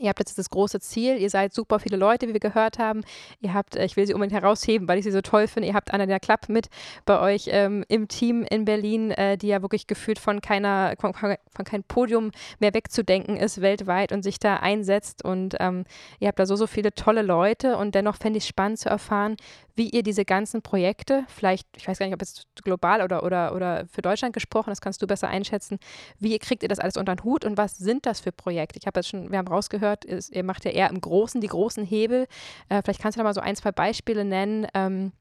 Ihr 0.00 0.08
habt 0.08 0.18
jetzt 0.18 0.36
das 0.38 0.50
große 0.50 0.80
Ziel, 0.80 1.18
ihr 1.18 1.30
seid 1.30 1.54
super 1.54 1.78
viele 1.78 1.96
Leute, 1.96 2.28
wie 2.28 2.32
wir 2.32 2.40
gehört 2.40 2.78
haben. 2.78 3.02
Ihr 3.40 3.54
habt, 3.54 3.76
äh, 3.76 3.84
ich 3.84 3.96
will 3.96 4.06
sie 4.06 4.14
unbedingt 4.14 4.40
herausheben, 4.40 4.88
weil 4.88 4.98
ich 4.98 5.04
sie 5.04 5.12
so 5.12 5.20
toll 5.20 5.46
finde, 5.46 5.68
ihr 5.68 5.74
habt 5.74 5.92
Anna 5.92 6.06
der 6.06 6.20
Klapp 6.20 6.48
mit 6.48 6.68
bei 7.04 7.20
euch 7.20 7.48
ähm, 7.48 7.84
im 7.88 8.08
Team 8.08 8.42
in 8.42 8.64
Berlin, 8.64 9.12
äh, 9.12 9.38
die 9.38 9.48
ja 9.48 9.62
wirklich 9.62 9.86
gefühlt 9.86 10.18
von 10.18 10.40
keiner, 10.40 10.94
von, 10.98 11.14
von 11.14 11.64
keinem 11.64 11.84
Podium 11.84 12.32
mehr 12.58 12.74
wegzudenken 12.74 13.36
ist 13.36 13.60
weltweit 13.60 14.10
und 14.10 14.22
sich 14.22 14.38
da 14.38 14.56
einsetzt. 14.56 15.24
Und 15.24 15.56
ähm, 15.60 15.84
ihr 16.18 16.28
habt 16.28 16.38
da 16.38 16.46
so, 16.46 16.56
so 16.56 16.66
viele 16.66 16.92
tolle 16.92 17.22
Leute 17.22 17.76
und 17.76 17.94
dennoch 17.94 18.16
fände 18.16 18.38
ich 18.38 18.46
spannend 18.46 18.80
zu 18.80 18.88
erfahren, 18.88 19.36
wie 19.76 19.90
ihr 19.90 20.02
diese 20.02 20.24
ganzen 20.24 20.62
Projekte, 20.62 21.24
vielleicht, 21.28 21.66
ich 21.76 21.88
weiß 21.88 21.98
gar 21.98 22.06
nicht, 22.06 22.14
ob 22.14 22.22
es 22.22 22.46
global 22.62 23.02
oder, 23.02 23.24
oder, 23.24 23.54
oder 23.54 23.86
für 23.86 24.02
Deutschland 24.02 24.32
gesprochen, 24.32 24.70
das 24.70 24.80
kannst 24.80 25.02
du 25.02 25.06
besser 25.06 25.28
einschätzen, 25.28 25.78
wie 26.20 26.38
kriegt 26.38 26.62
ihr 26.62 26.68
das 26.68 26.78
alles 26.78 26.96
unter 26.96 27.14
den 27.14 27.24
Hut 27.24 27.44
und 27.44 27.56
was 27.56 27.76
sind 27.76 28.06
das 28.06 28.20
für 28.20 28.30
Projekte? 28.30 28.78
Ich 28.78 28.86
habe 28.86 29.00
jetzt 29.00 29.08
schon, 29.08 29.32
wir 29.32 29.38
haben 29.38 29.48
rausgehört, 29.48 29.83
ihr 30.30 30.44
macht 30.44 30.64
ja 30.64 30.70
eher 30.70 30.90
im 30.90 31.00
Großen 31.00 31.40
die 31.40 31.46
großen 31.46 31.84
Hebel. 31.84 32.26
Äh, 32.68 32.82
vielleicht 32.82 33.00
kannst 33.00 33.16
du 33.16 33.20
da 33.20 33.24
mal 33.24 33.34
so 33.34 33.40
ein, 33.40 33.56
zwei 33.56 33.72
Beispiele 33.72 34.24
nennen. 34.24 34.66
Ähm, 34.74 35.12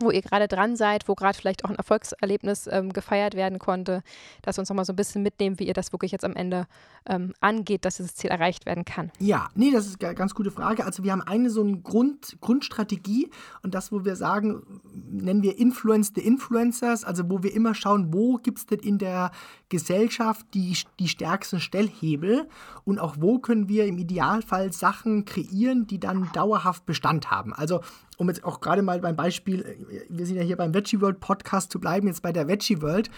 wo 0.00 0.10
ihr 0.10 0.22
gerade 0.22 0.48
dran 0.48 0.76
seid, 0.76 1.08
wo 1.08 1.14
gerade 1.14 1.36
vielleicht 1.36 1.64
auch 1.64 1.70
ein 1.70 1.76
Erfolgserlebnis 1.76 2.66
ähm, 2.66 2.92
gefeiert 2.92 3.34
werden 3.34 3.58
konnte, 3.58 4.02
dass 4.42 4.56
wir 4.56 4.60
uns 4.60 4.68
nochmal 4.68 4.84
so 4.84 4.92
ein 4.92 4.96
bisschen 4.96 5.22
mitnehmen, 5.22 5.58
wie 5.58 5.66
ihr 5.66 5.74
das 5.74 5.92
wirklich 5.92 6.12
jetzt 6.12 6.24
am 6.24 6.34
Ende 6.34 6.66
ähm, 7.06 7.34
angeht, 7.40 7.84
dass 7.84 7.96
dieses 7.96 8.14
Ziel 8.14 8.30
erreicht 8.30 8.66
werden 8.66 8.84
kann. 8.84 9.10
Ja, 9.18 9.48
nee, 9.54 9.70
das 9.70 9.86
ist 9.86 10.02
eine 10.02 10.14
ganz 10.14 10.34
gute 10.34 10.50
Frage. 10.50 10.84
Also 10.84 11.02
wir 11.04 11.12
haben 11.12 11.22
eine 11.22 11.50
so 11.50 11.62
eine 11.62 11.78
Grund, 11.78 12.36
Grundstrategie 12.40 13.30
und 13.62 13.74
das, 13.74 13.92
wo 13.92 14.04
wir 14.04 14.16
sagen, 14.16 14.80
nennen 15.10 15.42
wir 15.42 15.58
Influence 15.58 16.12
the 16.14 16.20
Influencers, 16.20 17.04
also 17.04 17.28
wo 17.30 17.42
wir 17.42 17.54
immer 17.54 17.74
schauen, 17.74 18.12
wo 18.12 18.36
gibt 18.36 18.58
es 18.58 18.66
denn 18.66 18.80
in 18.80 18.98
der 18.98 19.30
Gesellschaft 19.68 20.46
die, 20.54 20.76
die 20.98 21.08
stärksten 21.08 21.60
Stellhebel 21.60 22.48
und 22.84 22.98
auch 22.98 23.16
wo 23.18 23.38
können 23.38 23.68
wir 23.68 23.86
im 23.86 23.98
Idealfall 23.98 24.72
Sachen 24.72 25.24
kreieren, 25.24 25.86
die 25.86 25.98
dann 25.98 26.30
dauerhaft 26.32 26.86
Bestand 26.86 27.30
haben. 27.30 27.52
Also 27.52 27.80
um 28.22 28.28
jetzt 28.28 28.44
auch 28.44 28.60
gerade 28.60 28.82
mal 28.82 29.00
beim 29.00 29.16
Beispiel, 29.16 29.60
äh, 29.62 30.06
wir 30.08 30.24
sind 30.24 30.36
ja 30.36 30.42
hier 30.42 30.56
beim 30.56 30.72
Veggie 30.72 31.00
World 31.00 31.20
Podcast 31.20 31.70
zu 31.70 31.78
bleiben, 31.78 32.06
jetzt 32.06 32.22
bei 32.22 32.32
der 32.32 32.48
Veggie 32.48 32.80
World. 32.80 33.10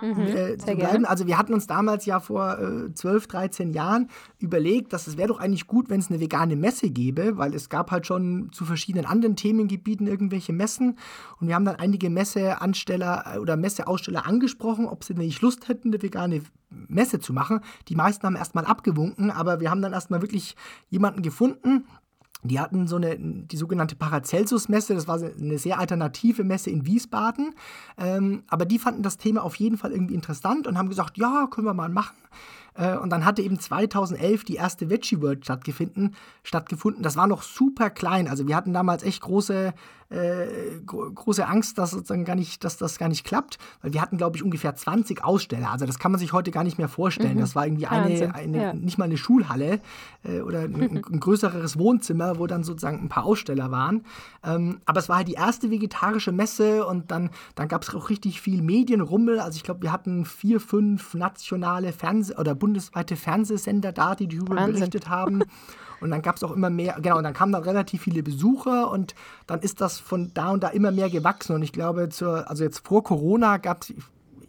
Mhm, 0.00 0.20
äh, 0.20 0.56
zu 0.56 0.74
bleiben. 0.76 1.04
Also 1.04 1.26
wir 1.26 1.36
hatten 1.36 1.52
uns 1.52 1.66
damals 1.66 2.06
ja 2.06 2.20
vor 2.20 2.58
äh, 2.58 2.94
12, 2.94 3.26
13 3.26 3.72
Jahren 3.74 4.08
überlegt, 4.38 4.94
dass 4.94 5.06
es 5.06 5.18
wäre 5.18 5.28
doch 5.28 5.40
eigentlich 5.40 5.66
gut, 5.66 5.90
wenn 5.90 6.00
es 6.00 6.08
eine 6.08 6.20
vegane 6.20 6.56
Messe 6.56 6.88
gäbe, 6.88 7.36
weil 7.36 7.54
es 7.54 7.68
gab 7.68 7.90
halt 7.90 8.06
schon 8.06 8.50
zu 8.50 8.64
verschiedenen 8.64 9.04
anderen 9.04 9.36
Themengebieten 9.36 10.06
irgendwelche 10.06 10.54
Messen 10.54 10.96
und 11.38 11.48
wir 11.48 11.54
haben 11.54 11.66
dann 11.66 11.76
einige 11.76 12.08
Messeansteller 12.08 13.34
äh, 13.34 13.38
oder 13.38 13.58
Messeaussteller 13.58 14.26
angesprochen, 14.26 14.86
ob 14.86 15.04
sie 15.04 15.12
nicht 15.12 15.42
Lust 15.42 15.68
hätten, 15.68 15.88
eine 15.88 16.02
vegane 16.02 16.40
Messe 16.70 17.18
zu 17.18 17.34
machen. 17.34 17.60
Die 17.88 17.96
meisten 17.96 18.24
haben 18.24 18.36
erstmal 18.36 18.64
abgewunken, 18.64 19.30
aber 19.30 19.60
wir 19.60 19.70
haben 19.70 19.82
dann 19.82 19.92
erstmal 19.92 20.22
wirklich 20.22 20.56
jemanden 20.88 21.20
gefunden, 21.20 21.84
die 22.42 22.58
hatten 22.58 22.86
so 22.86 22.96
eine, 22.96 23.16
die 23.18 23.56
sogenannte 23.56 23.96
Paracelsus-Messe, 23.96 24.94
das 24.94 25.06
war 25.06 25.20
eine 25.20 25.58
sehr 25.58 25.78
alternative 25.78 26.44
Messe 26.44 26.70
in 26.70 26.86
Wiesbaden. 26.86 27.54
Ähm, 27.98 28.44
aber 28.48 28.64
die 28.64 28.78
fanden 28.78 29.02
das 29.02 29.18
Thema 29.18 29.42
auf 29.42 29.56
jeden 29.56 29.76
Fall 29.76 29.92
irgendwie 29.92 30.14
interessant 30.14 30.66
und 30.66 30.78
haben 30.78 30.88
gesagt, 30.88 31.18
ja, 31.18 31.46
können 31.50 31.66
wir 31.66 31.74
mal 31.74 31.88
machen. 31.88 32.16
Äh, 32.74 32.96
und 32.96 33.10
dann 33.10 33.24
hatte 33.24 33.42
eben 33.42 33.58
2011 33.58 34.44
die 34.44 34.54
erste 34.54 34.88
Veggie 34.88 35.20
World 35.20 35.44
stattgefunden. 35.44 36.14
stattgefunden. 36.42 37.02
Das 37.02 37.16
war 37.16 37.26
noch 37.26 37.42
super 37.42 37.90
klein. 37.90 38.28
Also 38.28 38.48
wir 38.48 38.56
hatten 38.56 38.72
damals 38.72 39.02
echt 39.02 39.20
große, 39.22 39.74
äh, 40.10 40.80
große 40.84 41.46
Angst, 41.46 41.78
dass, 41.78 41.92
sozusagen 41.92 42.24
gar 42.24 42.34
nicht, 42.34 42.64
dass 42.64 42.76
das 42.76 42.98
gar 42.98 43.08
nicht 43.08 43.24
klappt, 43.24 43.58
weil 43.80 43.92
wir 43.92 44.00
hatten, 44.00 44.16
glaube 44.16 44.36
ich, 44.36 44.42
ungefähr 44.42 44.74
20 44.74 45.24
Aussteller. 45.24 45.70
Also 45.70 45.86
das 45.86 46.00
kann 46.00 46.10
man 46.10 46.18
sich 46.18 46.32
heute 46.32 46.50
gar 46.50 46.64
nicht 46.64 46.78
mehr 46.78 46.88
vorstellen. 46.88 47.36
Mhm. 47.36 47.40
Das 47.40 47.54
war 47.54 47.64
irgendwie 47.64 47.86
eine, 47.86 48.34
eine 48.34 48.62
ja. 48.62 48.72
nicht 48.74 48.98
mal 48.98 49.04
eine 49.04 49.16
Schulhalle 49.16 49.80
äh, 50.24 50.40
oder 50.40 50.62
ein, 50.62 50.74
ein, 50.74 51.20
größeres 51.20 51.78
Wohnzimmer, 51.78 52.38
wo 52.38 52.48
dann 52.48 52.64
sozusagen 52.64 53.00
ein 53.00 53.08
paar 53.08 53.24
Aussteller 53.24 53.70
waren. 53.70 54.04
Ähm, 54.44 54.80
aber 54.84 54.98
es 54.98 55.08
war 55.08 55.18
halt 55.18 55.28
die 55.28 55.34
erste 55.34 55.70
vegetarische 55.70 56.32
Messe 56.32 56.84
und 56.84 57.12
dann, 57.12 57.30
dann 57.54 57.68
gab 57.68 57.82
es 57.82 57.94
auch 57.94 58.10
richtig 58.10 58.40
viel 58.40 58.62
Medienrummel. 58.62 59.38
Also 59.38 59.56
ich 59.56 59.62
glaube, 59.62 59.82
wir 59.82 59.92
hatten 59.92 60.24
vier, 60.24 60.58
fünf 60.60 61.14
nationale 61.14 61.92
Fernseh- 61.92 62.36
oder 62.36 62.56
bundesweite 62.56 63.14
Fernsehsender 63.14 63.92
da, 63.92 64.16
die 64.16 64.26
darüber 64.26 64.56
Wahnsinn. 64.56 64.74
berichtet 64.74 65.08
haben. 65.08 65.44
Und 66.00 66.10
dann 66.10 66.22
gab 66.22 66.36
es 66.36 66.42
auch 66.42 66.52
immer 66.52 66.70
mehr, 66.70 66.98
genau, 67.00 67.18
und 67.18 67.24
dann 67.24 67.34
kamen 67.34 67.52
dann 67.52 67.62
relativ 67.62 68.02
viele 68.02 68.22
Besucher 68.22 68.90
und 68.90 69.14
dann 69.46 69.60
ist 69.60 69.80
das 69.80 69.98
von 69.98 70.30
da 70.34 70.50
und 70.50 70.62
da 70.62 70.68
immer 70.68 70.90
mehr 70.90 71.10
gewachsen. 71.10 71.54
Und 71.54 71.62
ich 71.62 71.72
glaube, 71.72 72.08
zur, 72.08 72.48
also 72.48 72.64
jetzt 72.64 72.86
vor 72.86 73.04
Corona 73.04 73.58
gab 73.58 73.82
es, 73.82 73.92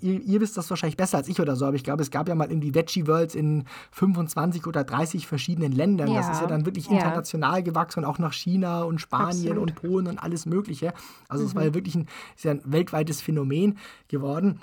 ihr, 0.01 0.19
ihr, 0.21 0.41
wisst 0.41 0.57
das 0.57 0.69
wahrscheinlich 0.69 0.97
besser 0.97 1.17
als 1.17 1.27
ich 1.27 1.39
oder 1.39 1.55
so, 1.55 1.65
aber 1.65 1.75
ich 1.75 1.83
glaube, 1.83 2.01
es 2.01 2.11
gab 2.11 2.27
ja 2.27 2.35
mal 2.35 2.49
irgendwie 2.49 2.73
Veggie 2.73 3.07
Worlds 3.07 3.35
in 3.35 3.65
25 3.91 4.65
oder 4.67 4.83
30 4.83 5.27
verschiedenen 5.27 5.71
Ländern. 5.71 6.09
Ja. 6.09 6.21
Das 6.21 6.29
ist 6.31 6.41
ja 6.41 6.47
dann 6.47 6.65
wirklich 6.65 6.89
international 6.89 7.59
ja. 7.59 7.61
gewachsen 7.61 7.99
und 7.99 8.05
auch 8.05 8.19
nach 8.19 8.33
China 8.33 8.83
und 8.83 8.99
Spanien 8.99 9.51
Absolut. 9.51 9.57
und 9.57 9.75
Polen 9.75 10.07
und 10.07 10.17
alles 10.17 10.45
Mögliche. 10.45 10.93
Also 11.27 11.45
es 11.45 11.53
mhm. 11.53 11.57
war 11.57 11.65
ja 11.65 11.73
wirklich 11.73 11.95
ein, 11.95 12.07
ist 12.35 12.45
ja 12.45 12.51
ein 12.51 12.61
weltweites 12.65 13.21
Phänomen 13.21 13.77
geworden. 14.07 14.59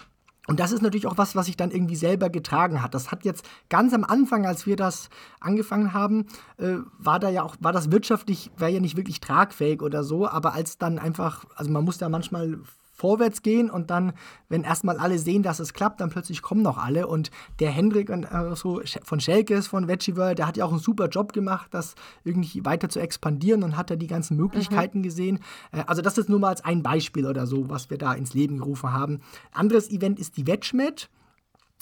Und 0.49 0.61
das 0.61 0.72
ist 0.72 0.80
natürlich 0.80 1.07
auch 1.07 1.18
was, 1.18 1.36
was 1.36 1.44
sich 1.44 1.59
dann 1.59 1.70
irgendwie 1.70 1.94
selber 1.94 2.30
getragen 2.30 2.82
hat. 2.82 2.94
Das 2.94 3.11
hat 3.11 3.26
jetzt 3.26 3.44
ganz 3.68 3.92
am 3.92 4.03
Anfang, 4.03 4.46
als 4.46 4.66
wir 4.66 4.76
das 4.76 5.11
angefangen 5.40 5.92
haben, 5.92 6.26
äh, 6.57 6.76
war 6.99 7.20
da 7.20 7.28
ja 7.28 7.42
auch, 7.42 7.57
war 7.61 7.72
das 7.72 7.92
wirtschaftlich, 7.92 8.51
wäre 8.57 8.70
ja 8.70 8.80
nicht 8.80 8.96
wirklich 8.96 9.20
tragfähig 9.20 9.82
oder 9.82 10.03
so, 10.05 10.26
aber 10.26 10.55
als 10.55 10.78
dann 10.78 10.99
einfach, 10.99 11.44
also 11.55 11.70
man 11.70 11.84
muss 11.84 11.99
da 11.99 12.09
manchmal 12.09 12.61
vorwärts 12.99 13.42
gehen 13.42 13.70
und 13.70 13.90
dann, 13.90 14.12
wenn 14.49 14.64
erstmal 14.64 14.99
alle 14.99 15.18
sehen, 15.20 15.44
dass 15.44 15.61
es 15.61 15.72
klappt, 15.72 16.01
dann 16.01 16.11
plötzlich 16.11 16.42
kommen 16.42 16.62
noch 16.62 16.78
alle. 16.78 17.07
Und 17.07 17.30
der 17.61 17.70
Hendrik 17.70 18.11
und, 18.11 18.24
äh, 18.24 18.57
so 18.57 18.82
von 19.05 19.20
Schelkes, 19.20 19.68
von 19.68 19.86
Veggie 19.86 20.16
World, 20.16 20.38
der 20.38 20.49
hat 20.49 20.57
ja 20.57 20.64
auch 20.64 20.72
einen 20.72 20.80
super 20.80 21.09
Job 21.09 21.32
gemacht, 21.32 21.68
das 21.70 21.94
irgendwie 22.24 22.64
weiter 22.64 22.88
zu 22.88 22.99
expandieren 22.99 23.62
und 23.62 23.76
hat 23.76 23.90
da 23.90 23.96
die 23.96 24.09
ganzen 24.09 24.36
Möglichkeiten 24.36 24.99
mhm. 24.99 25.03
gesehen. 25.05 25.38
Äh, 25.70 25.84
also 25.86 26.03
das 26.03 26.18
ist 26.18 26.28
nur 26.28 26.40
mal 26.40 26.49
als 26.49 26.64
ein 26.64 26.82
Beispiel 26.82 27.26
oder 27.26 27.46
so, 27.46 27.70
was 27.70 27.88
wir 27.88 27.99
da 27.99 28.14
ins 28.14 28.34
Leben 28.34 28.59
gerufen 28.59 28.92
haben. 28.92 29.20
Anderes 29.53 29.90
Event 29.90 30.18
ist 30.18 30.36
die 30.36 30.49
VegMed. 30.49 31.09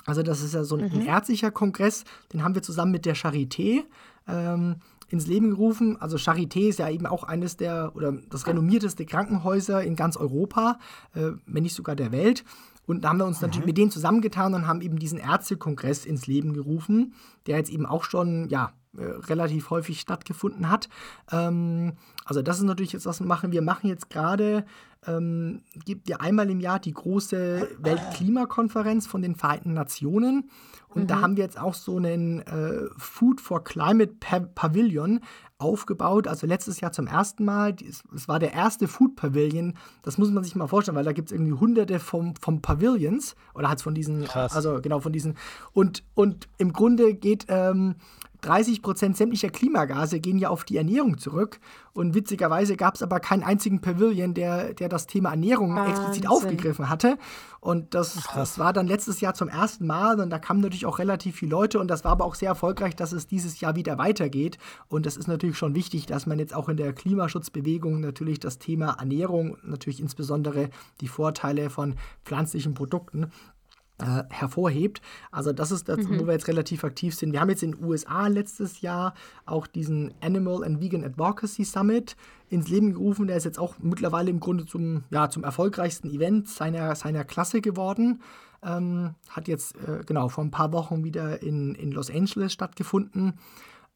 Also 0.05 0.23
das 0.23 0.43
ist 0.43 0.53
ja 0.53 0.65
so 0.65 0.77
ein, 0.77 0.85
mhm. 0.85 1.01
ein 1.01 1.07
ärztlicher 1.07 1.51
Kongress, 1.51 2.05
den 2.33 2.45
haben 2.45 2.55
wir 2.55 2.63
zusammen 2.63 2.93
mit 2.93 3.07
der 3.07 3.17
Charité. 3.17 3.85
Ähm, 4.29 4.77
ins 5.09 5.27
Leben 5.27 5.51
gerufen. 5.51 6.01
Also 6.01 6.17
Charité 6.17 6.69
ist 6.69 6.79
ja 6.79 6.89
eben 6.89 7.07
auch 7.07 7.25
eines 7.25 7.57
der 7.57 7.93
oder 7.95 8.13
das 8.31 8.47
renommierteste 8.47 9.07
Krankenhäuser 9.07 9.83
in 9.83 9.97
ganz 9.97 10.17
Europa, 10.17 10.79
äh, 11.15 11.33
wenn 11.47 11.63
nicht 11.63 11.75
sogar 11.75 11.97
der 11.97 12.13
Welt. 12.13 12.45
Und 12.87 13.03
da 13.03 13.11
haben 13.11 13.19
wir 13.19 13.27
uns 13.27 13.41
mhm. 13.41 13.49
natürlich 13.49 13.67
mit 13.67 13.79
denen 13.79 13.91
zusammengetan 13.91 14.55
und 14.55 14.67
haben 14.67 14.81
eben 14.81 14.99
diesen 14.99 15.19
Ärztekongress 15.19 16.05
ins 16.05 16.27
Leben 16.27 16.53
gerufen, 16.53 17.15
der 17.47 17.59
jetzt 17.59 17.71
eben 17.71 17.87
auch 17.87 18.05
schon, 18.05 18.49
ja, 18.49 18.73
äh, 18.99 19.05
relativ 19.27 19.71
häufig 19.71 20.01
stattgefunden 20.01 20.71
hat. 20.71 20.89
Ähm, 21.31 21.95
also 22.25 22.43
das 22.43 22.59
ist 22.59 22.65
natürlich 22.65 22.93
jetzt, 22.93 23.07
was 23.07 23.21
wir 23.21 23.27
machen. 23.27 23.53
Wir 23.53 23.63
machen 23.63 23.89
jetzt 23.89 24.11
gerade, 24.11 24.65
ähm, 25.07 25.63
gibt 25.85 26.09
ja 26.09 26.19
einmal 26.19 26.51
im 26.51 26.61
Jahr 26.61 26.81
die 26.81 26.93
große 26.93 27.69
Weltklimakonferenz 27.79 29.07
von 29.07 29.23
den 29.23 29.37
Vereinten 29.37 29.73
Nationen. 29.75 30.51
Und 30.89 31.03
mhm. 31.03 31.07
da 31.09 31.21
haben 31.21 31.37
wir 31.37 31.45
jetzt 31.45 31.61
auch 31.61 31.75
so 31.75 31.97
einen 31.97 32.41
äh, 32.41 32.89
Food 32.97 33.41
for 33.41 33.63
Climate 33.65 34.15
Pavilion 34.55 35.21
aufgebaut. 35.59 36.27
Also 36.27 36.47
letztes 36.47 36.81
Jahr 36.81 36.93
zum 36.93 37.07
ersten 37.07 37.45
Mal. 37.45 37.77
Es 38.15 38.29
war 38.29 38.39
der 38.39 38.53
erste 38.53 38.89
Food 38.89 39.17
Pavilion. 39.17 39.75
Das 40.03 40.19
muss 40.19 40.31
man 40.31 40.45
sich 40.45 40.55
mal 40.55 40.67
vorstellen, 40.67 40.97
weil 40.97 41.05
da 41.05 41.13
gibt 41.13 41.29
es 41.29 41.33
irgendwie 41.33 41.53
hunderte 41.53 41.99
vom, 41.99 42.35
vom 42.37 42.61
Pavilions 42.61 43.37
oder 43.55 43.69
halt 43.69 43.81
von 43.81 43.95
diesen, 43.95 44.25
Krass. 44.25 44.55
also 44.55 44.81
genau 44.81 45.01
von 45.01 45.13
diesen. 45.13 45.37
Und, 45.73 46.03
und 46.15 46.49
im 46.59 46.73
Grunde 46.73 47.15
geht 47.15 47.47
ähm, 47.49 47.97
30 48.41 48.83
Prozent 48.83 49.17
sämtlicher 49.17 49.51
Klimagase 49.51 50.21
gehen 50.21 50.39
ja 50.39 50.51
auf 50.51 50.65
die 50.65 50.77
Ernährung 50.77 51.19
zurück. 51.19 51.61
Und 51.93 52.15
witzigerweise 52.15 52.77
gab 52.77 52.95
es 52.95 53.03
aber 53.03 53.21
keinen 53.21 53.43
einzigen 53.43 53.81
Pavilion, 53.81 54.35
der, 54.35 54.75
der 54.75 54.89
das 54.89 55.07
Thema 55.07 55.31
Ernährung 55.31 55.75
Wahnsinn. 55.75 55.95
explizit 55.95 56.29
aufgegriffen 56.29 56.91
hatte. 56.91 57.17
Und 57.61 57.95
das, 57.95 58.29
das 58.35 58.59
war 58.59 58.73
dann 58.73 58.87
letztes 58.87 59.21
Jahr 59.21 59.35
zum 59.35 59.49
ersten 59.49 59.87
Mal. 59.87 60.21
Und 60.21 60.31
da 60.31 60.39
kamen 60.39 60.61
natürlich 60.61 60.87
auch 60.87 60.99
relativ 60.99 61.37
viele 61.37 61.53
Leute. 61.53 61.81
Und 61.81 61.89
das 61.89 62.05
war 62.05 62.13
aber 62.13 62.27
auch 62.27 62.35
sehr 62.35 62.51
erfolgreich, 62.51 62.95
dass 62.95 63.13
es 63.13 63.27
dieses 63.27 63.61
Jahr 63.61 63.77
wieder 63.77 63.97
weitergeht. 63.99 64.59
Und 64.89 65.07
das 65.07 65.17
ist 65.17 65.27
natürlich 65.27 65.57
schon 65.57 65.75
wichtig, 65.75 66.07
dass 66.07 66.27
man 66.27 66.39
jetzt 66.39 66.55
auch 66.55 66.69
in 66.69 66.77
der 66.77 66.93
Klimaschutzbewegung 66.93 68.01
natürlich 68.01 68.41
das 68.41 68.59
Thema 68.59 68.97
Ernährung, 68.99 69.57
natürlich 69.65 70.01
insbesondere 70.01 70.69
die 71.01 71.09
Vorteile 71.09 71.71
von 71.71 71.95
pflanzlichen 72.25 72.75
Produkten, 72.75 73.31
äh, 73.99 74.25
hervorhebt. 74.29 75.01
Also 75.31 75.53
das 75.53 75.71
ist 75.71 75.89
das, 75.89 75.99
mhm. 75.99 76.21
wo 76.21 76.27
wir 76.27 76.33
jetzt 76.35 76.49
relativ 76.49 76.85
aktiv 76.85 77.15
sind. 77.15 77.33
Wir 77.33 77.41
haben 77.41 77.51
jetzt 77.51 77.63
in 77.63 77.73
den 77.73 77.85
USA 77.85 78.27
letztes 78.27 78.81
Jahr 78.81 79.15
auch 79.47 79.67
diesen 79.67 80.13
Animal 80.21 80.65
and 80.65 80.81
Vegan 80.81 81.05
Advocacy 81.05 81.65
Summit 81.65 82.17
ins 82.49 82.69
Leben 82.69 82.93
gerufen. 82.93 83.27
Der 83.27 83.37
ist 83.37 83.45
jetzt 83.45 83.59
auch 83.59 83.77
mittlerweile 83.81 84.31
im 84.31 84.41
Grunde 84.41 84.67
zum, 84.67 85.05
ja, 85.11 85.31
zum 85.31 85.45
erfolgreichsten 85.45 86.11
Event 86.11 86.49
seiner, 86.49 86.95
seiner 86.95 87.25
Klasse 87.25 87.61
geworden. 87.61 88.21
Ähm, 88.63 89.15
hat 89.31 89.49
jetzt 89.49 89.77
äh, 89.77 90.03
genau 90.05 90.29
vor 90.29 90.45
ein 90.45 90.51
paar 90.51 90.73
Wochen 90.73 91.05
wieder 91.05 91.43
in, 91.43 91.75
in 91.75 91.93
Los 91.93 92.11
Angeles 92.11 92.53
stattgefunden. 92.53 93.35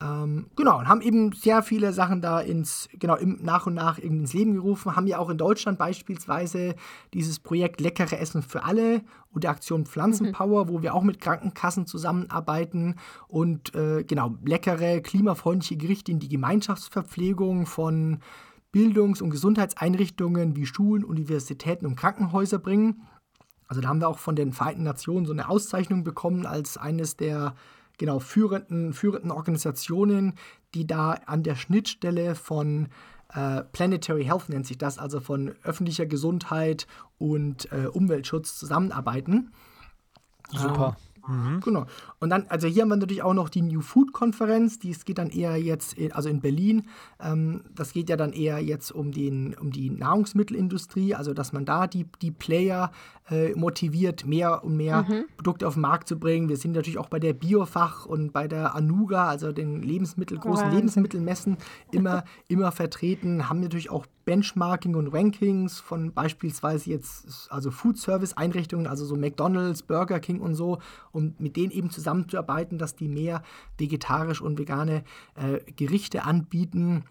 Ähm, 0.02 0.46
genau, 0.56 0.78
und 0.78 0.88
haben 0.88 1.02
eben 1.02 1.32
sehr 1.32 1.62
viele 1.62 1.92
Sachen 1.92 2.22
da 2.22 2.40
ins, 2.40 2.88
genau, 2.98 3.16
im, 3.16 3.38
nach 3.42 3.66
und 3.66 3.74
nach 3.74 3.98
ins 3.98 4.32
Leben 4.32 4.54
gerufen. 4.54 4.96
Haben 4.96 5.06
ja 5.06 5.18
auch 5.18 5.28
in 5.28 5.36
Deutschland 5.36 5.78
beispielsweise 5.78 6.74
dieses 7.12 7.38
Projekt 7.38 7.82
Leckere 7.82 8.18
Essen 8.18 8.42
für 8.42 8.64
alle 8.64 9.02
oder 9.34 9.50
Aktion 9.50 9.84
Pflanzenpower, 9.84 10.64
mhm. 10.64 10.68
wo 10.70 10.82
wir 10.82 10.94
auch 10.94 11.02
mit 11.02 11.20
Krankenkassen 11.20 11.86
zusammenarbeiten 11.86 12.96
und 13.28 13.74
äh, 13.74 14.02
genau, 14.04 14.36
leckere, 14.42 15.02
klimafreundliche 15.02 15.76
Gerichte 15.76 16.12
in 16.12 16.18
die 16.18 16.30
Gemeinschaftsverpflegung 16.30 17.66
von 17.66 18.20
Bildungs- 18.72 19.20
und 19.20 19.30
Gesundheitseinrichtungen 19.30 20.56
wie 20.56 20.64
Schulen, 20.64 21.04
Universitäten 21.04 21.84
und 21.84 21.96
Krankenhäuser 21.96 22.58
bringen. 22.58 23.02
Also 23.68 23.82
da 23.82 23.88
haben 23.88 24.00
wir 24.00 24.08
auch 24.08 24.18
von 24.18 24.34
den 24.34 24.52
Vereinten 24.52 24.82
Nationen 24.82 25.26
so 25.26 25.32
eine 25.32 25.48
Auszeichnung 25.48 26.04
bekommen 26.04 26.46
als 26.46 26.78
eines 26.78 27.16
der 27.16 27.54
genau 28.00 28.18
führenden, 28.18 28.92
führenden 28.94 29.30
Organisationen, 29.30 30.34
die 30.74 30.86
da 30.86 31.12
an 31.26 31.42
der 31.42 31.54
Schnittstelle 31.54 32.34
von 32.34 32.88
äh, 33.32 33.62
Planetary 33.72 34.24
Health 34.24 34.48
nennt 34.48 34.66
sich 34.66 34.78
das, 34.78 34.98
also 34.98 35.20
von 35.20 35.54
öffentlicher 35.62 36.06
Gesundheit 36.06 36.86
und 37.18 37.70
äh, 37.70 37.86
Umweltschutz 37.86 38.58
zusammenarbeiten. 38.58 39.52
Super. 40.50 40.96
Ähm, 40.98 41.10
Mhm. 41.26 41.60
Genau. 41.60 41.86
Und 42.18 42.30
dann, 42.30 42.46
also 42.48 42.66
hier 42.66 42.82
haben 42.82 42.88
wir 42.88 42.96
natürlich 42.96 43.22
auch 43.22 43.34
noch 43.34 43.48
die 43.48 43.62
New 43.62 43.80
Food 43.80 44.12
Konferenz, 44.12 44.78
die 44.78 44.92
geht 45.04 45.18
dann 45.18 45.30
eher 45.30 45.56
jetzt, 45.56 45.96
also 46.12 46.28
in 46.28 46.40
Berlin, 46.40 46.88
ähm, 47.20 47.62
das 47.74 47.92
geht 47.92 48.08
ja 48.08 48.16
dann 48.16 48.32
eher 48.32 48.58
jetzt 48.60 48.90
um, 48.90 49.12
den, 49.12 49.54
um 49.54 49.70
die 49.70 49.90
Nahrungsmittelindustrie, 49.90 51.14
also 51.14 51.34
dass 51.34 51.52
man 51.52 51.64
da 51.64 51.86
die, 51.86 52.06
die 52.22 52.30
Player 52.30 52.90
äh, 53.30 53.54
motiviert, 53.54 54.26
mehr 54.26 54.64
und 54.64 54.76
mehr 54.76 55.06
mhm. 55.08 55.24
Produkte 55.36 55.66
auf 55.66 55.74
den 55.74 55.82
Markt 55.82 56.08
zu 56.08 56.18
bringen. 56.18 56.48
Wir 56.48 56.56
sind 56.56 56.72
natürlich 56.72 56.98
auch 56.98 57.08
bei 57.08 57.18
der 57.18 57.32
Biofach 57.32 58.06
und 58.06 58.32
bei 58.32 58.48
der 58.48 58.74
Anuga, 58.74 59.28
also 59.28 59.52
den 59.52 59.82
Lebensmittel, 59.82 60.38
großen 60.38 60.66
wow. 60.66 60.74
Lebensmittelmessen, 60.74 61.56
immer, 61.92 62.24
immer 62.48 62.72
vertreten, 62.72 63.48
haben 63.48 63.60
natürlich 63.60 63.90
auch 63.90 64.06
Benchmarking 64.24 64.94
und 64.94 65.08
Rankings 65.08 65.80
von 65.80 66.12
beispielsweise 66.12 66.90
jetzt, 66.90 67.48
also 67.50 67.70
Food 67.70 67.98
Service 67.98 68.36
Einrichtungen, 68.36 68.86
also 68.86 69.04
so 69.04 69.16
McDonalds, 69.16 69.82
Burger 69.82 70.20
King 70.20 70.40
und 70.40 70.54
so, 70.54 70.78
um 71.12 71.34
mit 71.38 71.56
denen 71.56 71.70
eben 71.70 71.90
zusammenzuarbeiten, 71.90 72.78
dass 72.78 72.96
die 72.96 73.08
mehr 73.08 73.42
vegetarisch 73.78 74.40
und 74.40 74.58
vegane 74.58 75.04
äh, 75.34 75.60
Gerichte 75.72 76.24
anbieten. 76.24 77.04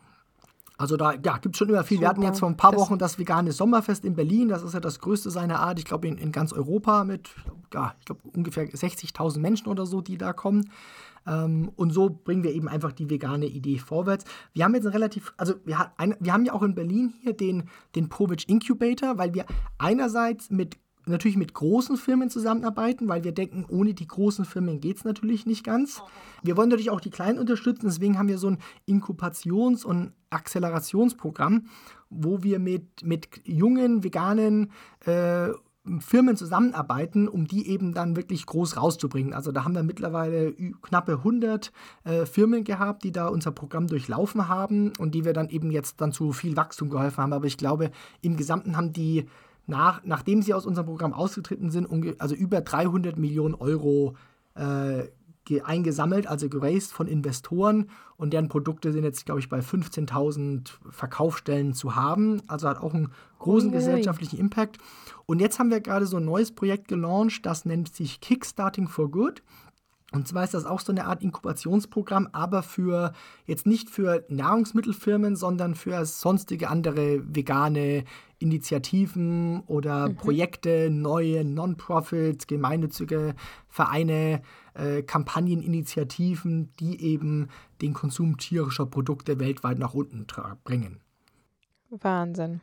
Also 0.80 0.96
da 0.96 1.14
ja, 1.14 1.38
gibt 1.38 1.56
es 1.56 1.60
schon 1.60 1.68
immer 1.68 1.84
viel. 1.84 1.98
Super. 1.98 2.06
Wir 2.06 2.10
hatten 2.10 2.22
jetzt 2.22 2.40
vor 2.40 2.48
ein 2.48 2.56
paar 2.56 2.72
das 2.72 2.80
Wochen 2.80 2.98
das 2.98 3.20
vegane 3.20 3.52
Sommerfest 3.52 4.06
in 4.06 4.16
Berlin. 4.16 4.48
Das 4.48 4.64
ist 4.64 4.74
ja 4.74 4.80
das 4.80 5.02
größte 5.02 5.30
seiner 5.30 5.60
Art, 5.60 5.78
ich 5.78 5.84
glaube 5.84 6.08
in, 6.08 6.18
in 6.18 6.32
ganz 6.32 6.54
Europa 6.54 7.04
mit 7.04 7.30
ja, 7.74 7.94
ich 8.00 8.06
glaube 8.06 8.22
ungefähr 8.34 8.66
60.000 8.66 9.40
Menschen 9.40 9.68
oder 9.68 9.86
so, 9.86 10.00
die 10.00 10.18
da 10.18 10.32
kommen. 10.32 10.72
Ähm, 11.28 11.70
und 11.76 11.92
so 11.92 12.10
bringen 12.10 12.44
wir 12.44 12.54
eben 12.54 12.70
einfach 12.70 12.94
die 12.94 13.10
vegane 13.10 13.48
Idee 13.48 13.78
vorwärts. 13.78 14.24
Wir 14.54 14.64
haben 14.64 14.74
jetzt 14.74 14.86
ein 14.86 14.94
relativ, 14.94 15.34
also 15.36 15.56
wir, 15.66 15.92
ein, 15.98 16.16
wir 16.22 16.32
haben 16.32 16.46
ja 16.46 16.54
auch 16.54 16.64
in 16.64 16.76
Berlin 16.76 17.14
hier 17.22 17.34
den, 17.34 17.64
den 17.96 18.08
Povich 18.08 18.48
Incubator, 18.48 19.18
weil 19.18 19.34
wir 19.34 19.46
einerseits 19.78 20.50
mit 20.50 20.78
natürlich 21.06 21.38
mit 21.38 21.54
großen 21.54 21.98
Firmen 21.98 22.30
zusammenarbeiten, 22.30 23.08
weil 23.08 23.24
wir 23.24 23.32
denken, 23.32 23.66
ohne 23.68 23.94
die 23.94 24.08
großen 24.08 24.46
Firmen 24.46 24.80
geht 24.80 24.98
es 24.98 25.06
natürlich 25.06 25.46
nicht 25.46 25.64
ganz. 25.64 26.02
Wir 26.44 26.58
wollen 26.58 26.70
natürlich 26.70 26.92
auch 26.92 27.02
die 27.02 27.10
Kleinen 27.10 27.40
unterstützen, 27.40 27.88
deswegen 27.88 28.18
haben 28.18 28.28
wir 28.28 28.38
so 28.38 28.48
ein 28.48 28.58
Inkubations- 28.88 29.86
und 29.86 30.14
Akzelerationsprogramm, 30.30 31.68
wo 32.10 32.44
wir 32.44 32.60
mit, 32.60 33.04
mit 33.04 33.28
jungen, 33.46 34.04
veganen 34.04 34.72
äh, 35.06 35.50
Firmen 36.00 36.36
zusammenarbeiten, 36.36 37.28
um 37.28 37.48
die 37.48 37.68
eben 37.68 37.94
dann 37.94 38.16
wirklich 38.16 38.46
groß 38.46 38.78
rauszubringen. 38.78 39.34
Also 39.34 39.52
da 39.52 39.64
haben 39.64 39.74
wir 39.74 39.84
mittlerweile 39.84 40.54
knappe 40.82 41.14
100 41.14 41.72
äh, 42.04 42.26
Firmen 42.26 42.64
gehabt, 42.64 43.04
die 43.04 43.12
da 43.12 43.28
unser 43.28 43.52
Programm 43.52 43.88
durchlaufen 43.88 44.48
haben 44.48 44.94
und 45.00 45.16
die 45.16 45.26
wir 45.26 45.34
dann 45.34 45.50
eben 45.50 45.72
jetzt 45.72 46.02
dann 46.02 46.12
zu 46.12 46.32
viel 46.32 46.56
Wachstum 46.56 46.90
geholfen 46.90 47.24
haben. 47.24 47.34
Aber 47.34 47.46
ich 47.46 47.58
glaube, 47.58 47.92
im 48.22 48.38
Gesamten 48.38 48.78
haben 48.78 48.94
die, 48.94 49.26
nach, 49.70 50.02
nachdem 50.04 50.42
sie 50.42 50.54
aus 50.54 50.66
unserem 50.66 50.88
Programm 50.88 51.14
ausgetreten 51.14 51.70
sind, 51.70 51.88
also 52.20 52.36
über 52.36 52.62
300 52.62 53.18
Millionen 53.18 53.56
Euro 53.56 54.16
äh, 54.56 55.04
eingesammelt, 55.64 56.28
also 56.28 56.48
geraced 56.48 56.92
von 56.92 57.08
Investoren 57.08 57.90
und 58.18 58.34
deren 58.34 58.50
Produkte 58.50 58.92
sind 58.92 59.04
jetzt, 59.04 59.26
glaube 59.26 59.40
ich, 59.40 59.50
bei 59.50 59.60
15.000 59.60 60.70
Verkaufsstellen 60.92 61.74
zu 61.74 61.96
haben. 61.96 62.42
Also 62.48 62.70
hat 62.70 62.80
auch 62.80 62.94
einen 62.94 63.12
großen 63.40 63.70
okay. 63.70 63.78
gesellschaftlichen 63.78 64.38
Impact. 64.38 64.78
Und 65.26 65.40
jetzt 65.40 65.58
haben 65.58 65.72
wir 65.72 65.80
gerade 65.80 66.06
so 66.06 66.18
ein 66.18 66.26
neues 66.26 66.52
Projekt 66.52 66.88
gelauncht, 66.88 67.46
das 67.46 67.66
nennt 67.66 67.96
sich 67.96 68.22
Kickstarting 68.22 68.88
for 68.88 69.10
Good. 69.10 69.42
Und 70.12 70.28
zwar 70.28 70.44
ist 70.44 70.54
das 70.54 70.66
auch 70.66 70.80
so 70.80 70.92
eine 70.92 71.06
Art 71.06 71.22
Inkubationsprogramm, 71.22 72.30
aber 72.32 72.64
für 72.64 73.14
jetzt 73.46 73.68
nicht 73.68 73.90
für 73.90 74.26
Nahrungsmittelfirmen, 74.28 75.36
sondern 75.36 75.76
für 75.76 76.04
sonstige 76.06 76.70
andere 76.70 77.22
vegane 77.36 78.06
Initiativen 78.40 79.62
oder 79.68 80.10
mhm. 80.10 80.16
Projekte, 80.16 80.90
neue 80.90 81.44
Non-Profits, 81.46 82.48
gemeinnützige 82.48 83.36
Vereine, 83.68 84.42
äh, 84.74 85.04
Kampagneninitiativen, 85.04 86.74
die 86.80 87.02
eben 87.04 87.50
den 87.82 87.94
Konsum 87.94 88.38
tierischer 88.38 88.86
Produkte 88.86 89.40
weltweit 89.40 89.78
nach 89.78 89.94
unten 89.94 90.26
bringen. 90.64 91.02
Wahnsinn. 91.90 92.62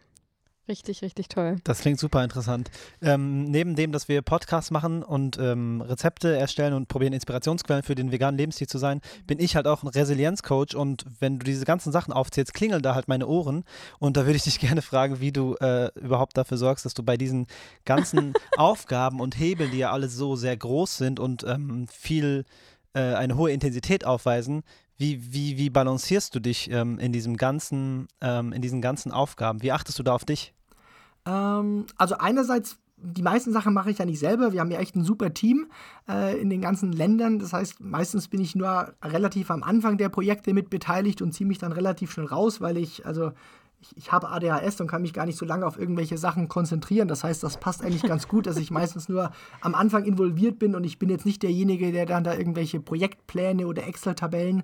Richtig, 0.68 1.02
richtig 1.02 1.28
toll. 1.28 1.56
Das 1.62 1.80
klingt 1.80 2.00
super 2.00 2.24
interessant. 2.24 2.70
Ähm, 3.00 3.44
neben 3.44 3.76
dem, 3.76 3.92
dass 3.92 4.08
wir 4.08 4.20
Podcasts 4.22 4.72
machen 4.72 5.04
und 5.04 5.38
ähm, 5.38 5.80
Rezepte 5.80 6.36
erstellen 6.36 6.74
und 6.74 6.88
probieren, 6.88 7.12
Inspirationsquellen 7.12 7.84
für 7.84 7.94
den 7.94 8.10
veganen 8.10 8.36
Lebensstil 8.36 8.66
zu 8.66 8.78
sein, 8.78 9.00
bin 9.28 9.38
ich 9.38 9.54
halt 9.54 9.68
auch 9.68 9.84
ein 9.84 9.88
Resilienzcoach 9.88 10.74
und 10.74 11.04
wenn 11.20 11.38
du 11.38 11.44
diese 11.44 11.64
ganzen 11.64 11.92
Sachen 11.92 12.12
aufzählst, 12.12 12.52
klingeln 12.52 12.82
da 12.82 12.96
halt 12.96 13.06
meine 13.06 13.28
Ohren 13.28 13.62
und 14.00 14.16
da 14.16 14.26
würde 14.26 14.36
ich 14.36 14.42
dich 14.42 14.58
gerne 14.60 14.82
fragen, 14.82 15.20
wie 15.20 15.30
du 15.30 15.54
äh, 15.60 15.88
überhaupt 16.00 16.36
dafür 16.36 16.56
sorgst, 16.56 16.84
dass 16.84 16.94
du 16.94 17.04
bei 17.04 17.16
diesen 17.16 17.46
ganzen 17.84 18.34
Aufgaben 18.56 19.20
und 19.20 19.38
Hebeln, 19.38 19.70
die 19.70 19.78
ja 19.78 19.92
alle 19.92 20.08
so 20.08 20.34
sehr 20.34 20.56
groß 20.56 20.96
sind 20.96 21.20
und 21.20 21.44
ähm, 21.44 21.86
viel 21.88 22.44
äh, 22.92 23.14
eine 23.14 23.36
hohe 23.36 23.52
Intensität 23.52 24.04
aufweisen, 24.04 24.64
wie, 24.98 25.32
wie, 25.32 25.58
wie 25.58 25.70
balancierst 25.70 26.34
du 26.34 26.40
dich 26.40 26.70
ähm, 26.70 26.98
in, 26.98 27.12
diesem 27.12 27.36
ganzen, 27.36 28.08
ähm, 28.20 28.52
in 28.52 28.62
diesen 28.62 28.80
ganzen 28.80 29.12
Aufgaben? 29.12 29.62
Wie 29.62 29.72
achtest 29.72 29.98
du 29.98 30.02
da 30.02 30.14
auf 30.14 30.24
dich? 30.24 30.54
Ähm, 31.26 31.86
also 31.96 32.16
einerseits 32.18 32.78
die 32.98 33.22
meisten 33.22 33.52
Sachen 33.52 33.74
mache 33.74 33.90
ich 33.90 33.98
ja 33.98 34.06
nicht 34.06 34.18
selber. 34.18 34.52
Wir 34.52 34.60
haben 34.60 34.70
ja 34.70 34.78
echt 34.78 34.96
ein 34.96 35.04
super 35.04 35.34
Team 35.34 35.66
äh, 36.08 36.40
in 36.40 36.48
den 36.48 36.62
ganzen 36.62 36.92
Ländern. 36.92 37.38
Das 37.38 37.52
heißt, 37.52 37.80
meistens 37.80 38.28
bin 38.28 38.40
ich 38.40 38.56
nur 38.56 38.94
relativ 39.02 39.50
am 39.50 39.62
Anfang 39.62 39.98
der 39.98 40.08
Projekte 40.08 40.54
mit 40.54 40.70
beteiligt 40.70 41.20
und 41.20 41.32
ziehe 41.32 41.46
mich 41.46 41.58
dann 41.58 41.72
relativ 41.72 42.10
schnell 42.12 42.26
raus, 42.26 42.60
weil 42.60 42.78
ich, 42.78 43.04
also 43.04 43.32
ich, 43.80 43.96
ich, 43.96 44.12
habe 44.12 44.28
ADHS 44.30 44.80
und 44.80 44.86
kann 44.86 45.02
mich 45.02 45.12
gar 45.12 45.26
nicht 45.26 45.36
so 45.36 45.44
lange 45.44 45.66
auf 45.66 45.78
irgendwelche 45.78 46.18
Sachen 46.18 46.48
konzentrieren. 46.48 47.08
Das 47.08 47.24
heißt, 47.24 47.42
das 47.42 47.58
passt 47.58 47.82
eigentlich 47.82 48.02
ganz 48.02 48.26
gut, 48.28 48.46
dass 48.46 48.56
ich 48.56 48.70
meistens 48.70 49.08
nur 49.08 49.30
am 49.60 49.74
Anfang 49.74 50.04
involviert 50.04 50.58
bin 50.58 50.74
und 50.74 50.84
ich 50.84 50.98
bin 50.98 51.08
jetzt 51.08 51.26
nicht 51.26 51.42
derjenige, 51.42 51.92
der 51.92 52.06
dann 52.06 52.24
da 52.24 52.34
irgendwelche 52.34 52.80
Projektpläne 52.80 53.66
oder 53.66 53.86
Excel-Tabellen 53.86 54.62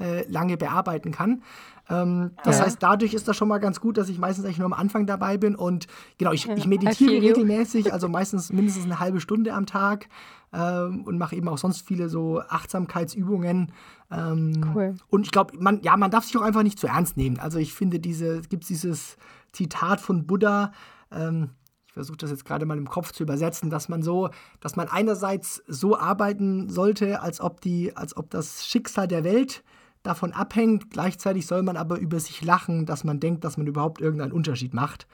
äh, 0.00 0.28
lange 0.28 0.56
bearbeiten 0.56 1.12
kann. 1.12 1.42
Ähm, 1.88 2.32
das 2.42 2.58
ja. 2.58 2.64
heißt, 2.64 2.82
dadurch 2.82 3.14
ist 3.14 3.28
das 3.28 3.36
schon 3.36 3.48
mal 3.48 3.58
ganz 3.58 3.80
gut, 3.80 3.96
dass 3.96 4.08
ich 4.08 4.18
meistens 4.18 4.44
eigentlich 4.44 4.58
nur 4.58 4.66
am 4.66 4.72
Anfang 4.72 5.06
dabei 5.06 5.36
bin. 5.36 5.54
Und 5.54 5.86
genau, 6.18 6.32
ich, 6.32 6.48
ich 6.48 6.66
meditiere 6.66 7.20
regelmäßig, 7.20 7.92
also 7.92 8.08
meistens 8.08 8.52
mindestens 8.52 8.84
eine 8.86 9.00
halbe 9.00 9.20
Stunde 9.20 9.52
am 9.52 9.66
Tag 9.66 10.08
ähm, 10.52 11.04
und 11.04 11.18
mache 11.18 11.36
eben 11.36 11.48
auch 11.48 11.58
sonst 11.58 11.86
viele 11.86 12.08
so 12.08 12.40
Achtsamkeitsübungen. 12.40 13.72
Ähm, 14.10 14.72
cool. 14.74 14.94
Und 15.08 15.24
ich 15.24 15.32
glaube, 15.32 15.56
man, 15.58 15.80
ja, 15.82 15.96
man 15.96 16.10
darf 16.10 16.24
sich 16.24 16.36
auch 16.36 16.42
einfach 16.42 16.62
nicht 16.62 16.78
zu 16.78 16.86
ernst 16.86 17.16
nehmen. 17.16 17.38
Also 17.38 17.58
ich 17.58 17.72
finde, 17.74 17.98
diese, 18.00 18.38
es 18.38 18.48
gibt 18.48 18.68
dieses 18.68 19.16
Zitat 19.52 20.00
von 20.00 20.26
Buddha, 20.26 20.72
ähm, 21.10 21.50
ich 21.86 21.92
versuche 21.92 22.16
das 22.18 22.30
jetzt 22.30 22.44
gerade 22.44 22.66
mal 22.66 22.76
im 22.76 22.88
Kopf 22.88 23.12
zu 23.12 23.22
übersetzen, 23.22 23.70
dass 23.70 23.88
man 23.88 24.02
so, 24.02 24.30
dass 24.60 24.74
man 24.74 24.88
einerseits 24.88 25.62
so 25.68 25.96
arbeiten 25.96 26.68
sollte, 26.68 27.20
als 27.20 27.40
ob 27.40 27.60
die, 27.60 27.96
als 27.96 28.16
ob 28.16 28.30
das 28.30 28.66
Schicksal 28.66 29.06
der 29.06 29.22
Welt 29.22 29.62
davon 30.02 30.32
abhängt. 30.32 30.90
Gleichzeitig 30.90 31.46
soll 31.46 31.62
man 31.62 31.76
aber 31.76 31.98
über 31.98 32.18
sich 32.18 32.44
lachen, 32.44 32.84
dass 32.84 33.04
man 33.04 33.20
denkt, 33.20 33.44
dass 33.44 33.56
man 33.56 33.66
überhaupt 33.66 34.00
irgendeinen 34.00 34.32
Unterschied 34.32 34.74
macht. 34.74 35.06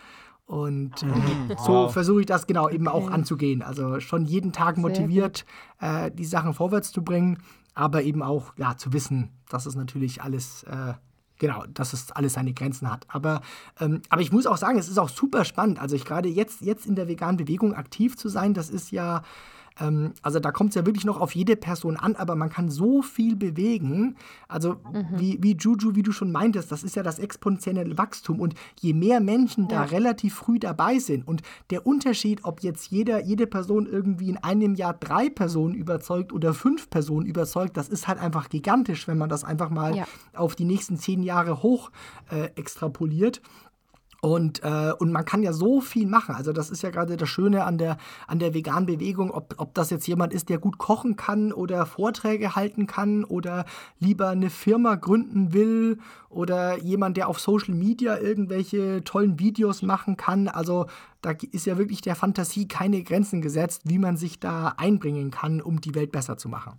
Und 0.47 1.05
äh, 1.05 1.07
mhm. 1.07 1.49
so 1.64 1.72
wow. 1.72 1.93
versuche 1.93 2.20
ich 2.20 2.26
das 2.26 2.49
genau 2.49 2.68
eben 2.68 2.88
okay. 2.88 2.97
auch 2.97 3.11
anzugehen. 3.11 3.62
Also 3.62 4.01
schon 4.01 4.24
jeden 4.24 4.53
Tag 4.53 4.78
motiviert, 4.78 5.45
äh, 5.80 6.11
die 6.11 6.24
Sachen 6.24 6.55
vorwärts 6.55 6.91
zu 6.91 7.05
bringen, 7.05 7.38
aber 7.81 8.03
eben 8.03 8.22
auch 8.22 8.53
ja, 8.59 8.76
zu 8.76 8.93
wissen, 8.93 9.31
dass 9.49 9.64
es 9.64 9.74
natürlich 9.74 10.20
alles, 10.20 10.64
äh, 10.64 10.93
genau, 11.39 11.64
dass 11.72 11.95
es 11.95 12.12
alles 12.12 12.35
seine 12.35 12.53
Grenzen 12.53 12.91
hat. 12.91 13.07
Aber, 13.09 13.41
ähm, 13.81 14.03
aber 14.11 14.20
ich 14.20 14.33
muss 14.33 14.47
auch 14.47 14.59
sagen, 14.59 14.78
es 14.78 14.91
ist 14.91 14.99
auch 14.99 15.09
super 15.09 15.47
spannend. 15.47 15.81
Also 15.81 15.97
ich 15.97 16.05
gerade 16.05 16.28
jetzt, 16.28 16.61
jetzt 16.61 16.85
in 16.85 16.95
der 16.95 17.09
veganen 17.09 17.39
Bewegung 17.39 17.74
aktiv 17.74 18.18
zu 18.18 18.28
sein, 18.28 18.53
das 18.53 18.68
ist 18.68 18.91
ja 18.91 19.22
ähm, 19.81 20.12
also 20.22 20.39
da 20.39 20.53
kommt 20.53 20.70
es 20.70 20.74
ja 20.76 20.87
wirklich 20.87 21.05
noch 21.05 21.20
auf 21.20 21.35
jede 21.35 21.57
Person 21.57 21.97
an, 21.97 22.14
aber 22.16 22.37
man 22.37 22.51
kann 22.51 22.68
so 22.68 23.03
viel 23.03 23.37
bewegen. 23.37 24.16
Also 24.49 24.74
mhm. 24.93 25.07
wie, 25.16 25.39
wie 25.41 25.57
Juju, 25.57 25.95
wie 25.95 26.03
du 26.03 26.12
schon 26.12 26.31
meintest, 26.31 26.70
das 26.70 26.83
ist 26.83 26.97
ja 26.97 27.03
das 27.03 27.18
exponentielle 27.18 27.97
Wachstum. 27.99 28.41
Und 28.41 28.55
je 28.81 28.93
mehr 28.93 29.20
Menschen 29.20 29.68
ja. 29.68 29.78
da 29.78 29.83
relativ 29.85 30.35
früh 30.35 30.59
dabei 30.59 30.99
sind 30.99 31.26
und 31.26 31.43
der 31.70 31.87
Unterschied, 31.87 32.45
ob 32.45 32.62
jetzt 32.62 32.91
jeder, 32.91 33.24
jede 33.24 33.47
Person 33.47 33.87
irgendwie 33.87 34.28
in 34.28 34.37
einem 34.37 34.74
Jahr 34.74 34.95
drei 34.95 35.28
Personen 35.31 35.74
überzeugt 35.74 36.33
oder 36.33 36.55
fünf 36.55 36.91
Personen 36.91 37.26
überzeugt, 37.26 37.76
das 37.76 37.89
ist 37.89 38.07
halt 38.07 38.18
einfach 38.18 38.49
gigantisch, 38.49 39.09
wenn 39.09 39.18
man 39.18 39.28
das 39.28 39.45
einfach 39.45 39.70
mal 39.70 39.97
ja. 39.97 40.05
auf 40.35 40.55
die 40.55 40.64
nächsten 40.64 40.97
zehn 40.97 41.22
Jahre 41.22 41.62
hoch 41.62 41.91
äh, 42.31 42.51
extrapoliert. 42.57 43.41
Und, 44.21 44.62
äh, 44.62 44.93
und 44.99 45.12
man 45.12 45.25
kann 45.25 45.43
ja 45.43 45.53
so 45.53 45.81
viel 45.81 46.07
machen. 46.07 46.35
Also 46.35 46.53
das 46.53 46.71
ist 46.71 46.83
ja 46.83 46.91
gerade 46.91 47.16
das 47.16 47.29
Schöne 47.29 47.64
an 47.64 47.79
der, 47.79 47.97
an 48.27 48.39
der 48.39 48.53
veganen 48.53 48.87
Bewegung, 48.87 49.31
ob, 49.31 49.55
ob 49.57 49.75
das 49.75 49.91
jetzt 49.91 50.07
jemand 50.07 50.35
ist, 50.35 50.49
der 50.51 50.59
gut 50.59 50.79
kochen 50.79 51.16
kann 51.16 51.53
oder 51.53 51.87
Vorträge 51.87 52.55
halten 52.55 52.87
kann 52.87 53.25
oder 53.25 53.64
lieber 53.99 54.29
eine 54.29 54.51
Firma 54.51 54.97
gründen 54.97 55.53
will 55.55 55.99
oder 56.29 56.79
jemand, 56.79 57.16
der 57.16 57.29
auf 57.29 57.41
Social 57.41 57.75
Media 57.75 58.18
irgendwelche 58.18 59.03
tollen 59.05 59.39
Videos 59.39 59.83
machen 59.83 60.16
kann. 60.18 60.49
Also 60.49 60.87
da 61.23 61.33
ist 61.53 61.66
ja 61.66 61.79
wirklich 61.79 62.03
der 62.03 62.14
Fantasie 62.14 62.68
keine 62.68 63.03
Grenzen 63.03 63.41
gesetzt, 63.41 63.83
wie 63.85 63.99
man 63.99 64.16
sich 64.16 64.39
da 64.39 64.75
einbringen 64.77 65.31
kann, 65.31 65.62
um 65.62 65.81
die 65.81 65.95
Welt 65.95 66.12
besser 66.12 66.37
zu 66.37 66.49
machen. 66.49 66.79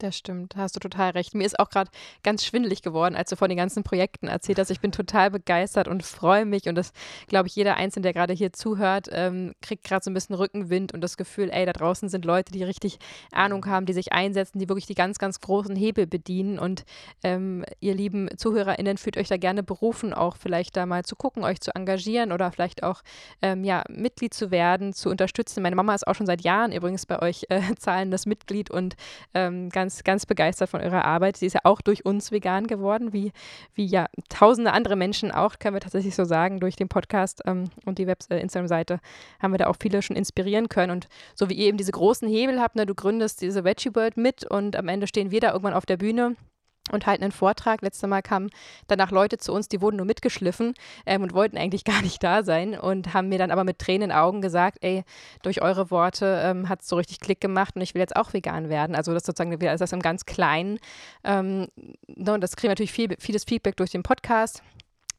Das 0.00 0.16
stimmt, 0.16 0.54
hast 0.54 0.76
du 0.76 0.80
total 0.80 1.10
recht. 1.10 1.34
Mir 1.34 1.44
ist 1.44 1.58
auch 1.58 1.70
gerade 1.70 1.90
ganz 2.22 2.44
schwindelig 2.44 2.82
geworden, 2.82 3.16
als 3.16 3.30
du 3.30 3.36
von 3.36 3.48
den 3.48 3.58
ganzen 3.58 3.82
Projekten 3.82 4.28
erzählt 4.28 4.60
hast. 4.60 4.70
Ich 4.70 4.78
bin 4.78 4.92
total 4.92 5.32
begeistert 5.32 5.88
und 5.88 6.04
freue 6.04 6.44
mich 6.44 6.68
und 6.68 6.76
das, 6.76 6.92
glaube 7.26 7.48
ich, 7.48 7.56
jeder 7.56 7.76
Einzelne, 7.76 8.04
der 8.04 8.12
gerade 8.12 8.32
hier 8.32 8.52
zuhört, 8.52 9.08
ähm, 9.10 9.54
kriegt 9.60 9.82
gerade 9.82 10.04
so 10.04 10.10
ein 10.12 10.14
bisschen 10.14 10.36
Rückenwind 10.36 10.94
und 10.94 11.00
das 11.00 11.16
Gefühl, 11.16 11.50
ey, 11.50 11.66
da 11.66 11.72
draußen 11.72 12.08
sind 12.08 12.24
Leute, 12.24 12.52
die 12.52 12.62
richtig 12.62 13.00
Ahnung 13.32 13.66
haben, 13.66 13.86
die 13.86 13.92
sich 13.92 14.12
einsetzen, 14.12 14.60
die 14.60 14.68
wirklich 14.68 14.86
die 14.86 14.94
ganz, 14.94 15.18
ganz 15.18 15.40
großen 15.40 15.74
Hebel 15.74 16.06
bedienen 16.06 16.60
und 16.60 16.84
ähm, 17.24 17.64
ihr 17.80 17.96
lieben 17.96 18.28
ZuhörerInnen 18.36 18.98
fühlt 18.98 19.16
euch 19.16 19.26
da 19.26 19.36
gerne 19.36 19.64
berufen, 19.64 20.14
auch 20.14 20.36
vielleicht 20.36 20.76
da 20.76 20.86
mal 20.86 21.04
zu 21.04 21.16
gucken, 21.16 21.42
euch 21.42 21.60
zu 21.60 21.74
engagieren 21.74 22.30
oder 22.30 22.52
vielleicht 22.52 22.84
auch 22.84 23.02
ähm, 23.42 23.64
ja, 23.64 23.82
Mitglied 23.88 24.32
zu 24.32 24.52
werden, 24.52 24.92
zu 24.92 25.10
unterstützen. 25.10 25.60
Meine 25.60 25.74
Mama 25.74 25.92
ist 25.92 26.06
auch 26.06 26.14
schon 26.14 26.26
seit 26.26 26.42
Jahren 26.42 26.70
übrigens 26.70 27.04
bei 27.04 27.20
euch 27.20 27.46
äh, 27.48 27.62
zahlendes 27.76 28.26
Mitglied 28.26 28.70
und 28.70 28.94
ähm, 29.34 29.70
ganz 29.70 29.87
ganz, 29.88 30.04
ganz 30.04 30.26
begeistert 30.26 30.68
von 30.68 30.82
ihrer 30.82 31.04
Arbeit. 31.04 31.36
Sie 31.38 31.46
ist 31.46 31.54
ja 31.54 31.60
auch 31.64 31.80
durch 31.80 32.04
uns 32.04 32.30
vegan 32.30 32.66
geworden, 32.66 33.12
wie, 33.12 33.32
wie 33.74 33.86
ja 33.86 34.06
tausende 34.28 34.72
andere 34.72 34.96
Menschen 34.96 35.30
auch, 35.30 35.58
können 35.58 35.74
wir 35.74 35.80
tatsächlich 35.80 36.14
so 36.14 36.24
sagen, 36.24 36.60
durch 36.60 36.76
den 36.76 36.88
Podcast 36.88 37.42
ähm, 37.46 37.70
und 37.86 37.98
die 37.98 38.04
äh, 38.04 38.40
Instagram-Seite 38.40 39.00
haben 39.40 39.52
wir 39.52 39.58
da 39.58 39.66
auch 39.68 39.76
viele 39.80 40.02
schon 40.02 40.16
inspirieren 40.16 40.68
können. 40.68 40.92
Und 40.92 41.08
so 41.34 41.48
wie 41.48 41.54
ihr 41.54 41.66
eben 41.66 41.78
diese 41.78 41.92
großen 41.92 42.28
Hebel 42.28 42.60
habt, 42.60 42.76
ne, 42.76 42.84
du 42.84 42.94
gründest 42.94 43.40
diese 43.40 43.64
Veggie 43.64 43.94
World 43.94 44.16
mit 44.16 44.44
und 44.44 44.76
am 44.76 44.88
Ende 44.88 45.06
stehen 45.06 45.30
wir 45.30 45.40
da 45.40 45.52
irgendwann 45.52 45.74
auf 45.74 45.86
der 45.86 45.96
Bühne 45.96 46.36
und 46.90 47.06
halten 47.06 47.24
einen 47.24 47.32
Vortrag. 47.32 47.82
Letztes 47.82 48.08
Mal 48.08 48.22
kamen 48.22 48.50
danach 48.86 49.10
Leute 49.10 49.38
zu 49.38 49.52
uns, 49.52 49.68
die 49.68 49.80
wurden 49.80 49.96
nur 49.96 50.06
mitgeschliffen 50.06 50.74
ähm, 51.06 51.22
und 51.22 51.32
wollten 51.34 51.56
eigentlich 51.56 51.84
gar 51.88 52.02
nicht 52.02 52.22
da 52.22 52.42
sein 52.42 52.78
und 52.78 53.14
haben 53.14 53.28
mir 53.28 53.38
dann 53.38 53.50
aber 53.50 53.64
mit 53.64 53.78
Tränen 53.78 53.98
in 54.02 54.08
den 54.10 54.16
Augen 54.16 54.40
gesagt, 54.40 54.78
ey, 54.80 55.04
durch 55.42 55.62
eure 55.62 55.90
Worte 55.90 56.40
ähm, 56.44 56.68
hat 56.68 56.82
es 56.82 56.88
so 56.88 56.96
richtig 56.96 57.20
Klick 57.20 57.40
gemacht 57.40 57.76
und 57.76 57.82
ich 57.82 57.94
will 57.94 58.00
jetzt 58.00 58.16
auch 58.16 58.32
vegan 58.32 58.68
werden. 58.68 58.94
Also 58.94 59.12
das 59.12 59.24
sozusagen 59.24 59.52
also 59.68 59.82
das 59.82 59.92
im 59.92 60.00
ganz 60.00 60.24
Kleinen. 60.24 60.78
Ähm, 61.24 61.68
ne, 62.06 62.32
und 62.32 62.40
das 62.40 62.56
kriegen 62.56 62.68
wir 62.68 62.72
natürlich 62.72 62.92
viel, 62.92 63.08
vieles 63.18 63.44
Feedback 63.44 63.76
durch 63.76 63.90
den 63.90 64.02
Podcast 64.02 64.62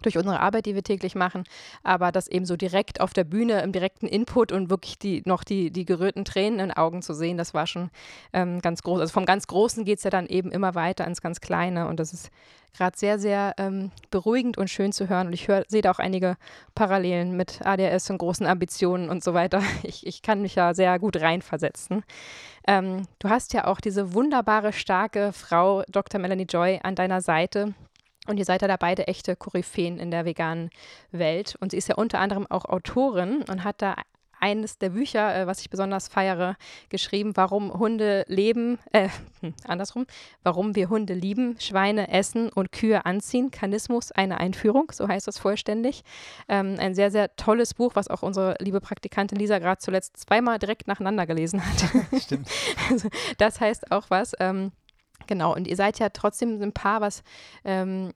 durch 0.01 0.17
unsere 0.17 0.39
Arbeit, 0.39 0.65
die 0.65 0.75
wir 0.75 0.83
täglich 0.83 1.15
machen, 1.15 1.43
aber 1.83 2.11
das 2.11 2.27
eben 2.27 2.45
so 2.45 2.55
direkt 2.55 3.01
auf 3.01 3.13
der 3.13 3.23
Bühne 3.23 3.61
im 3.61 3.71
direkten 3.71 4.07
Input 4.07 4.51
und 4.51 4.69
wirklich 4.69 4.97
die, 4.97 5.21
noch 5.25 5.43
die, 5.43 5.71
die 5.71 5.85
gerührten 5.85 6.25
Tränen 6.25 6.59
in 6.59 6.69
den 6.69 6.77
Augen 6.77 7.01
zu 7.01 7.13
sehen, 7.13 7.37
das 7.37 7.53
war 7.53 7.67
schon 7.67 7.89
ähm, 8.33 8.61
ganz 8.61 8.81
groß. 8.83 9.01
Also 9.01 9.13
vom 9.13 9.25
ganz 9.25 9.47
Großen 9.47 9.85
geht 9.85 9.97
es 9.97 10.03
ja 10.03 10.09
dann 10.09 10.27
eben 10.27 10.51
immer 10.51 10.75
weiter 10.75 11.05
ins 11.05 11.21
ganz 11.21 11.41
Kleine 11.41 11.87
und 11.87 11.99
das 11.99 12.13
ist 12.13 12.29
gerade 12.77 12.97
sehr, 12.97 13.19
sehr 13.19 13.53
ähm, 13.57 13.91
beruhigend 14.11 14.57
und 14.57 14.69
schön 14.69 14.91
zu 14.91 15.09
hören 15.09 15.27
und 15.27 15.33
ich 15.33 15.47
sehe 15.67 15.81
da 15.81 15.91
auch 15.91 15.99
einige 15.99 16.37
Parallelen 16.75 17.35
mit 17.35 17.65
ADS 17.65 18.09
und 18.09 18.19
großen 18.19 18.45
Ambitionen 18.45 19.09
und 19.09 19.23
so 19.23 19.33
weiter. 19.33 19.61
Ich, 19.83 20.05
ich 20.05 20.21
kann 20.21 20.41
mich 20.41 20.53
da 20.53 20.73
sehr 20.73 20.99
gut 20.99 21.17
reinversetzen. 21.17 22.03
Ähm, 22.67 23.07
du 23.17 23.29
hast 23.29 23.53
ja 23.53 23.65
auch 23.65 23.79
diese 23.79 24.13
wunderbare, 24.13 24.73
starke 24.73 25.31
Frau 25.33 25.83
Dr. 25.89 26.19
Melanie 26.19 26.45
Joy 26.47 26.79
an 26.83 26.95
deiner 26.95 27.21
Seite, 27.21 27.73
und 28.29 28.37
ihr 28.37 28.45
seid 28.45 28.61
ja 28.61 28.67
da 28.67 28.77
beide 28.77 29.07
echte 29.07 29.35
Koryphäen 29.35 29.99
in 29.99 30.11
der 30.11 30.25
veganen 30.25 30.69
Welt. 31.11 31.55
Und 31.59 31.71
sie 31.71 31.77
ist 31.77 31.89
ja 31.89 31.95
unter 31.95 32.19
anderem 32.19 32.47
auch 32.49 32.65
Autorin 32.65 33.43
und 33.49 33.63
hat 33.63 33.81
da 33.81 33.95
eines 34.39 34.77
der 34.77 34.89
Bücher, 34.89 35.35
äh, 35.35 35.47
was 35.47 35.59
ich 35.61 35.69
besonders 35.69 36.07
feiere, 36.07 36.55
geschrieben, 36.89 37.35
warum 37.35 37.73
Hunde 37.73 38.23
leben, 38.27 38.79
äh, 38.91 39.09
andersrum, 39.65 40.05
warum 40.43 40.75
wir 40.75 40.89
Hunde 40.89 41.13
lieben, 41.13 41.57
Schweine 41.59 42.09
essen 42.11 42.49
und 42.49 42.71
Kühe 42.71 43.05
anziehen. 43.05 43.51
Kanismus, 43.51 44.11
eine 44.11 44.39
Einführung, 44.39 44.91
so 44.91 45.07
heißt 45.07 45.27
das 45.27 45.37
vollständig. 45.37 46.03
Ähm, 46.47 46.77
ein 46.79 46.95
sehr, 46.95 47.11
sehr 47.11 47.35
tolles 47.35 47.73
Buch, 47.73 47.95
was 47.95 48.07
auch 48.07 48.21
unsere 48.21 48.55
liebe 48.59 48.79
Praktikantin 48.79 49.37
Lisa 49.37 49.59
gerade 49.59 49.79
zuletzt 49.79 50.17
zweimal 50.17 50.59
direkt 50.59 50.87
nacheinander 50.87 51.25
gelesen 51.25 51.61
hat. 51.65 52.21
Stimmt. 52.21 52.47
Also, 52.89 53.09
das 53.37 53.59
heißt 53.59 53.91
auch 53.91 54.09
was. 54.09 54.33
Ähm, 54.39 54.71
Genau, 55.27 55.55
und 55.55 55.67
ihr 55.67 55.75
seid 55.75 55.99
ja 55.99 56.09
trotzdem 56.09 56.61
ein 56.61 56.73
Paar, 56.73 57.01
was 57.01 57.23
ähm, 57.63 58.13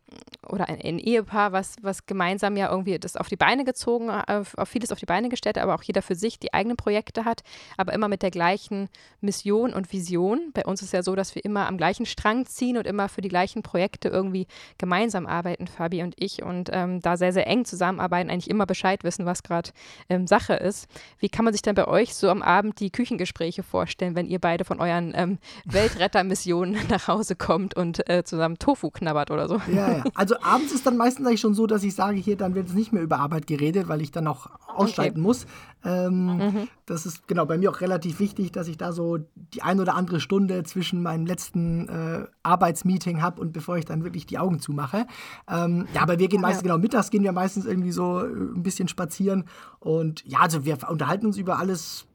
oder 0.47 0.68
ein, 0.68 0.80
ein, 0.82 0.99
Ehepaar, 0.99 1.51
was, 1.51 1.76
was 1.82 2.06
gemeinsam 2.06 2.58
ja 2.58 2.70
irgendwie 2.70 2.97
das 2.97 3.16
auf 3.16 3.28
die 3.30 3.36
Beine 3.36 3.64
gezogen, 3.64 4.10
auf, 4.10 4.58
auf, 4.58 4.70
vieles 4.70 4.91
auf 4.91 4.99
die 4.99 5.06
Beine 5.06 5.30
gestellt, 5.30 5.58
aber 5.58 5.76
auch 5.76 5.84
jeder 5.84 6.01
für 6.01 6.16
sich 6.16 6.39
die 6.39 6.54
eigenen 6.54 6.76
Projekte 6.76 7.26
hat, 7.26 7.43
aber 7.78 7.93
immer 7.93 8.08
mit 8.08 8.24
der 8.24 8.32
gleichen 8.32 8.89
Mission 9.22 9.74
und 9.74 9.91
Vision. 9.91 10.51
Bei 10.54 10.66
uns 10.66 10.82
ist 10.82 10.93
ja 10.93 11.04
so, 11.04 11.16
dass 11.16 11.36
wir 11.36 11.45
immer 11.45 11.68
am 11.68 11.78
gleichen 11.78 12.06
Strang 12.06 12.45
ziehen 12.45 12.78
und 12.78 12.88
immer 12.88 13.10
für 13.10 13.22
die 13.22 13.30
gleichen 13.30 13.64
Projekte 13.64 14.10
irgendwie 14.10 14.47
gemeinsam 14.78 15.28
arbeiten, 15.28 15.68
Fabi 15.68 16.04
und 16.04 16.16
ich, 16.18 16.43
und 16.43 16.70
ähm, 16.74 17.01
da 17.01 17.16
sehr, 17.18 17.32
sehr 17.32 17.47
eng 17.47 17.66
zusammenarbeiten, 17.66 18.30
eigentlich 18.30 18.49
immer 18.49 18.66
Bescheid 18.66 19.04
wissen, 19.04 19.26
was 19.26 19.43
gerade 19.43 19.70
ähm, 20.10 20.28
Sache 20.28 20.54
ist. 20.54 20.88
Wie 21.20 21.30
kann 21.30 21.45
man 21.45 21.54
sich 21.54 21.62
denn 21.62 21.76
bei 21.76 21.88
euch 21.88 22.16
so 22.16 22.30
am 22.30 22.41
Abend 22.41 22.80
die 22.80 22.91
Küchengespräche 22.91 23.64
vorstellen, 23.64 24.16
wenn 24.16 24.28
ihr 24.28 24.39
beide 24.39 24.66
von 24.66 24.80
euren 24.80 25.14
ähm, 25.16 25.38
Weltrettermissionen 25.66 26.78
nach 26.89 27.03
nach 27.04 27.16
Hause 27.16 27.36
kommt 27.36 27.76
und 27.76 28.08
äh, 28.10 28.24
zusammen 28.24 28.58
Tofu 28.60 28.89
knabbert 28.89 29.32
oder 29.32 29.47
so. 29.47 29.62
Ja, 29.68 29.97
ja. 29.97 30.04
Also 30.16 30.36
abends 30.41 30.72
ist 30.72 30.86
dann 30.86 30.97
meistens 30.97 31.26
eigentlich 31.28 31.41
schon 31.41 31.54
so, 31.54 31.68
dass 31.68 31.84
ich 31.84 31.95
sage, 31.95 32.18
hier, 32.18 32.38
dann 32.38 32.56
wird 32.56 32.68
es 32.68 32.74
nicht 32.74 32.93
mehr 32.93 33.01
über 33.01 33.20
Arbeit 33.20 33.47
geredet, 33.47 33.88
weil 33.88 34.01
ich 34.01 34.12
dann 34.12 34.26
noch 34.26 34.49
ausschalten 34.68 35.20
okay. 35.20 35.22
muss. 35.22 35.45
Ähm, 35.86 36.38
mhm. 36.38 36.68
Das 36.86 37.06
ist 37.06 37.28
genau 37.28 37.45
bei 37.45 37.58
mir 37.58 37.72
auch 37.72 37.82
relativ 37.82 38.20
wichtig, 38.20 38.51
dass 38.51 38.68
ich 38.68 38.78
da 38.78 38.91
so 38.91 39.18
die 39.36 39.62
ein 39.62 39.80
oder 39.80 39.95
andere 39.95 40.20
Stunde 40.20 40.64
zwischen 40.64 41.01
meinem 41.01 41.26
letzten 41.26 41.89
äh, 41.89 42.26
Arbeitsmeeting 42.43 43.22
habe 43.22 43.41
und 43.41 43.54
bevor 43.54 43.78
ich 43.78 43.86
dann 43.86 44.04
wirklich 44.04 44.26
die 44.26 44.39
Augen 44.39 44.60
zumache. 44.60 45.06
Ähm, 45.49 45.88
ja, 45.93 46.01
aber 46.01 46.20
wir 46.20 46.28
gehen 46.28 46.41
meistens, 46.41 46.64
ja. 46.64 46.74
genau, 46.74 46.82
mittags 46.82 47.10
gehen 47.10 47.24
wir 47.24 47.32
meistens 47.32 47.66
irgendwie 47.66 47.91
so 47.91 48.20
äh, 48.20 48.28
ein 48.28 48.64
bisschen 48.64 48.88
spazieren 48.88 49.45
und 49.80 50.24
ja, 50.26 50.39
also 50.39 50.66
wir 50.66 50.78
unterhalten 50.89 51.26
uns 51.26 51.38
über 51.38 51.60
alles 51.60 52.08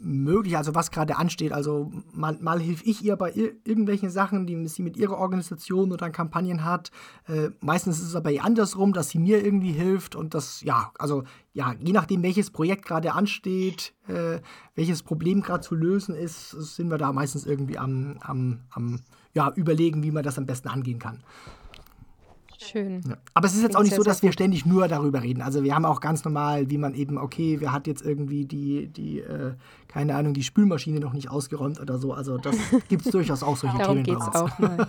möglich, 0.00 0.56
also 0.56 0.74
was 0.74 0.90
gerade 0.90 1.16
ansteht. 1.16 1.52
Also 1.52 1.90
mal, 2.12 2.36
mal 2.40 2.60
hilf 2.60 2.82
ich 2.84 3.04
ihr 3.04 3.16
bei 3.16 3.30
ir 3.32 3.52
irgendwelchen 3.64 4.10
Sachen, 4.10 4.46
die 4.46 4.66
sie 4.68 4.82
mit 4.82 4.96
ihrer 4.96 5.18
Organisation 5.18 5.92
oder 5.92 6.10
Kampagnen 6.10 6.64
hat. 6.64 6.90
Äh, 7.26 7.50
meistens 7.60 7.98
ist 7.98 8.08
es 8.08 8.16
aber 8.16 8.30
andersrum, 8.42 8.92
dass 8.92 9.10
sie 9.10 9.18
mir 9.18 9.44
irgendwie 9.44 9.72
hilft 9.72 10.16
und 10.16 10.34
das, 10.34 10.62
ja, 10.62 10.92
also 10.98 11.24
ja, 11.52 11.74
je 11.80 11.92
nachdem, 11.92 12.22
welches 12.22 12.50
Projekt 12.50 12.84
gerade 12.84 13.12
ansteht, 13.12 13.94
äh, 14.06 14.40
welches 14.74 15.02
Problem 15.02 15.42
gerade 15.42 15.62
zu 15.62 15.74
lösen 15.74 16.14
ist, 16.14 16.50
sind 16.50 16.90
wir 16.90 16.98
da 16.98 17.12
meistens 17.12 17.46
irgendwie 17.46 17.78
am, 17.78 18.18
am, 18.20 18.60
am 18.70 19.00
ja, 19.34 19.52
überlegen, 19.54 20.02
wie 20.02 20.10
man 20.10 20.22
das 20.22 20.38
am 20.38 20.46
besten 20.46 20.68
angehen 20.68 20.98
kann. 20.98 21.22
Schön. 22.70 23.02
Ja. 23.08 23.16
Aber 23.34 23.46
es 23.46 23.54
ist 23.54 23.62
jetzt 23.62 23.76
auch 23.76 23.82
nicht 23.82 23.94
so, 23.94 24.02
dass 24.02 24.22
wir 24.22 24.32
ständig 24.32 24.66
nur 24.66 24.88
darüber 24.88 25.22
reden. 25.22 25.42
Also 25.42 25.64
wir 25.64 25.74
haben 25.74 25.84
auch 25.84 26.00
ganz 26.00 26.24
normal, 26.24 26.70
wie 26.70 26.78
man 26.78 26.94
eben, 26.94 27.18
okay, 27.18 27.60
wer 27.60 27.72
hat 27.72 27.86
jetzt 27.86 28.02
irgendwie 28.02 28.44
die, 28.44 28.88
die 28.88 29.20
äh, 29.20 29.54
keine 29.88 30.14
Ahnung, 30.14 30.34
die 30.34 30.42
Spülmaschine 30.42 31.00
noch 31.00 31.12
nicht 31.12 31.30
ausgeräumt 31.30 31.80
oder 31.80 31.98
so. 31.98 32.12
Also 32.12 32.36
das 32.36 32.56
gibt 32.88 33.06
es 33.06 33.12
durchaus 33.12 33.42
auch 33.42 33.56
solche 33.56 33.78
Darum 33.78 34.04
Themen 34.04 34.18
geht's 34.18 34.34
auch 34.34 34.58
mal. 34.58 34.88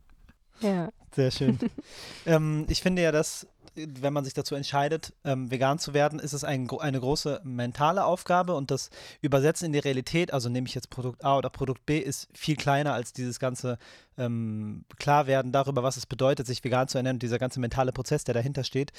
ja. 0.60 0.88
Sehr 1.14 1.30
schön. 1.30 1.58
ähm, 2.26 2.66
ich 2.68 2.82
finde 2.82 3.02
ja, 3.02 3.10
dass 3.10 3.46
wenn 3.76 4.12
man 4.12 4.24
sich 4.24 4.34
dazu 4.34 4.54
entscheidet, 4.54 5.12
ähm, 5.24 5.50
vegan 5.50 5.78
zu 5.78 5.94
werden, 5.94 6.18
ist 6.18 6.32
es 6.32 6.44
ein, 6.44 6.68
eine 6.80 7.00
große 7.00 7.40
mentale 7.44 8.04
Aufgabe 8.04 8.54
und 8.54 8.70
das 8.70 8.90
Übersetzen 9.20 9.66
in 9.66 9.72
die 9.72 9.78
Realität, 9.78 10.32
also 10.32 10.48
nehme 10.48 10.66
ich 10.66 10.74
jetzt 10.74 10.90
Produkt 10.90 11.24
A 11.24 11.38
oder 11.38 11.50
Produkt 11.50 11.84
B, 11.86 11.98
ist 11.98 12.28
viel 12.34 12.56
kleiner 12.56 12.94
als 12.94 13.12
dieses 13.12 13.38
ganze 13.38 13.78
ähm, 14.18 14.84
Klarwerden 14.98 15.52
darüber, 15.52 15.82
was 15.82 15.96
es 15.96 16.06
bedeutet, 16.06 16.46
sich 16.46 16.64
vegan 16.64 16.88
zu 16.88 16.98
ernähren 16.98 17.18
dieser 17.18 17.38
ganze 17.38 17.60
mentale 17.60 17.92
Prozess, 17.92 18.24
der 18.24 18.34
dahinter 18.34 18.64
steht. 18.64 18.92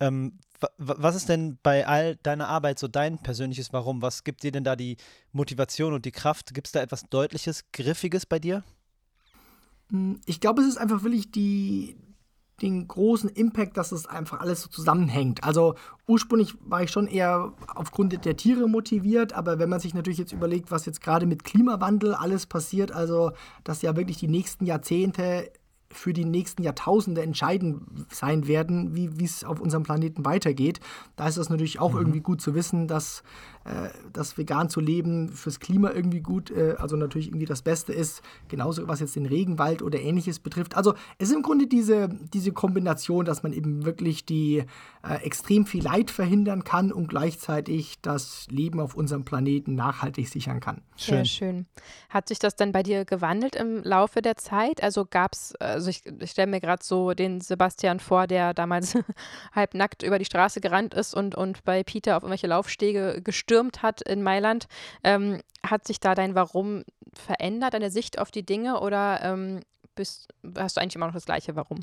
Ähm, 0.00 0.38
was 0.78 1.14
ist 1.14 1.28
denn 1.28 1.58
bei 1.62 1.86
all 1.86 2.16
deiner 2.16 2.48
Arbeit 2.48 2.78
so 2.78 2.88
dein 2.88 3.18
persönliches 3.18 3.72
Warum? 3.72 4.02
Was 4.02 4.24
gibt 4.24 4.42
dir 4.42 4.52
denn 4.52 4.64
da 4.64 4.76
die 4.76 4.96
Motivation 5.32 5.92
und 5.92 6.04
die 6.04 6.12
Kraft? 6.12 6.54
Gibt 6.54 6.68
es 6.68 6.72
da 6.72 6.80
etwas 6.80 7.04
Deutliches, 7.10 7.64
Griffiges 7.72 8.26
bei 8.26 8.38
dir? 8.38 8.64
Hm, 9.90 10.20
ich 10.26 10.40
glaube, 10.40 10.62
es 10.62 10.68
ist 10.68 10.78
einfach 10.78 11.02
wirklich 11.02 11.30
die, 11.30 11.96
den 12.62 12.86
großen 12.86 13.28
Impact, 13.30 13.76
dass 13.76 13.92
es 13.92 14.06
einfach 14.06 14.40
alles 14.40 14.62
so 14.62 14.68
zusammenhängt. 14.68 15.42
Also 15.42 15.74
ursprünglich 16.06 16.54
war 16.60 16.82
ich 16.82 16.90
schon 16.90 17.06
eher 17.06 17.52
aufgrund 17.74 18.24
der 18.24 18.36
Tiere 18.36 18.68
motiviert, 18.68 19.32
aber 19.32 19.58
wenn 19.58 19.68
man 19.68 19.80
sich 19.80 19.94
natürlich 19.94 20.18
jetzt 20.18 20.32
überlegt, 20.32 20.70
was 20.70 20.86
jetzt 20.86 21.00
gerade 21.00 21.26
mit 21.26 21.44
Klimawandel 21.44 22.14
alles 22.14 22.46
passiert, 22.46 22.92
also 22.92 23.32
dass 23.64 23.82
ja 23.82 23.96
wirklich 23.96 24.18
die 24.18 24.28
nächsten 24.28 24.66
Jahrzehnte 24.66 25.50
für 25.94 26.12
die 26.12 26.24
nächsten 26.24 26.62
Jahrtausende 26.62 27.22
entscheidend 27.22 27.82
sein 28.10 28.46
werden, 28.46 28.94
wie 28.94 29.24
es 29.24 29.44
auf 29.44 29.60
unserem 29.60 29.84
Planeten 29.84 30.24
weitergeht. 30.24 30.80
Da 31.16 31.28
ist 31.28 31.36
es 31.36 31.50
natürlich 31.50 31.78
auch 31.78 31.92
mhm. 31.92 31.98
irgendwie 31.98 32.20
gut 32.20 32.40
zu 32.40 32.54
wissen, 32.54 32.88
dass 32.88 33.22
äh, 33.64 33.88
dass 34.12 34.36
vegan 34.36 34.68
zu 34.68 34.78
leben 34.78 35.30
fürs 35.30 35.58
Klima 35.58 35.90
irgendwie 35.90 36.20
gut, 36.20 36.50
äh, 36.50 36.74
also 36.78 36.96
natürlich 36.96 37.28
irgendwie 37.28 37.46
das 37.46 37.62
Beste 37.62 37.94
ist, 37.94 38.20
genauso 38.48 38.86
was 38.88 39.00
jetzt 39.00 39.16
den 39.16 39.24
Regenwald 39.24 39.80
oder 39.80 39.98
ähnliches 39.98 40.38
betrifft. 40.38 40.76
Also 40.76 40.92
es 41.16 41.30
ist 41.30 41.34
im 41.34 41.40
Grunde 41.40 41.66
diese, 41.66 42.10
diese 42.34 42.52
Kombination, 42.52 43.24
dass 43.24 43.42
man 43.42 43.54
eben 43.54 43.86
wirklich 43.86 44.26
die 44.26 44.64
äh, 45.02 45.14
extrem 45.24 45.64
viel 45.64 45.82
Leid 45.82 46.10
verhindern 46.10 46.64
kann 46.64 46.92
und 46.92 47.08
gleichzeitig 47.08 48.02
das 48.02 48.46
Leben 48.50 48.80
auf 48.80 48.94
unserem 48.94 49.24
Planeten 49.24 49.74
nachhaltig 49.74 50.28
sichern 50.28 50.60
kann. 50.60 50.82
Schön. 50.96 51.14
Sehr 51.14 51.24
schön. 51.24 51.66
Hat 52.10 52.28
sich 52.28 52.38
das 52.38 52.56
dann 52.56 52.70
bei 52.70 52.82
dir 52.82 53.06
gewandelt 53.06 53.56
im 53.56 53.82
Laufe 53.82 54.20
der 54.20 54.36
Zeit? 54.36 54.82
Also 54.82 55.06
gab 55.06 55.32
es, 55.32 55.54
also 55.56 55.88
ich, 55.88 56.02
ich 56.20 56.32
stelle 56.32 56.50
mir 56.50 56.60
gerade 56.60 56.84
so 56.84 57.14
den 57.14 57.40
Sebastian 57.40 57.98
vor, 57.98 58.26
der 58.26 58.52
damals 58.52 58.94
halbnackt 59.54 60.02
über 60.02 60.18
die 60.18 60.26
Straße 60.26 60.60
gerannt 60.60 60.92
ist 60.92 61.14
und, 61.14 61.34
und 61.34 61.64
bei 61.64 61.82
Peter 61.82 62.18
auf 62.18 62.24
irgendwelche 62.24 62.46
Laufstege 62.46 63.22
gestürzt 63.24 63.53
gestürmt 63.54 63.82
hat 63.82 64.02
in 64.02 64.22
Mailand. 64.22 64.66
Ähm, 65.02 65.40
hat 65.64 65.86
sich 65.86 66.00
da 66.00 66.14
dein 66.14 66.34
Warum 66.34 66.84
verändert, 67.14 67.74
deine 67.74 67.90
Sicht 67.90 68.18
auf 68.18 68.30
die 68.30 68.44
Dinge 68.44 68.80
oder 68.80 69.20
ähm, 69.22 69.60
bist, 69.94 70.28
hast 70.58 70.76
du 70.76 70.80
eigentlich 70.80 70.96
immer 70.96 71.06
noch 71.06 71.14
das 71.14 71.24
gleiche 71.24 71.54
Warum? 71.54 71.80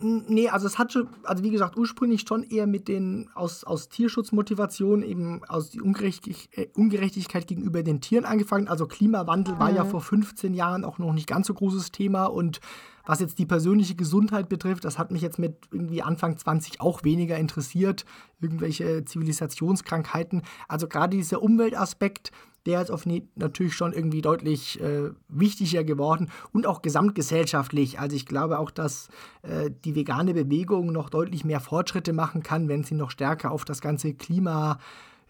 Nee, 0.00 0.48
also 0.48 0.66
es 0.66 0.78
hat 0.78 0.92
schon, 0.92 1.08
also 1.22 1.44
wie 1.44 1.50
gesagt, 1.50 1.76
ursprünglich 1.76 2.24
schon 2.26 2.42
eher 2.42 2.66
mit 2.66 2.88
den 2.88 3.30
aus, 3.34 3.64
aus 3.64 3.88
Tierschutzmotivation, 3.88 5.02
eben 5.02 5.44
aus 5.44 5.70
die 5.70 5.80
Ungerechtig, 5.80 6.48
äh, 6.52 6.66
Ungerechtigkeit 6.74 7.46
gegenüber 7.46 7.82
den 7.82 8.00
Tieren 8.00 8.24
angefangen. 8.24 8.68
Also 8.68 8.86
Klimawandel 8.86 9.54
mhm. 9.54 9.58
war 9.58 9.70
ja 9.70 9.84
mhm. 9.84 9.90
vor 9.90 10.00
15 10.00 10.54
Jahren 10.54 10.84
auch 10.84 10.98
noch 10.98 11.12
nicht 11.12 11.26
ganz 11.26 11.46
so 11.46 11.54
großes 11.54 11.92
Thema 11.92 12.26
und 12.26 12.60
was 13.06 13.20
jetzt 13.20 13.38
die 13.38 13.46
persönliche 13.46 13.94
Gesundheit 13.94 14.48
betrifft, 14.48 14.84
das 14.84 14.98
hat 14.98 15.10
mich 15.10 15.22
jetzt 15.22 15.38
mit 15.38 15.56
irgendwie 15.72 16.02
Anfang 16.02 16.36
20 16.36 16.80
auch 16.80 17.02
weniger 17.02 17.36
interessiert. 17.38 18.04
Irgendwelche 18.40 19.04
Zivilisationskrankheiten. 19.04 20.42
Also 20.68 20.86
gerade 20.86 21.16
dieser 21.16 21.42
Umweltaspekt, 21.42 22.30
der 22.66 22.82
ist 22.82 22.90
auf 22.90 23.06
natürlich 23.06 23.74
schon 23.74 23.92
irgendwie 23.92 24.20
deutlich 24.20 24.80
äh, 24.80 25.10
wichtiger 25.28 25.84
geworden 25.84 26.30
und 26.52 26.66
auch 26.66 26.82
gesamtgesellschaftlich. 26.82 27.98
Also 27.98 28.16
ich 28.16 28.26
glaube 28.26 28.58
auch, 28.58 28.70
dass 28.70 29.08
äh, 29.42 29.70
die 29.84 29.94
vegane 29.94 30.34
Bewegung 30.34 30.92
noch 30.92 31.10
deutlich 31.10 31.44
mehr 31.44 31.60
Fortschritte 31.60 32.12
machen 32.12 32.42
kann, 32.42 32.68
wenn 32.68 32.84
sie 32.84 32.94
noch 32.94 33.10
stärker 33.10 33.50
auf 33.50 33.64
das 33.64 33.80
ganze 33.80 34.14
Klima 34.14 34.78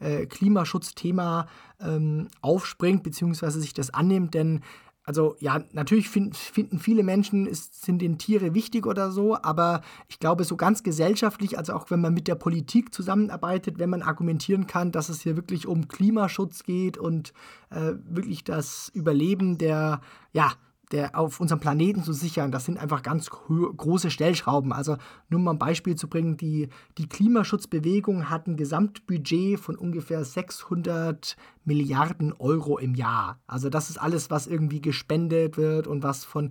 äh, 0.01 0.27
Klimaschutzthema 0.27 1.47
ähm, 1.81 2.29
aufspringt, 2.41 3.03
beziehungsweise 3.03 3.61
sich 3.61 3.75
das 3.75 3.93
annimmt, 3.93 4.35
denn 4.35 4.63
also 5.11 5.35
ja, 5.41 5.65
natürlich 5.73 6.09
find, 6.09 6.37
finden 6.37 6.79
viele 6.79 7.03
Menschen, 7.03 7.45
ist, 7.45 7.85
sind 7.85 8.01
den 8.01 8.17
Tiere 8.17 8.55
wichtig 8.55 8.87
oder 8.87 9.11
so, 9.11 9.37
aber 9.43 9.83
ich 10.07 10.21
glaube, 10.21 10.45
so 10.45 10.57
ganz 10.57 10.85
gesellschaftlich, 10.85 11.59
also 11.59 11.73
auch 11.73 11.91
wenn 11.91 12.01
man 12.01 12.15
mit 12.15 12.29
der 12.29 12.37
Politik 12.37 12.95
zusammenarbeitet, 12.95 13.81
wenn 13.81 13.91
man 13.91 14.03
argumentieren 14.03 14.69
kann, 14.69 14.93
dass 14.93 15.09
es 15.09 15.23
hier 15.23 15.35
wirklich 15.35 15.67
um 15.67 15.89
Klimaschutz 15.89 16.63
geht 16.63 16.97
und 16.97 17.33
äh, 17.71 17.95
wirklich 18.09 18.45
das 18.45 18.93
Überleben 18.95 19.59
der, 19.59 20.01
ja, 20.33 20.53
der 20.93 21.17
auf 21.17 21.41
unserem 21.41 21.61
Planeten 21.61 22.03
zu 22.03 22.13
sichern, 22.13 22.51
das 22.51 22.65
sind 22.65 22.79
einfach 22.79 23.03
ganz 23.03 23.31
große 23.31 24.11
Stellschrauben. 24.11 24.73
Also 24.73 24.97
nur 25.29 25.41
mal 25.41 25.53
ein 25.53 25.59
Beispiel 25.59 25.95
zu 25.95 26.09
bringen, 26.09 26.37
die, 26.37 26.69
die 26.99 27.09
Klimaschutzbewegung 27.09 28.29
hat 28.29 28.47
ein 28.47 28.57
Gesamtbudget 28.57 29.61
von 29.61 29.77
ungefähr 29.77 30.25
600 30.25 31.37
Milliarden 31.65 32.33
Euro 32.33 32.79
im 32.79 32.95
Jahr. 32.95 33.39
Also 33.47 33.69
das 33.71 33.91
ist 33.91 33.99
alles, 33.99 34.31
was 34.31 34.47
irgendwie 34.47 34.81
gespendet 34.81 35.57
wird 35.57 35.87
und 35.87 36.03
was 36.03 36.25
von 36.25 36.51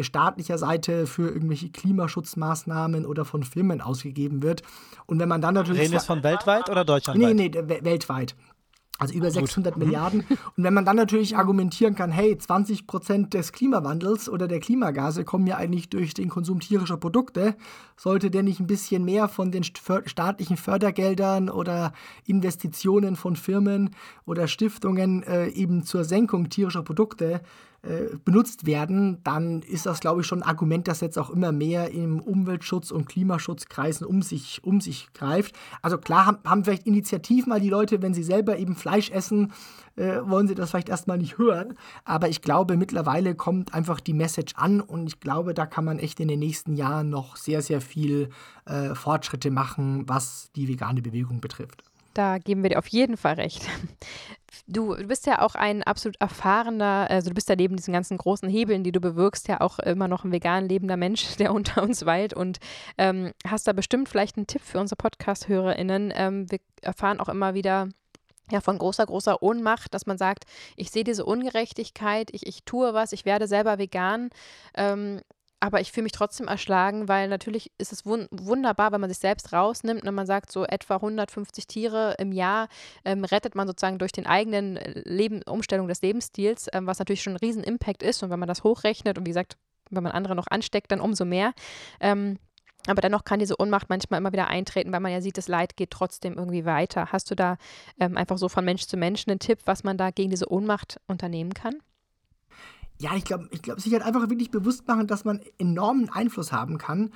staatlicher 0.00 0.56
Seite 0.56 1.06
für 1.06 1.28
irgendwelche 1.28 1.68
Klimaschutzmaßnahmen 1.68 3.04
oder 3.04 3.24
von 3.24 3.42
Firmen 3.42 3.80
ausgegeben 3.80 4.42
wird. 4.42 4.62
Und 5.06 5.18
wenn 5.18 5.28
man 5.28 5.42
dann 5.42 5.54
natürlich... 5.54 5.82
Reden 5.82 5.92
wir 5.92 6.00
von 6.00 6.22
weltweit 6.22 6.70
oder 6.70 6.84
deutschlandweit? 6.84 7.34
Nee, 7.34 7.50
nee, 7.50 7.84
weltweit. 7.84 8.34
Also 8.98 9.14
über 9.14 9.26
Gut. 9.26 9.34
600 9.34 9.76
mhm. 9.76 9.84
Milliarden. 9.84 10.24
Und 10.56 10.62
wenn 10.62 10.72
man 10.72 10.84
dann 10.84 10.96
natürlich 10.96 11.36
argumentieren 11.36 11.96
kann, 11.96 12.12
hey, 12.12 12.38
20 12.38 12.86
Prozent 12.86 13.34
des 13.34 13.52
Klimawandels 13.52 14.28
oder 14.28 14.46
der 14.46 14.60
Klimagase 14.60 15.24
kommen 15.24 15.46
ja 15.48 15.56
eigentlich 15.56 15.90
durch 15.90 16.14
den 16.14 16.28
Konsum 16.28 16.60
tierischer 16.60 16.96
Produkte, 16.96 17.56
sollte 17.96 18.30
der 18.30 18.44
nicht 18.44 18.60
ein 18.60 18.68
bisschen 18.68 19.04
mehr 19.04 19.28
von 19.28 19.50
den 19.50 19.64
staatlichen 19.64 20.56
Fördergeldern 20.56 21.50
oder 21.50 21.92
Investitionen 22.24 23.16
von 23.16 23.34
Firmen 23.34 23.90
oder 24.26 24.46
Stiftungen 24.46 25.24
äh, 25.24 25.48
eben 25.48 25.82
zur 25.82 26.04
Senkung 26.04 26.48
tierischer 26.48 26.82
Produkte 26.82 27.40
äh, 27.84 28.16
benutzt 28.24 28.64
werden, 28.64 29.18
dann 29.24 29.60
ist 29.60 29.84
das, 29.84 30.00
glaube 30.00 30.22
ich, 30.22 30.26
schon 30.26 30.42
ein 30.42 30.48
Argument, 30.48 30.88
das 30.88 31.02
jetzt 31.02 31.18
auch 31.18 31.28
immer 31.28 31.52
mehr 31.52 31.90
im 31.90 32.18
Umweltschutz- 32.18 32.90
und 32.90 33.06
Klimaschutzkreisen 33.06 34.06
um 34.06 34.22
sich, 34.22 34.64
um 34.64 34.80
sich 34.80 35.12
greift. 35.12 35.54
Also 35.82 35.98
klar 35.98 36.24
haben, 36.24 36.38
haben 36.46 36.64
vielleicht 36.64 36.86
initiativ 36.86 37.46
mal 37.46 37.60
die 37.60 37.68
Leute, 37.68 38.00
wenn 38.00 38.14
sie 38.14 38.22
selber 38.22 38.58
eben 38.58 38.74
Fleisch 38.74 39.10
essen, 39.10 39.52
äh, 39.96 40.20
wollen 40.22 40.48
sie 40.48 40.54
das 40.54 40.70
vielleicht 40.70 40.88
erstmal 40.88 41.18
nicht 41.18 41.36
hören. 41.36 41.74
Aber 42.06 42.28
ich 42.30 42.40
glaube, 42.40 42.78
mittlerweile 42.78 43.34
kommt 43.34 43.74
einfach 43.74 44.00
die 44.00 44.14
Message 44.14 44.54
an 44.56 44.80
und 44.80 45.08
ich 45.08 45.20
glaube, 45.20 45.52
da 45.52 45.66
kann 45.66 45.84
man 45.84 45.98
echt 45.98 46.20
in 46.20 46.28
den 46.28 46.38
nächsten 46.38 46.76
Jahren 46.76 47.10
noch 47.10 47.36
sehr, 47.36 47.60
sehr 47.60 47.82
viel 47.82 48.30
äh, 48.64 48.94
Fortschritte 48.94 49.50
machen, 49.50 50.08
was 50.08 50.50
die 50.56 50.68
vegane 50.68 51.02
Bewegung 51.02 51.42
betrifft. 51.42 51.84
Da 52.14 52.38
geben 52.38 52.62
wir 52.62 52.70
dir 52.70 52.78
auf 52.78 52.86
jeden 52.86 53.16
Fall 53.16 53.34
recht. 53.34 53.68
Du 54.66 54.96
bist 55.06 55.26
ja 55.26 55.42
auch 55.42 55.54
ein 55.54 55.82
absolut 55.82 56.18
erfahrener, 56.20 57.06
also 57.10 57.28
du 57.28 57.34
bist 57.34 57.50
ja 57.50 57.56
neben 57.56 57.76
diesen 57.76 57.92
ganzen 57.92 58.16
großen 58.16 58.48
Hebeln, 58.48 58.82
die 58.82 58.92
du 58.92 59.00
bewirkst, 59.00 59.46
ja 59.48 59.60
auch 59.60 59.78
immer 59.78 60.08
noch 60.08 60.24
ein 60.24 60.32
vegan 60.32 60.68
lebender 60.68 60.96
Mensch, 60.96 61.36
der 61.38 61.52
unter 61.52 61.82
uns 61.82 62.06
weilt 62.06 62.32
und 62.32 62.58
ähm, 62.96 63.32
hast 63.46 63.68
da 63.68 63.72
bestimmt 63.72 64.08
vielleicht 64.08 64.36
einen 64.36 64.46
Tipp 64.46 64.62
für 64.62 64.80
unsere 64.80 64.96
Podcast-HörerInnen. 64.96 66.12
Ähm, 66.16 66.50
wir 66.50 66.60
erfahren 66.80 67.20
auch 67.20 67.28
immer 67.28 67.52
wieder, 67.52 67.88
ja, 68.50 68.60
von 68.60 68.78
großer, 68.78 69.04
großer 69.04 69.42
Ohnmacht, 69.42 69.92
dass 69.92 70.06
man 70.06 70.16
sagt, 70.16 70.44
ich 70.76 70.90
sehe 70.90 71.04
diese 71.04 71.26
Ungerechtigkeit, 71.26 72.30
ich, 72.32 72.46
ich 72.46 72.64
tue 72.64 72.94
was, 72.94 73.12
ich 73.12 73.24
werde 73.26 73.46
selber 73.46 73.78
vegan. 73.78 74.30
Ähm, 74.74 75.20
aber 75.64 75.80
ich 75.80 75.92
fühle 75.92 76.02
mich 76.02 76.12
trotzdem 76.12 76.46
erschlagen, 76.46 77.08
weil 77.08 77.26
natürlich 77.26 77.72
ist 77.78 77.90
es 77.90 78.04
wun 78.04 78.28
wunderbar, 78.30 78.92
wenn 78.92 79.00
man 79.00 79.08
sich 79.08 79.18
selbst 79.18 79.54
rausnimmt 79.54 80.06
und 80.06 80.14
man 80.14 80.26
sagt, 80.26 80.52
so 80.52 80.64
etwa 80.64 80.96
150 80.96 81.66
Tiere 81.66 82.16
im 82.18 82.32
Jahr 82.32 82.68
ähm, 83.06 83.24
rettet 83.24 83.54
man 83.54 83.66
sozusagen 83.66 83.98
durch 83.98 84.12
den 84.12 84.26
eigenen 84.26 84.76
äh, 84.76 85.00
Leben, 85.08 85.40
Umstellung 85.44 85.88
des 85.88 86.02
Lebensstils, 86.02 86.68
ähm, 86.74 86.86
was 86.86 86.98
natürlich 86.98 87.22
schon 87.22 87.32
ein 87.32 87.38
riesen 87.38 87.64
Impact 87.64 88.02
ist. 88.02 88.22
Und 88.22 88.28
wenn 88.28 88.38
man 88.38 88.46
das 88.46 88.62
hochrechnet 88.62 89.16
und 89.16 89.24
wie 89.24 89.30
gesagt, 89.30 89.56
wenn 89.88 90.02
man 90.02 90.12
andere 90.12 90.34
noch 90.34 90.48
ansteckt, 90.48 90.92
dann 90.92 91.00
umso 91.00 91.24
mehr. 91.24 91.54
Ähm, 91.98 92.38
aber 92.86 93.00
dennoch 93.00 93.24
kann 93.24 93.38
diese 93.38 93.58
Ohnmacht 93.58 93.88
manchmal 93.88 94.18
immer 94.18 94.34
wieder 94.34 94.48
eintreten, 94.48 94.92
weil 94.92 95.00
man 95.00 95.12
ja 95.12 95.22
sieht, 95.22 95.38
das 95.38 95.48
Leid 95.48 95.78
geht 95.78 95.92
trotzdem 95.92 96.34
irgendwie 96.34 96.66
weiter. 96.66 97.10
Hast 97.10 97.30
du 97.30 97.34
da 97.34 97.56
ähm, 97.98 98.18
einfach 98.18 98.36
so 98.36 98.50
von 98.50 98.66
Mensch 98.66 98.84
zu 98.84 98.98
Mensch 98.98 99.26
einen 99.26 99.38
Tipp, 99.38 99.60
was 99.64 99.82
man 99.82 99.96
da 99.96 100.10
gegen 100.10 100.28
diese 100.28 100.52
Ohnmacht 100.52 101.00
unternehmen 101.06 101.54
kann? 101.54 101.78
Ja, 102.98 103.14
ich 103.16 103.24
glaube, 103.24 103.48
ich 103.50 103.62
glaub, 103.62 103.80
sich 103.80 103.92
halt 103.92 104.04
einfach 104.04 104.28
wirklich 104.28 104.50
bewusst 104.50 104.86
machen, 104.86 105.06
dass 105.06 105.24
man 105.24 105.40
enormen 105.58 106.08
Einfluss 106.10 106.52
haben 106.52 106.78
kann. 106.78 107.12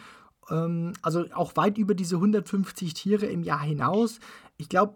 Ähm, 0.50 0.92
also 1.02 1.24
auch 1.34 1.56
weit 1.56 1.78
über 1.78 1.94
diese 1.94 2.16
150 2.16 2.94
Tiere 2.94 3.26
im 3.26 3.42
Jahr 3.42 3.62
hinaus. 3.62 4.18
Ich 4.56 4.68
glaube, 4.68 4.94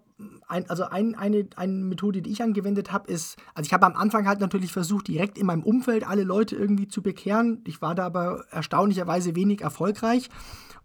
ein, 0.48 0.68
also 0.68 0.84
ein, 0.84 1.14
eine, 1.14 1.48
eine 1.56 1.72
Methode, 1.72 2.22
die 2.22 2.30
ich 2.30 2.42
angewendet 2.42 2.92
habe, 2.92 3.10
ist, 3.10 3.36
also 3.54 3.66
ich 3.66 3.72
habe 3.72 3.86
am 3.86 3.96
Anfang 3.96 4.26
halt 4.26 4.40
natürlich 4.40 4.72
versucht, 4.72 5.08
direkt 5.08 5.38
in 5.38 5.46
meinem 5.46 5.62
Umfeld 5.62 6.06
alle 6.06 6.24
Leute 6.24 6.56
irgendwie 6.56 6.88
zu 6.88 7.02
bekehren. 7.02 7.62
Ich 7.66 7.82
war 7.82 7.94
da 7.94 8.06
aber 8.06 8.44
erstaunlicherweise 8.50 9.34
wenig 9.34 9.60
erfolgreich. 9.60 10.28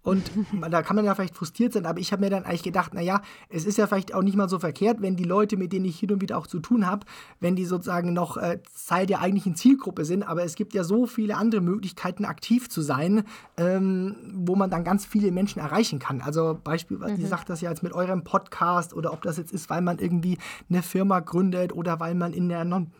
Und 0.08 0.32
da 0.72 0.84
kann 0.84 0.96
man 0.96 1.04
ja 1.04 1.14
vielleicht 1.16 1.36
frustriert 1.36 1.74
sein, 1.74 1.86
aber 1.86 2.00
ich 2.00 2.14
habe 2.14 2.22
mir 2.22 2.30
dann 2.30 2.46
eigentlich 2.46 2.64
gedacht, 2.64 2.94
naja, 2.94 3.22
es 3.50 3.66
ist 3.66 3.78
ja 3.78 3.88
vielleicht 3.88 4.14
auch 4.14 4.24
nicht 4.24 4.38
mal 4.38 4.48
so 4.48 4.58
verkehrt, 4.58 5.02
wenn 5.02 5.18
die 5.18 5.26
Leute, 5.26 5.58
mit 5.58 5.74
denen 5.74 5.84
ich 5.84 6.00
hin 6.00 6.14
und 6.14 6.22
wieder 6.22 6.38
auch 6.38 6.48
zu 6.48 6.62
tun 6.62 6.88
habe, 6.88 7.06
wenn 7.42 7.58
die 7.58 7.66
sozusagen 7.66 8.14
noch 8.14 8.38
äh, 8.38 8.60
Teil 8.88 9.06
der 9.06 9.20
eigentlichen 9.20 9.58
Zielgruppe 9.58 10.06
sind. 10.06 10.24
Aber 10.24 10.46
es 10.46 10.56
gibt 10.56 10.74
ja 10.74 10.86
so 10.86 11.08
viele 11.08 11.36
andere 11.36 11.60
Möglichkeiten, 11.60 12.24
aktiv 12.24 12.70
zu 12.70 12.82
sein, 12.82 13.24
ähm, 13.58 14.16
wo 14.34 14.56
man 14.56 14.70
dann 14.70 14.86
ganz 14.86 15.06
viele 15.06 15.30
Menschen 15.34 15.60
erreichen 15.60 16.00
kann. 16.00 16.22
Also 16.22 16.58
beispielsweise, 16.64 17.16
mhm. 17.16 17.20
ihr 17.20 17.28
sagt 17.28 17.50
das 17.50 17.60
ja 17.60 17.70
jetzt 17.70 17.84
mit 17.84 17.92
eurem 17.92 18.24
Podcast 18.24 18.94
oder 18.94 19.12
ob 19.12 19.24
das 19.24 19.36
jetzt 19.36 19.52
ist, 19.52 19.70
weil 19.70 19.82
man 19.82 20.00
irgendwie 20.00 20.38
eine 20.70 20.84
Firma 20.84 21.20
gründet 21.20 21.74
oder 21.74 22.00
weil 22.00 22.16
man 22.16 22.32
in 22.32 22.48
der 22.48 22.64
Non 22.64 22.94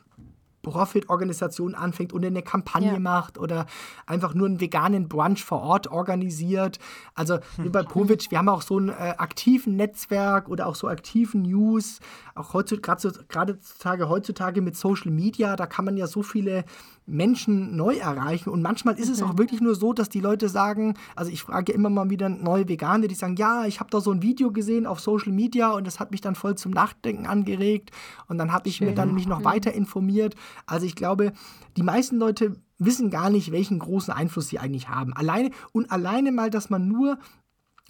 Profit-Organisation 0.70 1.76
anfängt 1.76 2.14
und 2.14 2.26
eine 2.26 2.42
Kampagne 2.42 2.94
ja. 2.94 3.00
macht 3.00 3.38
oder 3.38 3.66
einfach 4.06 4.34
nur 4.34 4.48
einen 4.48 4.60
veganen 4.60 5.08
Brunch 5.08 5.44
vor 5.44 5.62
Ort 5.62 5.88
organisiert. 5.88 6.80
Also 7.16 7.40
wie 7.58 7.70
bei 7.70 7.84
Povic, 7.84 8.32
wir 8.32 8.38
haben 8.38 8.50
auch 8.50 8.62
so 8.62 8.80
ein 8.80 8.90
äh, 8.90 9.16
aktiven 9.18 9.76
Netzwerk 9.76 10.50
oder 10.50 10.68
auch 10.68 10.76
so 10.76 10.88
aktiven 10.88 11.44
News, 11.44 12.00
auch 12.36 12.54
heutzutage, 12.54 13.12
gerade 13.28 14.10
heutzutage 14.10 14.62
mit 14.62 14.76
Social 14.76 15.12
Media, 15.12 15.56
da 15.56 15.66
kann 15.66 15.86
man 15.86 15.98
ja 15.98 16.08
so 16.08 16.24
viele 16.24 16.66
Menschen 17.08 17.76
neu 17.76 17.96
erreichen. 17.96 18.50
Und 18.50 18.62
manchmal 18.62 19.00
ist 19.00 19.10
es 19.10 19.24
auch 19.24 19.38
wirklich 19.38 19.62
nur 19.62 19.76
so, 19.76 19.94
dass 19.94 20.10
die 20.10 20.20
Leute 20.20 20.50
sagen, 20.50 20.96
also 21.16 21.32
ich 21.32 21.42
frage 21.42 21.72
immer 21.72 21.90
mal 21.90 22.10
wieder 22.10 22.28
neue 22.28 22.68
Veganer, 22.68 23.08
die 23.08 23.16
sagen, 23.16 23.38
ja, 23.38 23.66
ich 23.66 23.80
habe 23.80 23.90
da 23.90 24.02
so 24.02 24.12
ein 24.12 24.22
Video 24.22 24.52
gesehen 24.52 24.86
auf 24.86 25.00
Social 25.00 25.32
Media 25.32 25.72
und 25.72 25.88
das 25.88 26.00
hat 26.00 26.12
mich 26.12 26.22
dann 26.22 26.36
voll 26.36 26.56
zum 26.56 26.72
Nachdenken 26.72 27.26
angeregt. 27.26 27.92
Und 28.28 28.38
dann 28.38 28.52
habe 28.52 28.68
ich 28.68 28.76
Schön. 28.76 28.90
mir 28.90 28.94
dann 28.94 29.16
mich 29.16 29.26
noch 29.26 29.40
mhm. 29.40 29.46
weiter 29.46 29.74
informiert. 29.74 30.36
Also 30.66 30.86
ich 30.86 30.96
glaube, 30.96 31.32
die 31.78 31.84
meisten 31.84 32.18
Leute 32.18 32.58
wissen 32.78 33.10
gar 33.10 33.30
nicht, 33.30 33.52
welchen 33.52 33.80
großen 33.80 34.14
Einfluss 34.14 34.50
sie 34.50 34.60
eigentlich 34.60 34.90
haben. 34.90 35.14
Alleine 35.14 35.52
und 35.72 35.92
alleine 35.92 36.32
mal, 36.34 36.50
dass 36.50 36.70
man 36.70 36.88
nur 36.88 37.18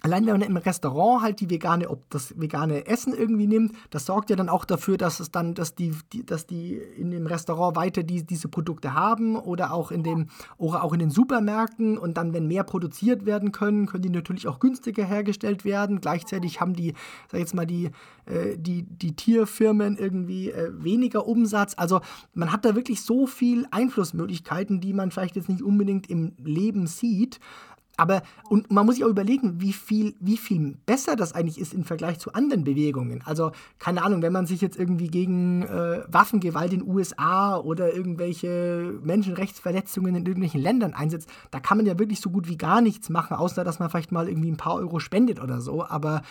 Allein 0.00 0.26
wenn 0.26 0.38
man 0.38 0.42
im 0.42 0.56
Restaurant 0.56 1.22
halt 1.22 1.40
die 1.40 1.50
vegane, 1.50 1.90
ob 1.90 2.08
das 2.10 2.38
vegane 2.38 2.86
Essen 2.86 3.12
irgendwie 3.12 3.48
nimmt, 3.48 3.72
das 3.90 4.06
sorgt 4.06 4.30
ja 4.30 4.36
dann 4.36 4.48
auch 4.48 4.64
dafür, 4.64 4.96
dass 4.96 5.18
es 5.18 5.32
dann, 5.32 5.54
dass 5.54 5.74
die, 5.74 5.92
die 6.12 6.24
dass 6.24 6.46
die 6.46 6.74
in 6.74 7.10
dem 7.10 7.26
Restaurant 7.26 7.74
weiter 7.74 8.04
die, 8.04 8.24
diese 8.24 8.46
Produkte 8.48 8.94
haben 8.94 9.34
oder 9.34 9.72
auch 9.72 9.90
in 9.90 10.04
dem, 10.04 10.28
oder 10.56 10.84
auch 10.84 10.92
in 10.92 11.00
den 11.00 11.10
Supermärkten 11.10 11.98
und 11.98 12.16
dann, 12.16 12.32
wenn 12.32 12.46
mehr 12.46 12.62
produziert 12.62 13.26
werden 13.26 13.50
können, 13.50 13.86
können 13.86 14.02
die 14.02 14.10
natürlich 14.10 14.46
auch 14.46 14.60
günstiger 14.60 15.04
hergestellt 15.04 15.64
werden. 15.64 16.00
Gleichzeitig 16.00 16.60
haben 16.60 16.74
die, 16.74 16.94
sag 17.30 17.40
jetzt 17.40 17.54
mal, 17.54 17.66
die, 17.66 17.90
äh, 18.26 18.56
die, 18.56 18.84
die 18.84 19.16
Tierfirmen 19.16 19.96
irgendwie 19.96 20.50
äh, 20.50 20.70
weniger 20.72 21.26
Umsatz. 21.26 21.74
Also 21.76 22.00
man 22.34 22.52
hat 22.52 22.64
da 22.64 22.76
wirklich 22.76 23.02
so 23.02 23.26
viel 23.26 23.66
Einflussmöglichkeiten, 23.72 24.80
die 24.80 24.92
man 24.92 25.10
vielleicht 25.10 25.34
jetzt 25.34 25.48
nicht 25.48 25.62
unbedingt 25.62 26.08
im 26.08 26.34
Leben 26.38 26.86
sieht. 26.86 27.40
Aber 27.98 28.22
und 28.48 28.70
man 28.70 28.86
muss 28.86 28.94
sich 28.94 29.04
auch 29.04 29.08
überlegen, 29.08 29.60
wie 29.60 29.72
viel, 29.72 30.14
wie 30.20 30.36
viel 30.36 30.76
besser 30.86 31.16
das 31.16 31.34
eigentlich 31.34 31.60
ist 31.60 31.74
im 31.74 31.82
Vergleich 31.84 32.20
zu 32.20 32.32
anderen 32.32 32.62
Bewegungen. 32.62 33.22
Also, 33.24 33.50
keine 33.80 34.02
Ahnung, 34.04 34.22
wenn 34.22 34.32
man 34.32 34.46
sich 34.46 34.60
jetzt 34.60 34.78
irgendwie 34.78 35.08
gegen 35.08 35.62
äh, 35.64 36.04
Waffengewalt 36.06 36.72
in 36.72 36.80
den 36.80 36.88
USA 36.88 37.56
oder 37.56 37.92
irgendwelche 37.92 38.94
Menschenrechtsverletzungen 39.02 40.14
in 40.14 40.24
irgendwelchen 40.24 40.62
Ländern 40.62 40.94
einsetzt, 40.94 41.28
da 41.50 41.58
kann 41.58 41.76
man 41.76 41.86
ja 41.86 41.98
wirklich 41.98 42.20
so 42.20 42.30
gut 42.30 42.48
wie 42.48 42.56
gar 42.56 42.80
nichts 42.80 43.10
machen, 43.10 43.36
außer 43.36 43.64
dass 43.64 43.80
man 43.80 43.90
vielleicht 43.90 44.12
mal 44.12 44.28
irgendwie 44.28 44.50
ein 44.50 44.56
paar 44.56 44.76
Euro 44.76 45.00
spendet 45.00 45.42
oder 45.42 45.60
so. 45.60 45.84
Aber 45.84 46.22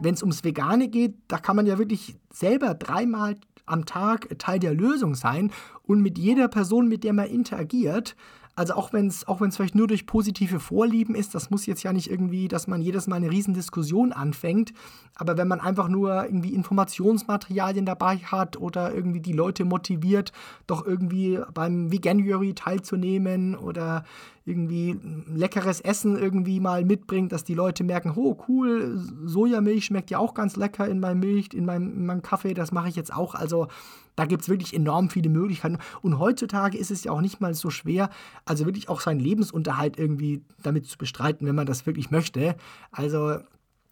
wenn 0.00 0.14
es 0.14 0.22
ums 0.22 0.42
Vegane 0.42 0.88
geht, 0.88 1.16
da 1.28 1.36
kann 1.36 1.54
man 1.54 1.66
ja 1.66 1.78
wirklich 1.78 2.16
selber 2.32 2.72
dreimal 2.74 3.36
am 3.66 3.84
Tag 3.84 4.38
Teil 4.38 4.58
der 4.58 4.74
Lösung 4.74 5.14
sein 5.14 5.52
und 5.82 6.00
mit 6.00 6.18
jeder 6.18 6.48
Person, 6.48 6.88
mit 6.88 7.04
der 7.04 7.12
man 7.12 7.26
interagiert, 7.26 8.16
also 8.60 8.74
auch 8.74 8.92
wenn 8.92 9.06
es 9.06 9.26
auch 9.26 9.38
vielleicht 9.38 9.74
nur 9.74 9.86
durch 9.86 10.04
positive 10.04 10.60
Vorlieben 10.60 11.14
ist, 11.14 11.34
das 11.34 11.48
muss 11.48 11.64
jetzt 11.64 11.82
ja 11.82 11.94
nicht 11.94 12.10
irgendwie, 12.10 12.46
dass 12.46 12.66
man 12.66 12.82
jedes 12.82 13.06
Mal 13.06 13.16
eine 13.16 13.30
Riesendiskussion 13.30 14.12
anfängt, 14.12 14.74
aber 15.14 15.38
wenn 15.38 15.48
man 15.48 15.60
einfach 15.60 15.88
nur 15.88 16.26
irgendwie 16.26 16.52
Informationsmaterialien 16.52 17.86
dabei 17.86 18.18
hat 18.18 18.58
oder 18.58 18.92
irgendwie 18.92 19.22
die 19.22 19.32
Leute 19.32 19.64
motiviert, 19.64 20.32
doch 20.66 20.84
irgendwie 20.84 21.40
beim 21.54 21.90
Veganuary 21.90 22.52
teilzunehmen 22.52 23.54
oder 23.54 24.04
irgendwie 24.44 24.98
leckeres 25.26 25.80
Essen 25.80 26.18
irgendwie 26.18 26.60
mal 26.60 26.84
mitbringt, 26.84 27.32
dass 27.32 27.44
die 27.44 27.54
Leute 27.54 27.84
merken, 27.84 28.12
oh 28.16 28.36
cool, 28.48 28.98
Sojamilch 29.24 29.84
schmeckt 29.84 30.10
ja 30.10 30.18
auch 30.18 30.34
ganz 30.34 30.56
lecker 30.56 30.88
in 30.88 31.00
meinem 31.00 31.20
Milch, 31.20 31.48
in 31.52 31.64
meinem, 31.64 31.92
in 31.92 32.06
meinem 32.06 32.22
Kaffee, 32.22 32.54
das 32.54 32.72
mache 32.72 32.88
ich 32.88 32.96
jetzt 32.96 33.14
auch. 33.14 33.34
Also 33.34 33.68
da 34.16 34.24
gibt 34.24 34.42
es 34.42 34.48
wirklich 34.48 34.74
enorm 34.74 35.10
viele 35.10 35.30
Möglichkeiten. 35.30 35.78
Und 36.02 36.18
heutzutage 36.18 36.76
ist 36.76 36.90
es 36.90 37.04
ja 37.04 37.12
auch 37.12 37.20
nicht 37.20 37.40
mal 37.40 37.54
so 37.54 37.70
schwer, 37.70 38.10
also 38.44 38.66
wirklich 38.66 38.88
auch 38.88 39.00
seinen 39.00 39.20
Lebensunterhalt 39.20 39.98
irgendwie 39.98 40.42
damit 40.62 40.86
zu 40.86 40.98
bestreiten, 40.98 41.46
wenn 41.46 41.54
man 41.54 41.66
das 41.66 41.86
wirklich 41.86 42.10
möchte. 42.10 42.56
Also 42.90 43.38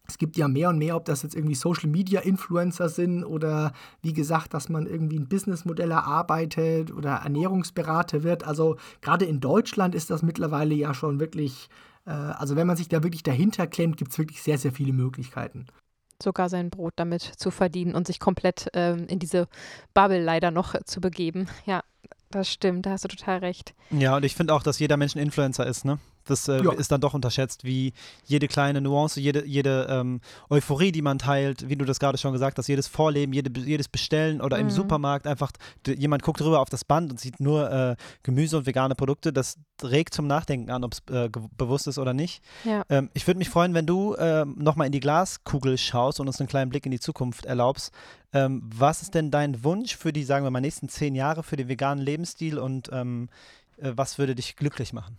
es 0.09 0.16
gibt 0.16 0.36
ja 0.38 0.48
mehr 0.48 0.70
und 0.70 0.78
mehr, 0.78 0.96
ob 0.96 1.04
das 1.04 1.22
jetzt 1.22 1.34
irgendwie 1.34 1.54
Social 1.54 1.88
Media 1.88 2.20
Influencer 2.20 2.88
sind 2.88 3.24
oder 3.24 3.72
wie 4.00 4.14
gesagt, 4.14 4.54
dass 4.54 4.70
man 4.70 4.86
irgendwie 4.86 5.18
ein 5.18 5.28
Businessmodell 5.28 5.90
erarbeitet 5.90 6.90
oder 6.90 7.16
Ernährungsberater 7.16 8.22
wird. 8.22 8.44
Also 8.44 8.76
gerade 9.02 9.26
in 9.26 9.40
Deutschland 9.40 9.94
ist 9.94 10.09
das 10.09 10.22
mittlerweile 10.22 10.74
ja 10.74 10.94
schon 10.94 11.20
wirklich, 11.20 11.68
äh, 12.06 12.11
also 12.11 12.56
wenn 12.56 12.66
man 12.66 12.76
sich 12.76 12.88
da 12.88 13.02
wirklich 13.02 13.22
dahinter 13.22 13.66
klemmt, 13.66 13.98
gibt 13.98 14.12
es 14.12 14.18
wirklich 14.18 14.42
sehr, 14.42 14.56
sehr 14.56 14.72
viele 14.72 14.94
Möglichkeiten. 14.94 15.66
Sogar 16.20 16.48
sein 16.48 16.70
Brot 16.70 16.94
damit 16.96 17.22
zu 17.22 17.50
verdienen 17.50 17.94
und 17.94 18.06
sich 18.06 18.18
komplett 18.18 18.68
ähm, 18.72 19.06
in 19.09 19.18
diese 19.18 19.46
Bubble 19.92 20.24
leider 20.24 20.50
noch 20.50 20.74
zu 20.84 21.00
begeben. 21.00 21.48
Ja, 21.66 21.82
das 22.30 22.50
stimmt, 22.50 22.86
da 22.86 22.90
hast 22.90 23.04
du 23.04 23.09
total 23.09 23.38
recht. 23.38 23.74
Ja, 23.90 24.16
und 24.16 24.24
ich 24.24 24.34
finde 24.34 24.54
auch, 24.54 24.62
dass 24.62 24.78
jeder 24.78 24.96
Mensch 24.96 25.14
ein 25.14 25.20
Influencer 25.22 25.66
ist, 25.66 25.84
ne? 25.84 25.98
Das 26.30 26.48
äh, 26.48 26.62
ja. 26.62 26.72
ist 26.72 26.92
dann 26.92 27.00
doch 27.00 27.14
unterschätzt, 27.14 27.64
wie 27.64 27.92
jede 28.24 28.48
kleine 28.48 28.80
Nuance, 28.80 29.20
jede, 29.20 29.46
jede 29.46 29.86
ähm, 29.90 30.20
Euphorie, 30.50 30.92
die 30.92 31.02
man 31.02 31.18
teilt, 31.18 31.68
wie 31.68 31.76
du 31.76 31.84
das 31.84 31.98
gerade 31.98 32.18
schon 32.18 32.32
gesagt 32.32 32.58
hast, 32.58 32.68
jedes 32.68 32.86
Vorleben, 32.88 33.32
jede, 33.32 33.50
jedes 33.60 33.88
Bestellen 33.88 34.40
oder 34.40 34.56
mhm. 34.56 34.64
im 34.64 34.70
Supermarkt 34.70 35.26
einfach, 35.26 35.50
jemand 35.86 36.22
guckt 36.22 36.40
rüber 36.40 36.60
auf 36.60 36.68
das 36.68 36.84
Band 36.84 37.10
und 37.10 37.20
sieht 37.20 37.40
nur 37.40 37.70
äh, 37.70 37.96
Gemüse 38.22 38.58
und 38.58 38.66
vegane 38.66 38.94
Produkte, 38.94 39.32
das 39.32 39.56
regt 39.82 40.14
zum 40.14 40.26
Nachdenken 40.26 40.70
an, 40.70 40.84
ob 40.84 40.92
es 40.92 41.02
äh, 41.10 41.28
bewusst 41.56 41.86
ist 41.86 41.98
oder 41.98 42.12
nicht. 42.12 42.42
Ja. 42.64 42.82
Ähm, 42.88 43.10
ich 43.14 43.26
würde 43.26 43.38
mich 43.38 43.48
freuen, 43.48 43.74
wenn 43.74 43.86
du 43.86 44.14
äh, 44.14 44.44
nochmal 44.44 44.86
in 44.86 44.92
die 44.92 45.00
Glaskugel 45.00 45.78
schaust 45.78 46.20
und 46.20 46.26
uns 46.26 46.40
einen 46.40 46.48
kleinen 46.48 46.70
Blick 46.70 46.84
in 46.84 46.92
die 46.92 47.00
Zukunft 47.00 47.46
erlaubst. 47.46 47.92
Ähm, 48.32 48.62
was 48.64 49.02
ist 49.02 49.14
denn 49.14 49.30
dein 49.30 49.64
Wunsch 49.64 49.96
für 49.96 50.12
die, 50.12 50.24
sagen 50.24 50.44
wir 50.44 50.50
mal, 50.50 50.60
nächsten 50.60 50.88
zehn 50.88 51.14
Jahre 51.14 51.42
für 51.42 51.56
den 51.56 51.68
veganen 51.68 52.04
Lebensstil 52.04 52.58
und 52.58 52.90
ähm, 52.92 53.28
äh, 53.78 53.92
was 53.94 54.18
würde 54.18 54.34
dich 54.34 54.56
glücklich 54.56 54.92
machen? 54.92 55.16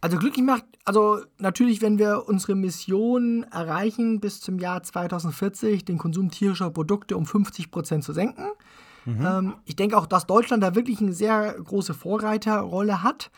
Also 0.00 0.18
glücklich 0.18 0.44
macht, 0.44 0.64
also 0.84 1.20
natürlich, 1.38 1.82
wenn 1.82 1.98
wir 1.98 2.24
unsere 2.28 2.54
Mission 2.54 3.44
erreichen, 3.44 4.20
bis 4.20 4.40
zum 4.40 4.58
Jahr 4.58 4.82
2040 4.82 5.84
den 5.84 5.98
Konsum 5.98 6.30
tierischer 6.30 6.70
Produkte 6.70 7.16
um 7.16 7.26
50 7.26 7.70
Prozent 7.70 8.04
zu 8.04 8.12
senken. 8.12 8.44
Mhm. 9.06 9.26
Ähm, 9.26 9.54
ich 9.64 9.76
denke 9.76 9.96
auch, 9.96 10.06
dass 10.06 10.26
Deutschland 10.26 10.62
da 10.62 10.74
wirklich 10.74 11.00
eine 11.00 11.12
sehr 11.12 11.54
große 11.54 11.94
Vorreiterrolle 11.94 13.02
hat. 13.02 13.30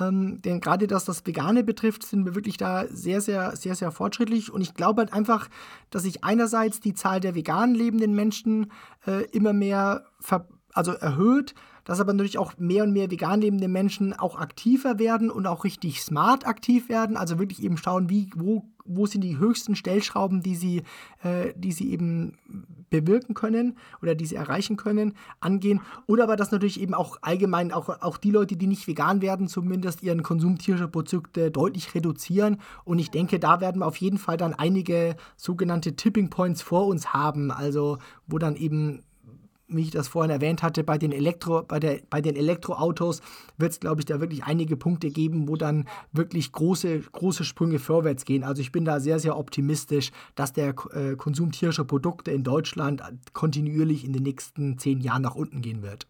Ähm, 0.00 0.40
denn 0.42 0.60
gerade 0.60 0.90
was 0.90 1.04
das 1.04 1.26
Vegane 1.26 1.62
betrifft, 1.62 2.04
sind 2.04 2.24
wir 2.24 2.34
wirklich 2.34 2.56
da 2.56 2.86
sehr, 2.88 3.20
sehr, 3.20 3.54
sehr, 3.56 3.74
sehr 3.74 3.92
fortschrittlich. 3.92 4.50
Und 4.52 4.62
ich 4.62 4.74
glaube 4.74 5.02
halt 5.02 5.12
einfach, 5.12 5.48
dass 5.90 6.02
sich 6.02 6.24
einerseits 6.24 6.80
die 6.80 6.94
Zahl 6.94 7.20
der 7.20 7.34
vegan 7.34 7.74
lebenden 7.74 8.14
Menschen 8.14 8.72
äh, 9.06 9.24
immer 9.30 9.52
mehr 9.52 10.04
also 10.72 10.92
erhöht, 10.92 11.54
dass 11.84 12.00
aber 12.00 12.12
natürlich 12.12 12.38
auch 12.38 12.54
mehr 12.58 12.84
und 12.84 12.92
mehr 12.92 13.10
vegan 13.10 13.40
lebende 13.40 13.68
Menschen 13.68 14.12
auch 14.12 14.36
aktiver 14.36 14.98
werden 14.98 15.30
und 15.30 15.46
auch 15.46 15.64
richtig 15.64 16.02
smart 16.02 16.46
aktiv 16.46 16.88
werden. 16.88 17.16
Also 17.16 17.38
wirklich 17.38 17.62
eben 17.62 17.76
schauen, 17.76 18.10
wie, 18.10 18.30
wo, 18.36 18.64
wo 18.84 19.06
sind 19.06 19.22
die 19.22 19.38
höchsten 19.38 19.76
Stellschrauben, 19.76 20.42
die 20.42 20.54
sie, 20.54 20.82
äh, 21.22 21.52
die 21.56 21.72
sie 21.72 21.90
eben 21.92 22.38
bewirken 22.90 23.34
können 23.34 23.76
oder 24.02 24.14
die 24.14 24.26
sie 24.26 24.34
erreichen 24.34 24.76
können, 24.76 25.14
angehen. 25.40 25.80
Oder 26.06 26.24
aber 26.24 26.36
dass 26.36 26.50
natürlich 26.50 26.80
eben 26.80 26.94
auch 26.94 27.18
allgemein 27.22 27.72
auch, 27.72 27.88
auch 27.88 28.18
die 28.18 28.30
Leute, 28.30 28.56
die 28.56 28.66
nicht 28.66 28.86
vegan 28.86 29.22
werden, 29.22 29.48
zumindest 29.48 30.02
ihren 30.02 30.22
Konsum 30.22 30.58
tierischer 30.58 30.88
Produkte 30.88 31.50
deutlich 31.50 31.94
reduzieren. 31.94 32.58
Und 32.84 32.98
ich 32.98 33.10
denke, 33.10 33.38
da 33.38 33.60
werden 33.60 33.80
wir 33.80 33.86
auf 33.86 33.96
jeden 33.96 34.18
Fall 34.18 34.36
dann 34.36 34.54
einige 34.54 35.16
sogenannte 35.36 35.96
Tipping 35.96 36.30
Points 36.30 36.62
vor 36.62 36.86
uns 36.86 37.12
haben, 37.12 37.50
also 37.50 37.98
wo 38.26 38.38
dann 38.38 38.56
eben 38.56 39.02
wie 39.70 39.82
ich 39.82 39.90
das 39.90 40.08
vorhin 40.08 40.30
erwähnt 40.30 40.62
hatte, 40.62 40.84
bei 40.84 40.98
den, 40.98 41.12
Elektro, 41.12 41.62
bei 41.62 41.80
der, 41.80 42.00
bei 42.10 42.20
den 42.20 42.36
Elektroautos 42.36 43.22
wird 43.58 43.72
es, 43.72 43.80
glaube 43.80 44.00
ich, 44.00 44.04
da 44.06 44.20
wirklich 44.20 44.44
einige 44.44 44.76
Punkte 44.76 45.10
geben, 45.10 45.48
wo 45.48 45.56
dann 45.56 45.86
wirklich 46.12 46.52
große, 46.52 47.00
große 47.00 47.44
Sprünge 47.44 47.78
vorwärts 47.78 48.24
gehen. 48.24 48.44
Also 48.44 48.62
ich 48.62 48.72
bin 48.72 48.84
da 48.84 49.00
sehr, 49.00 49.18
sehr 49.18 49.36
optimistisch, 49.36 50.10
dass 50.34 50.52
der 50.52 50.74
äh, 50.92 51.16
Konsum 51.16 51.52
tierischer 51.52 51.84
Produkte 51.84 52.30
in 52.30 52.44
Deutschland 52.44 53.02
kontinuierlich 53.32 54.04
in 54.04 54.12
den 54.12 54.22
nächsten 54.22 54.78
zehn 54.78 55.00
Jahren 55.00 55.22
nach 55.22 55.34
unten 55.34 55.62
gehen 55.62 55.82
wird. 55.82 56.06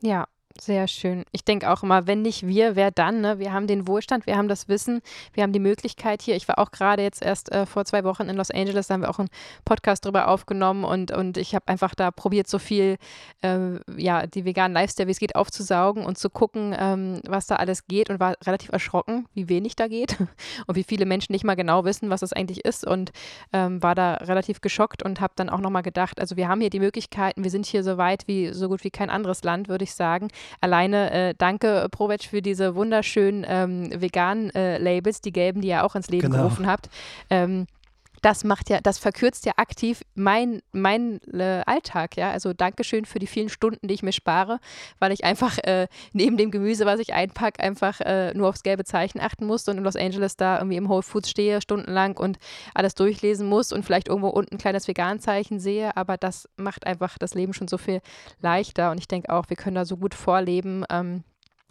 Ja, 0.00 0.26
Sehr 0.60 0.88
schön. 0.88 1.24
Ich 1.30 1.44
denke 1.44 1.70
auch 1.70 1.84
immer, 1.84 2.08
wenn 2.08 2.22
nicht 2.22 2.44
wir, 2.44 2.74
wer 2.74 2.90
dann? 2.90 3.20
Ne? 3.20 3.38
Wir 3.38 3.52
haben 3.52 3.68
den 3.68 3.86
Wohlstand, 3.86 4.26
wir 4.26 4.36
haben 4.36 4.48
das 4.48 4.68
Wissen, 4.68 5.02
wir 5.32 5.44
haben 5.44 5.52
die 5.52 5.60
Möglichkeit 5.60 6.20
hier. 6.20 6.34
Ich 6.34 6.48
war 6.48 6.58
auch 6.58 6.72
gerade 6.72 7.02
jetzt 7.02 7.22
erst 7.22 7.52
äh, 7.52 7.64
vor 7.64 7.84
zwei 7.84 8.02
Wochen 8.02 8.24
in 8.24 8.36
Los 8.36 8.50
Angeles, 8.50 8.88
da 8.88 8.94
haben 8.94 9.02
wir 9.02 9.10
auch 9.10 9.20
einen 9.20 9.28
Podcast 9.64 10.04
drüber 10.04 10.26
aufgenommen 10.26 10.82
und, 10.82 11.12
und 11.12 11.36
ich 11.36 11.54
habe 11.54 11.68
einfach 11.68 11.94
da 11.94 12.10
probiert, 12.10 12.48
so 12.48 12.58
viel, 12.58 12.96
äh, 13.42 13.78
ja, 13.96 14.26
die 14.26 14.44
veganen 14.44 14.74
Lifestyle, 14.74 15.06
wie 15.06 15.12
es 15.12 15.20
geht, 15.20 15.36
aufzusaugen 15.36 16.04
und 16.04 16.18
zu 16.18 16.28
gucken, 16.28 16.74
ähm, 16.76 17.20
was 17.28 17.46
da 17.46 17.56
alles 17.56 17.86
geht 17.86 18.10
und 18.10 18.18
war 18.18 18.34
relativ 18.44 18.72
erschrocken, 18.72 19.26
wie 19.34 19.48
wenig 19.48 19.76
da 19.76 19.86
geht 19.86 20.16
und 20.66 20.74
wie 20.74 20.84
viele 20.84 21.06
Menschen 21.06 21.32
nicht 21.32 21.44
mal 21.44 21.54
genau 21.54 21.84
wissen, 21.84 22.10
was 22.10 22.20
das 22.20 22.32
eigentlich 22.32 22.64
ist 22.64 22.84
und 22.84 23.12
ähm, 23.52 23.80
war 23.80 23.94
da 23.94 24.14
relativ 24.14 24.60
geschockt 24.60 25.04
und 25.04 25.20
habe 25.20 25.34
dann 25.36 25.50
auch 25.50 25.60
nochmal 25.60 25.82
gedacht, 25.82 26.18
also 26.20 26.36
wir 26.36 26.48
haben 26.48 26.60
hier 26.60 26.70
die 26.70 26.80
Möglichkeiten, 26.80 27.44
wir 27.44 27.50
sind 27.52 27.64
hier 27.64 27.84
so 27.84 27.96
weit 27.96 28.26
wie 28.26 28.52
so 28.52 28.68
gut 28.68 28.82
wie 28.82 28.90
kein 28.90 29.08
anderes 29.08 29.44
Land, 29.44 29.68
würde 29.68 29.84
ich 29.84 29.94
sagen 29.94 30.28
Alleine 30.60 31.10
äh, 31.10 31.34
danke, 31.36 31.82
äh, 31.82 31.88
Provetsch, 31.88 32.28
für 32.28 32.42
diese 32.42 32.74
wunderschönen 32.74 33.44
ähm, 33.48 33.90
veganen 34.00 34.54
äh, 34.54 34.78
Labels, 34.78 35.20
die 35.20 35.32
gelben, 35.32 35.60
die 35.60 35.68
ihr 35.68 35.84
auch 35.84 35.94
ins 35.94 36.08
Leben 36.08 36.30
genau. 36.30 36.44
gerufen 36.44 36.66
habt. 36.66 36.88
Ähm, 37.30 37.66
das 38.22 38.44
macht 38.44 38.70
ja, 38.70 38.80
das 38.80 38.98
verkürzt 38.98 39.46
ja 39.46 39.52
aktiv 39.56 40.02
mein, 40.14 40.60
mein 40.72 41.20
äh, 41.32 41.62
Alltag, 41.66 42.16
ja. 42.16 42.30
Also 42.30 42.52
Dankeschön 42.52 43.04
für 43.04 43.18
die 43.18 43.26
vielen 43.26 43.48
Stunden, 43.48 43.86
die 43.86 43.94
ich 43.94 44.02
mir 44.02 44.12
spare, 44.12 44.60
weil 44.98 45.12
ich 45.12 45.24
einfach 45.24 45.58
äh, 45.58 45.88
neben 46.12 46.36
dem 46.36 46.50
Gemüse, 46.50 46.86
was 46.86 47.00
ich 47.00 47.14
einpacke, 47.14 47.60
einfach 47.60 48.00
äh, 48.00 48.32
nur 48.34 48.48
aufs 48.48 48.62
gelbe 48.62 48.84
Zeichen 48.84 49.20
achten 49.20 49.46
musste 49.46 49.70
und 49.70 49.78
in 49.78 49.84
Los 49.84 49.96
Angeles 49.96 50.36
da 50.36 50.58
irgendwie 50.58 50.76
im 50.76 50.88
Whole 50.88 51.02
Foods 51.02 51.30
stehe, 51.30 51.60
stundenlang 51.60 52.16
und 52.16 52.38
alles 52.74 52.94
durchlesen 52.94 53.48
muss 53.48 53.72
und 53.72 53.84
vielleicht 53.84 54.08
irgendwo 54.08 54.28
unten 54.28 54.56
ein 54.56 54.58
kleines 54.58 54.88
Vegan-Zeichen 54.88 55.60
sehe. 55.60 55.96
Aber 55.96 56.16
das 56.16 56.48
macht 56.56 56.86
einfach 56.86 57.18
das 57.18 57.34
Leben 57.34 57.52
schon 57.52 57.68
so 57.68 57.78
viel 57.78 58.00
leichter. 58.40 58.90
Und 58.90 58.98
ich 58.98 59.08
denke 59.08 59.32
auch, 59.32 59.48
wir 59.48 59.56
können 59.56 59.76
da 59.76 59.84
so 59.84 59.96
gut 59.96 60.14
vorleben. 60.14 60.84
Ähm, 60.90 61.24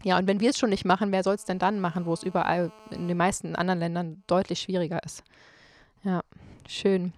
ja, 0.04 0.18
und 0.18 0.28
wenn 0.28 0.40
wir 0.40 0.52
es 0.52 0.58
schon 0.58 0.70
nicht 0.70 0.86
machen, 0.86 1.12
wer 1.12 1.24
soll 1.24 1.36
es 1.36 1.46
denn 1.46 1.60
dann 1.60 1.80
machen, 1.80 2.06
wo 2.06 2.14
es 2.14 2.24
überall 2.24 2.72
in 2.92 3.08
den 3.08 3.18
meisten 3.18 3.56
anderen 3.56 3.80
Ländern 3.80 4.24
deutlich 4.28 4.60
schwieriger 4.60 5.04
ist? 5.04 5.24
Ja, 6.04 6.22
schön. 6.68 7.14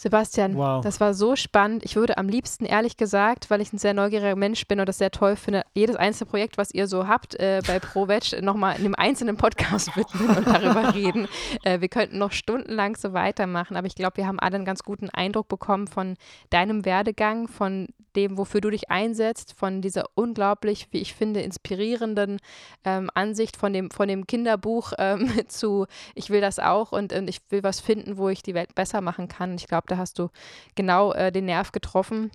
Sebastian, 0.00 0.56
wow. 0.56 0.82
das 0.82 0.98
war 0.98 1.12
so 1.12 1.36
spannend. 1.36 1.84
Ich 1.84 1.94
würde 1.94 2.16
am 2.16 2.26
liebsten, 2.26 2.64
ehrlich 2.64 2.96
gesagt, 2.96 3.50
weil 3.50 3.60
ich 3.60 3.70
ein 3.74 3.76
sehr 3.76 3.92
neugieriger 3.92 4.34
Mensch 4.34 4.66
bin 4.66 4.80
und 4.80 4.88
das 4.88 4.96
sehr 4.96 5.10
toll 5.10 5.36
finde, 5.36 5.62
jedes 5.74 5.94
einzelne 5.94 6.30
Projekt, 6.30 6.56
was 6.56 6.70
ihr 6.70 6.86
so 6.86 7.06
habt 7.06 7.34
äh, 7.34 7.60
bei 7.66 7.78
ProVeg, 7.80 8.40
nochmal 8.42 8.76
in 8.76 8.86
einem 8.86 8.94
einzelnen 8.94 9.36
Podcast 9.36 9.94
widmen 9.96 10.38
und 10.38 10.46
darüber 10.46 10.94
reden. 10.94 11.28
Äh, 11.64 11.82
wir 11.82 11.88
könnten 11.88 12.16
noch 12.16 12.32
stundenlang 12.32 12.96
so 12.96 13.12
weitermachen, 13.12 13.76
aber 13.76 13.88
ich 13.88 13.94
glaube, 13.94 14.16
wir 14.16 14.26
haben 14.26 14.40
alle 14.40 14.54
einen 14.54 14.64
ganz 14.64 14.84
guten 14.84 15.10
Eindruck 15.10 15.48
bekommen 15.48 15.86
von 15.86 16.16
deinem 16.48 16.86
Werdegang, 16.86 17.46
von 17.46 17.88
dem, 18.16 18.38
wofür 18.38 18.60
du 18.60 18.70
dich 18.70 18.90
einsetzt, 18.90 19.54
von 19.56 19.82
dieser 19.82 20.04
unglaublich, 20.14 20.88
wie 20.90 20.98
ich 20.98 21.14
finde, 21.14 21.40
inspirierenden 21.40 22.38
ähm, 22.84 23.10
Ansicht 23.14 23.56
von 23.56 23.72
dem, 23.72 23.90
von 23.90 24.08
dem 24.08 24.26
Kinderbuch 24.26 24.92
ähm, 24.98 25.30
zu, 25.48 25.86
ich 26.14 26.30
will 26.30 26.40
das 26.40 26.58
auch 26.58 26.92
und, 26.92 27.12
und, 27.12 27.28
ich 27.28 27.40
will 27.50 27.62
was 27.62 27.80
finden, 27.80 28.16
wo 28.16 28.28
ich 28.28 28.42
die 28.42 28.54
Welt 28.54 28.74
besser 28.74 29.00
machen 29.00 29.28
kann. 29.28 29.54
Ich 29.54 29.68
glaube, 29.68 29.86
da 29.90 29.96
hast 29.96 30.18
du 30.18 30.28
genau 30.74 31.12
äh, 31.12 31.32
den 31.32 31.46
Nerv 31.46 31.72
getroffen. 31.72 32.30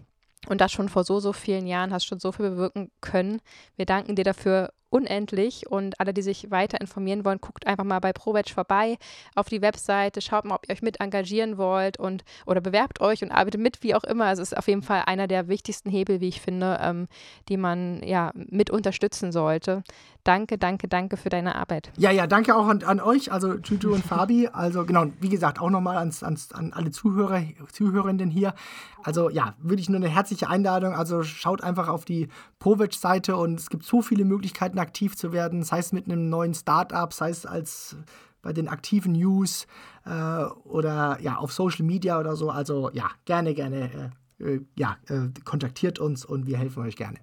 Und 0.47 0.61
das 0.61 0.71
schon 0.71 0.89
vor 0.89 1.03
so, 1.03 1.19
so 1.19 1.33
vielen 1.33 1.65
Jahren 1.65 1.91
hast 1.91 2.05
schon 2.05 2.19
so 2.19 2.31
viel 2.31 2.51
bewirken 2.51 2.91
können. 3.01 3.41
Wir 3.77 3.87
danken 3.87 4.15
dir 4.15 4.23
dafür 4.23 4.71
unendlich 4.95 5.69
und 5.69 5.99
alle, 5.99 6.13
die 6.13 6.21
sich 6.21 6.51
weiter 6.51 6.79
informieren 6.79 7.25
wollen, 7.25 7.41
guckt 7.41 7.67
einfach 7.67 7.83
mal 7.83 7.99
bei 7.99 8.13
ProVeg 8.13 8.49
vorbei 8.49 8.97
auf 9.35 9.49
die 9.49 9.61
Webseite, 9.61 10.21
schaut 10.21 10.45
mal, 10.45 10.55
ob 10.55 10.65
ihr 10.67 10.73
euch 10.73 10.81
mit 10.81 11.01
engagieren 11.01 11.57
wollt 11.57 11.97
und 11.99 12.23
oder 12.45 12.61
bewerbt 12.61 13.01
euch 13.01 13.21
und 13.21 13.31
arbeitet 13.31 13.59
mit, 13.59 13.83
wie 13.83 13.93
auch 13.93 14.05
immer. 14.05 14.31
Es 14.31 14.39
ist 14.39 14.55
auf 14.55 14.69
jeden 14.69 14.83
Fall 14.83 15.03
einer 15.05 15.27
der 15.27 15.49
wichtigsten 15.49 15.89
Hebel, 15.89 16.21
wie 16.21 16.29
ich 16.29 16.39
finde, 16.39 16.79
ähm, 16.81 17.07
die 17.49 17.57
man 17.57 18.01
ja 18.03 18.31
mit 18.35 18.69
unterstützen 18.69 19.33
sollte. 19.33 19.83
Danke, 20.25 20.57
danke, 20.57 20.87
danke 20.87 21.17
für 21.17 21.29
deine 21.29 21.53
Arbeit. 21.53 21.91
Ja, 21.97 22.09
ja, 22.09 22.25
danke 22.25 22.55
auch 22.55 22.65
an, 22.65 22.81
an 22.81 22.99
euch, 22.99 23.31
also 23.31 23.53
Tutu 23.57 23.93
und 23.93 24.03
Fabi. 24.03 24.49
Also 24.51 24.83
genau, 24.83 25.05
wie 25.21 25.29
gesagt, 25.29 25.61
auch 25.61 25.69
nochmal 25.69 25.97
ans, 25.97 26.23
ans, 26.23 26.51
an 26.51 26.73
alle 26.73 26.89
Zuhörer, 26.89 27.43
Zuhörenden 27.71 28.31
hier. 28.31 28.55
Also 29.03 29.29
ja, 29.29 29.53
wirklich 29.59 29.87
nur 29.87 29.97
eine 29.97 30.09
herzliche 30.09 30.49
Einladung. 30.49 30.95
Also 30.95 31.21
schaut 31.21 31.63
einfach 31.63 31.89
auf 31.89 32.05
die 32.05 32.27
Povec-Seite 32.57 33.35
und 33.35 33.59
es 33.59 33.69
gibt 33.69 33.85
so 33.85 34.01
viele 34.01 34.25
Möglichkeiten, 34.25 34.79
aktiv 34.79 35.15
zu 35.15 35.31
werden, 35.31 35.61
sei 35.61 35.77
es 35.77 35.91
mit 35.91 36.07
einem 36.07 36.27
neuen 36.27 36.55
Startup, 36.55 37.13
sei 37.13 37.29
es 37.29 37.45
als 37.45 37.95
bei 38.41 38.51
den 38.51 38.67
aktiven 38.67 39.11
News 39.11 39.67
äh, 40.05 40.43
oder 40.63 41.19
ja 41.21 41.37
auf 41.37 41.53
Social 41.53 41.85
Media 41.85 42.19
oder 42.19 42.35
so. 42.35 42.49
Also 42.49 42.89
ja, 42.93 43.11
gerne, 43.25 43.53
gerne, 43.53 44.11
äh, 44.39 44.43
äh 44.43 44.61
ja, 44.75 44.97
äh, 45.07 45.29
kontaktiert 45.43 45.99
uns 45.99 46.25
und 46.25 46.47
wir 46.47 46.57
helfen 46.57 46.81
euch 46.81 46.95
gerne. 46.95 47.19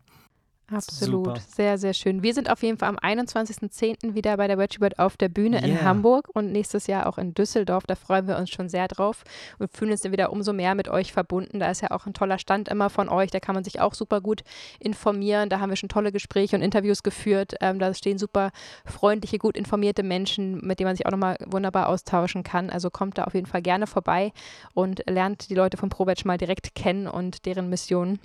Absolut, 0.73 1.27
Super. 1.27 1.41
sehr, 1.55 1.77
sehr 1.77 1.93
schön. 1.93 2.23
Wir 2.23 2.33
sind 2.33 2.51
auf 2.51 2.63
jeden 2.63 2.79
Fall 2.79 2.89
am 2.89 2.97
21.10. 2.97 4.15
wieder 4.15 4.37
bei 4.39 4.49
der 4.49 4.57
Bird 4.57 4.99
auf 4.99 5.17
der 5.19 5.29
Bühne 5.29 5.59
yeah. 5.59 5.67
in 5.67 5.83
Hamburg 5.83 6.29
und 6.33 6.51
nächstes 6.51 6.87
Jahr 6.87 7.07
auch 7.07 7.19
in 7.19 7.35
Düsseldorf. 7.35 7.85
Da 7.87 7.95
freuen 7.95 8.27
wir 8.27 8.39
uns 8.39 8.49
schon 8.51 8.69
sehr 8.71 8.89
drauf 8.89 9.25
und 9.59 9.71
fühlen 9.71 9.91
uns 9.91 10.01
dann 10.01 10.13
wieder 10.13 10.33
umso 10.33 10.53
mehr 10.53 10.75
mit 10.75 10.89
euch 10.89 11.13
verbunden. 11.13 11.61
Da 11.61 11.71
ist 11.71 11.83
ja 11.83 11.91
auch 11.91 12.07
ein 12.07 12.15
toller 12.15 12.39
Stand 12.39 12.69
immer 12.69 12.89
von 12.89 13.09
euch, 13.11 13.31
da 13.31 13.39
kann 13.39 13.55
man 13.55 13.65
sich 13.65 13.81
auch 13.81 13.93
super 13.93 14.21
gut 14.21 14.45
informieren. 14.79 15.51
Da 15.51 15.61
haben 15.61 15.71
wir 15.71 15.77
schon 15.77 15.91
tolle 15.91 16.11
Gespräche 16.11 16.57
und 16.57 16.63
Interviews 16.63 17.03
geführt. 17.03 17.55
Ähm, 17.61 17.79
da 17.79 17.93
stehen 17.93 18.19
super 18.19 18.51
freundliche, 18.87 19.39
gut 19.39 19.57
informierte 19.57 20.03
Menschen, 20.03 20.65
mit 20.67 20.81
denen 20.81 20.89
man 20.89 20.97
sich 20.97 21.05
auch 21.07 21.11
nochmal 21.11 21.37
wunderbar 21.45 21.89
austauschen 21.89 22.45
kann. 22.45 22.71
Also 22.71 22.89
kommt 22.89 23.19
da 23.19 23.25
auf 23.25 23.35
jeden 23.35 23.47
Fall 23.47 23.63
gerne 23.63 23.87
vorbei 23.87 24.33
und 24.73 25.03
lernt 25.09 25.51
die 25.51 25.55
Leute 25.55 25.77
von 25.77 25.91
ProBatch 25.91 26.25
mal 26.25 26.39
direkt 26.39 26.75
kennen 26.75 27.07
und 27.07 27.45
deren 27.45 27.69
Mission. 27.69 28.19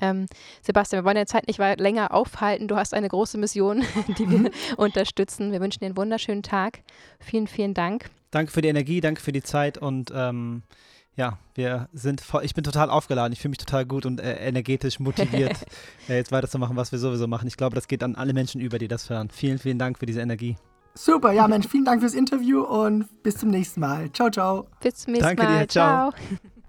Ähm, 0.00 0.26
Sebastian, 0.62 1.02
wir 1.02 1.06
wollen 1.06 1.14
deine 1.14 1.26
Zeit 1.26 1.46
nicht 1.46 1.58
länger 1.58 2.12
aufhalten. 2.12 2.68
Du 2.68 2.76
hast 2.76 2.94
eine 2.94 3.08
große 3.08 3.38
Mission, 3.38 3.84
die 4.18 4.28
wir 4.28 4.50
unterstützen. 4.76 5.52
Wir 5.52 5.60
wünschen 5.60 5.80
dir 5.80 5.86
einen 5.86 5.96
wunderschönen 5.96 6.42
Tag. 6.42 6.80
Vielen, 7.20 7.46
vielen 7.46 7.74
Dank. 7.74 8.10
Danke 8.30 8.50
für 8.50 8.62
die 8.62 8.68
Energie, 8.68 9.00
danke 9.00 9.20
für 9.20 9.32
die 9.32 9.42
Zeit 9.42 9.76
und 9.76 10.10
ähm, 10.14 10.62
ja, 11.16 11.38
wir 11.54 11.88
sind 11.92 12.22
voll, 12.22 12.44
ich 12.44 12.54
bin 12.54 12.64
total 12.64 12.88
aufgeladen, 12.88 13.32
ich 13.34 13.40
fühle 13.40 13.50
mich 13.50 13.58
total 13.58 13.84
gut 13.84 14.06
und 14.06 14.20
äh, 14.20 14.48
energetisch 14.48 14.98
motiviert, 14.98 15.58
äh, 16.08 16.16
jetzt 16.16 16.32
weiterzumachen, 16.32 16.74
was 16.74 16.92
wir 16.92 16.98
sowieso 16.98 17.26
machen. 17.26 17.46
Ich 17.46 17.58
glaube, 17.58 17.74
das 17.74 17.88
geht 17.88 18.02
an 18.02 18.16
alle 18.16 18.32
Menschen 18.32 18.60
über, 18.62 18.78
die 18.78 18.88
das 18.88 19.10
hören. 19.10 19.28
Vielen, 19.30 19.58
vielen 19.58 19.78
Dank 19.78 19.98
für 19.98 20.06
diese 20.06 20.22
Energie. 20.22 20.56
Super, 20.94 21.32
ja 21.32 21.46
Mensch, 21.48 21.68
vielen 21.68 21.84
Dank 21.84 22.00
fürs 22.00 22.14
Interview 22.14 22.62
und 22.62 23.22
bis 23.22 23.36
zum 23.36 23.50
nächsten 23.50 23.80
Mal. 23.80 24.10
Ciao, 24.12 24.30
ciao. 24.30 24.68
Bis 24.80 24.94
zum 24.96 25.12
nächsten 25.12 25.36
Danke 25.36 25.42
Mal. 25.42 25.60
Dir, 25.60 25.68
ciao. 25.68 26.12
ciao. 26.12 26.40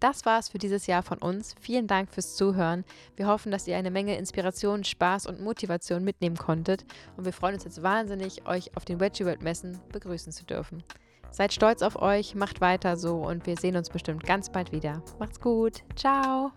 Das 0.00 0.24
war's 0.26 0.48
für 0.48 0.58
dieses 0.58 0.86
Jahr 0.86 1.02
von 1.02 1.18
uns. 1.18 1.54
Vielen 1.60 1.86
Dank 1.86 2.10
fürs 2.10 2.36
Zuhören. 2.36 2.84
Wir 3.16 3.26
hoffen, 3.26 3.50
dass 3.50 3.66
ihr 3.66 3.76
eine 3.76 3.90
Menge 3.90 4.16
Inspiration, 4.16 4.84
Spaß 4.84 5.26
und 5.26 5.40
Motivation 5.40 6.04
mitnehmen 6.04 6.36
konntet. 6.36 6.84
Und 7.16 7.24
wir 7.24 7.32
freuen 7.32 7.54
uns 7.54 7.64
jetzt 7.64 7.82
wahnsinnig, 7.82 8.46
euch 8.46 8.76
auf 8.76 8.84
den 8.84 9.00
Veggie 9.00 9.24
World 9.24 9.42
Messen 9.42 9.80
begrüßen 9.92 10.32
zu 10.32 10.44
dürfen. 10.44 10.84
Seid 11.30 11.52
stolz 11.52 11.82
auf 11.82 11.96
euch, 12.00 12.34
macht 12.34 12.60
weiter 12.60 12.96
so 12.96 13.16
und 13.16 13.46
wir 13.46 13.56
sehen 13.56 13.76
uns 13.76 13.90
bestimmt 13.90 14.24
ganz 14.24 14.50
bald 14.50 14.72
wieder. 14.72 15.02
Macht's 15.18 15.40
gut. 15.40 15.82
Ciao. 15.94 16.52